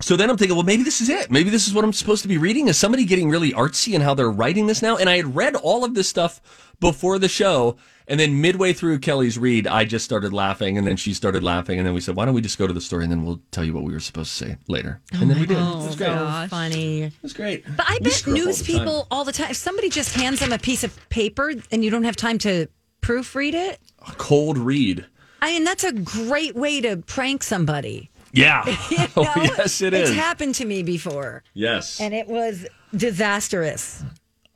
So 0.00 0.16
then 0.16 0.28
I'm 0.28 0.36
thinking, 0.36 0.56
well, 0.56 0.64
maybe 0.66 0.82
this 0.82 1.00
is 1.00 1.08
it. 1.08 1.30
Maybe 1.30 1.50
this 1.50 1.68
is 1.68 1.72
what 1.74 1.84
I'm 1.84 1.92
supposed 1.92 2.22
to 2.22 2.28
be 2.28 2.36
reading. 2.36 2.68
Is 2.68 2.76
somebody 2.76 3.04
getting 3.04 3.30
really 3.30 3.52
artsy 3.52 3.94
in 3.94 4.00
how 4.00 4.12
they're 4.14 4.30
writing 4.30 4.66
this 4.66 4.82
now? 4.82 4.96
And 4.96 5.08
I 5.08 5.16
had 5.16 5.36
read 5.36 5.54
all 5.54 5.84
of 5.84 5.94
this 5.94 6.08
stuff 6.08 6.40
before 6.80 7.18
the 7.18 7.28
show. 7.28 7.76
And 8.06 8.20
then 8.20 8.40
midway 8.40 8.72
through 8.74 8.98
Kelly's 8.98 9.38
read, 9.38 9.66
I 9.66 9.84
just 9.84 10.04
started 10.04 10.32
laughing. 10.32 10.76
And 10.76 10.86
then 10.86 10.96
she 10.96 11.14
started 11.14 11.42
laughing. 11.42 11.78
And 11.78 11.86
then 11.86 11.94
we 11.94 12.00
said, 12.00 12.16
why 12.16 12.24
don't 12.26 12.34
we 12.34 12.42
just 12.42 12.58
go 12.58 12.66
to 12.66 12.72
the 12.72 12.80
story 12.80 13.04
and 13.04 13.12
then 13.12 13.24
we'll 13.24 13.40
tell 13.50 13.64
you 13.64 13.72
what 13.72 13.84
we 13.84 13.92
were 13.92 14.00
supposed 14.00 14.36
to 14.36 14.44
say 14.46 14.56
later. 14.68 15.00
Oh 15.14 15.20
and 15.22 15.30
then 15.30 15.38
we 15.40 15.46
did. 15.46 15.56
It 15.56 15.60
was 15.60 15.96
great. 15.96 16.08
So 16.08 16.46
funny. 16.50 17.02
It 17.04 17.12
was 17.22 17.32
great. 17.32 17.64
But 17.76 17.86
I 17.88 17.94
We 17.94 18.04
bet 18.04 18.12
screw 18.12 18.34
up 18.34 18.38
all 18.40 18.44
news 18.46 18.56
time. 18.58 18.66
people 18.66 19.06
all 19.10 19.24
the 19.24 19.32
time. 19.32 19.50
If 19.52 19.56
somebody 19.56 19.88
just 19.88 20.14
hands 20.16 20.40
them 20.40 20.52
a 20.52 20.58
piece 20.58 20.84
of 20.84 21.08
paper 21.08 21.54
and 21.70 21.82
you 21.84 21.90
don't 21.90 22.04
have 22.04 22.16
time 22.16 22.36
to 22.38 22.66
proofread 23.00 23.54
it, 23.54 23.80
A 24.08 24.12
cold 24.16 24.58
read. 24.58 25.06
I 25.40 25.52
mean 25.52 25.64
that's 25.64 25.84
a 25.84 25.92
great 25.92 26.54
way 26.56 26.80
to 26.82 26.96
prank 26.98 27.42
somebody. 27.42 28.10
Yeah. 28.34 28.64
You 28.90 29.06
oh, 29.16 29.32
yes, 29.36 29.80
it 29.80 29.94
it's 29.94 30.10
happened 30.10 30.54
to 30.56 30.64
me 30.64 30.82
before, 30.82 31.42
yes. 31.54 32.00
and 32.00 32.12
it 32.14 32.26
was 32.26 32.66
disastrous. 32.94 34.04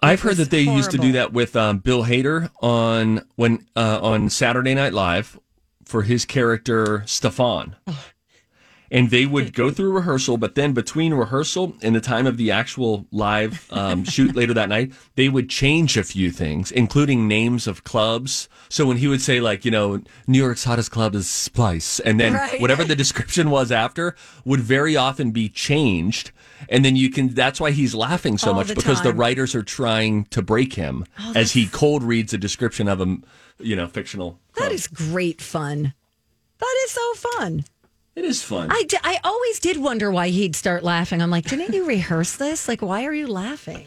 I've 0.03 0.21
heard 0.21 0.37
that 0.37 0.51
they 0.51 0.61
used 0.61 0.91
to 0.93 0.99
do 0.99 1.13
that 1.13 1.33
with 1.33 1.57
um, 1.57 1.79
Bill 1.79 2.05
Hader 2.05 2.51
on 2.61 3.25
when 3.37 3.67
uh, 3.75 3.99
on 4.01 4.31
Saturday 4.31 4.75
Night 4.75 4.93
Live 4.93 5.39
for 5.85 6.03
his 6.03 6.25
character 6.25 7.01
Stefon. 7.01 7.75
And 8.91 9.11
they 9.11 9.27
would 9.27 9.53
go 9.53 9.71
through 9.71 9.93
rehearsal, 9.93 10.39
but 10.39 10.55
then 10.55 10.73
between 10.73 11.13
rehearsal 11.13 11.75
and 11.83 11.95
the 11.95 12.01
time 12.01 12.27
of 12.27 12.37
the 12.37 12.51
actual 12.51 13.07
live 13.11 13.67
um, 13.71 14.05
shoot 14.05 14.35
later 14.35 14.55
that 14.55 14.71
night, 14.71 14.93
they 15.15 15.29
would 15.29 15.51
change 15.51 15.97
a 15.97 16.05
few 16.05 16.31
things, 16.31 16.71
including 16.71 17.29
names 17.29 17.67
of 17.67 17.85
clubs. 17.85 18.49
So 18.71 18.87
when 18.87 18.99
he 18.99 19.07
would 19.09 19.23
say, 19.23 19.41
like, 19.41 19.65
you 19.65 19.71
know, 19.71 20.01
New 20.27 20.39
York's 20.39 20.65
hottest 20.65 20.91
club 20.91 21.15
is 21.15 21.29
Splice, 21.29 22.01
and 22.01 22.21
then 22.21 22.35
Right. 22.35 22.61
whatever 22.61 22.85
the 22.85 22.95
description 22.97 23.51
was 23.51 23.73
after 23.73 24.15
would 24.45 24.61
very 24.61 24.97
often 24.97 25.31
be 25.31 25.49
changed. 25.49 26.33
And 26.69 26.85
then 26.85 26.97
you 26.97 27.09
can, 27.11 27.29
that's 27.29 27.61
why 27.61 27.71
he's 27.71 27.95
laughing 27.95 28.37
so 28.37 28.49
All 28.51 28.55
much 28.57 28.69
the 28.69 28.75
because 28.75 29.01
the 29.03 29.13
writers 29.15 29.55
are 29.55 29.63
trying 29.63 30.25
to 30.27 30.43
break 30.43 30.75
him 30.75 31.05
oh, 31.21 31.33
as 31.37 31.53
he 31.53 31.67
cold 31.69 32.03
reads 32.03 32.35
a 32.35 32.39
description 32.39 32.89
of 32.89 33.01
a, 33.01 33.17
you 33.59 33.77
know, 33.77 33.87
fictional. 33.87 34.39
That 34.57 34.63
club. 34.63 34.73
is 34.73 34.87
great 34.89 35.41
fun. 35.41 35.95
That 36.59 36.77
is 36.85 36.91
so 36.91 37.15
fun. 37.15 37.65
it 38.17 38.25
is 38.25 38.43
fun. 38.43 38.69
I, 38.73 38.83
d- 38.89 38.99
I 39.05 39.21
always 39.23 39.61
did 39.61 39.77
wonder 39.77 40.11
why 40.11 40.29
he'd 40.31 40.57
start 40.57 40.83
laughing. 40.83 41.23
I'm 41.23 41.31
like, 41.31 41.45
didn't 41.47 41.73
you 41.73 41.85
rehearse 41.87 42.35
this? 42.35 42.67
Like, 42.67 42.83
why 42.83 43.05
are 43.05 43.15
you 43.15 43.29
laughing? 43.29 43.87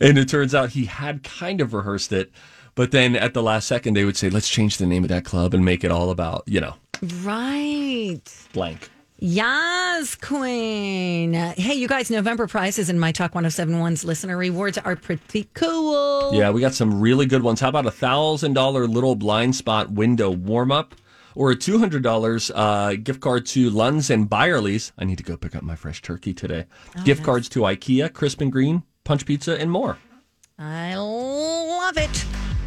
and 0.00 0.18
it 0.18 0.28
turns 0.28 0.54
out 0.54 0.70
he 0.70 0.84
had 0.84 1.22
kind 1.22 1.62
of 1.62 1.72
rehearsed 1.72 2.12
it, 2.12 2.30
but 2.74 2.90
then 2.90 3.16
at 3.16 3.34
the 3.34 3.42
last 3.42 3.66
second 3.66 3.94
they 3.94 4.04
would 4.04 4.16
say, 4.16 4.30
let's 4.30 4.48
change 4.48 4.78
the 4.78 4.86
name 4.86 5.02
of 5.04 5.08
that 5.08 5.24
club 5.24 5.54
and 5.54 5.64
make 5.64 5.84
it 5.84 5.90
all 5.90 6.10
about, 6.10 6.42
you 6.46 6.60
know, 6.60 6.74
Right. 7.22 8.20
blank. 8.52 8.88
Yas, 9.22 10.14
Queen. 10.14 11.34
Hey, 11.34 11.74
you 11.74 11.86
guys, 11.86 12.10
November 12.10 12.46
prizes 12.46 12.88
in 12.88 12.98
My 12.98 13.12
Talk 13.12 13.32
1071's 13.34 14.02
listener 14.02 14.36
rewards 14.36 14.78
are 14.78 14.96
pretty 14.96 15.46
cool. 15.52 16.30
Yeah, 16.34 16.48
we 16.50 16.62
got 16.62 16.72
some 16.72 17.00
really 17.00 17.26
good 17.26 17.42
ones. 17.42 17.60
How 17.60 17.68
about 17.68 17.84
a 17.84 17.90
thousand 17.90 18.54
dollar 18.54 18.86
little 18.86 19.14
blind 19.16 19.54
spot 19.56 19.90
window 19.92 20.30
warm 20.30 20.72
up, 20.72 20.94
or 21.34 21.50
a 21.50 21.54
two 21.56 21.78
hundred 21.78 22.02
dollars 22.02 22.50
uh, 22.54 22.94
gift 23.02 23.20
card 23.20 23.44
to 23.46 23.70
Lunds 23.70 24.08
and 24.08 24.26
Byerly's? 24.26 24.90
I 24.96 25.04
need 25.04 25.18
to 25.18 25.24
go 25.24 25.36
pick 25.36 25.54
up 25.54 25.62
my 25.62 25.76
fresh 25.76 26.00
turkey 26.00 26.32
today. 26.32 26.64
Oh, 26.96 27.02
gift 27.04 27.22
cards 27.22 27.50
to 27.50 27.60
IKEA, 27.60 28.10
Crisp 28.14 28.40
and 28.40 28.50
Green, 28.50 28.84
Punch 29.04 29.26
Pizza, 29.26 29.60
and 29.60 29.70
more. 29.70 29.98
I 30.58 30.94
love 30.96 31.98
it. 31.98 32.24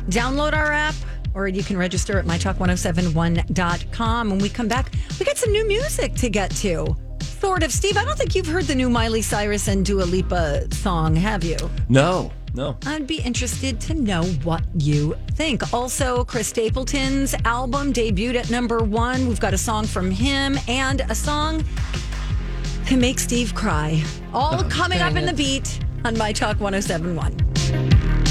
Download 0.09 0.53
our 0.53 0.71
app 0.71 0.95
or 1.35 1.47
you 1.47 1.63
can 1.63 1.77
register 1.77 2.19
at 2.19 2.25
mytalk1071.com. 2.25 4.29
When 4.29 4.39
we 4.39 4.49
come 4.49 4.67
back, 4.67 4.91
we 5.19 5.25
got 5.25 5.37
some 5.37 5.51
new 5.51 5.67
music 5.67 6.13
to 6.15 6.29
get 6.29 6.51
to. 6.57 6.95
Sort 7.21 7.63
of. 7.63 7.71
Steve, 7.71 7.97
I 7.97 8.05
don't 8.05 8.17
think 8.17 8.35
you've 8.35 8.45
heard 8.45 8.65
the 8.65 8.75
new 8.75 8.89
Miley 8.89 9.21
Cyrus 9.21 9.67
and 9.67 9.85
Dua 9.85 10.03
Lipa 10.03 10.73
song, 10.73 11.15
have 11.15 11.43
you? 11.43 11.57
No, 11.89 12.31
no. 12.53 12.77
I'd 12.85 13.05
be 13.05 13.19
interested 13.19 13.81
to 13.81 13.95
know 13.95 14.23
what 14.43 14.63
you 14.77 15.17
think. 15.31 15.73
Also, 15.73 16.23
Chris 16.23 16.47
Stapleton's 16.47 17.35
album 17.43 17.91
debuted 17.91 18.35
at 18.35 18.49
number 18.49 18.81
one. 18.83 19.27
We've 19.27 19.41
got 19.41 19.53
a 19.53 19.57
song 19.57 19.85
from 19.85 20.09
him 20.09 20.57
and 20.67 21.01
a 21.09 21.15
song 21.15 21.65
to 22.87 22.95
make 22.95 23.19
Steve 23.19 23.53
cry. 23.55 24.01
All 24.33 24.61
oh, 24.61 24.67
coming 24.69 25.01
up 25.01 25.15
in 25.15 25.25
the 25.25 25.33
beat 25.33 25.79
on 26.05 26.17
My 26.17 26.31
Talk 26.31 26.61
1071. 26.61 28.22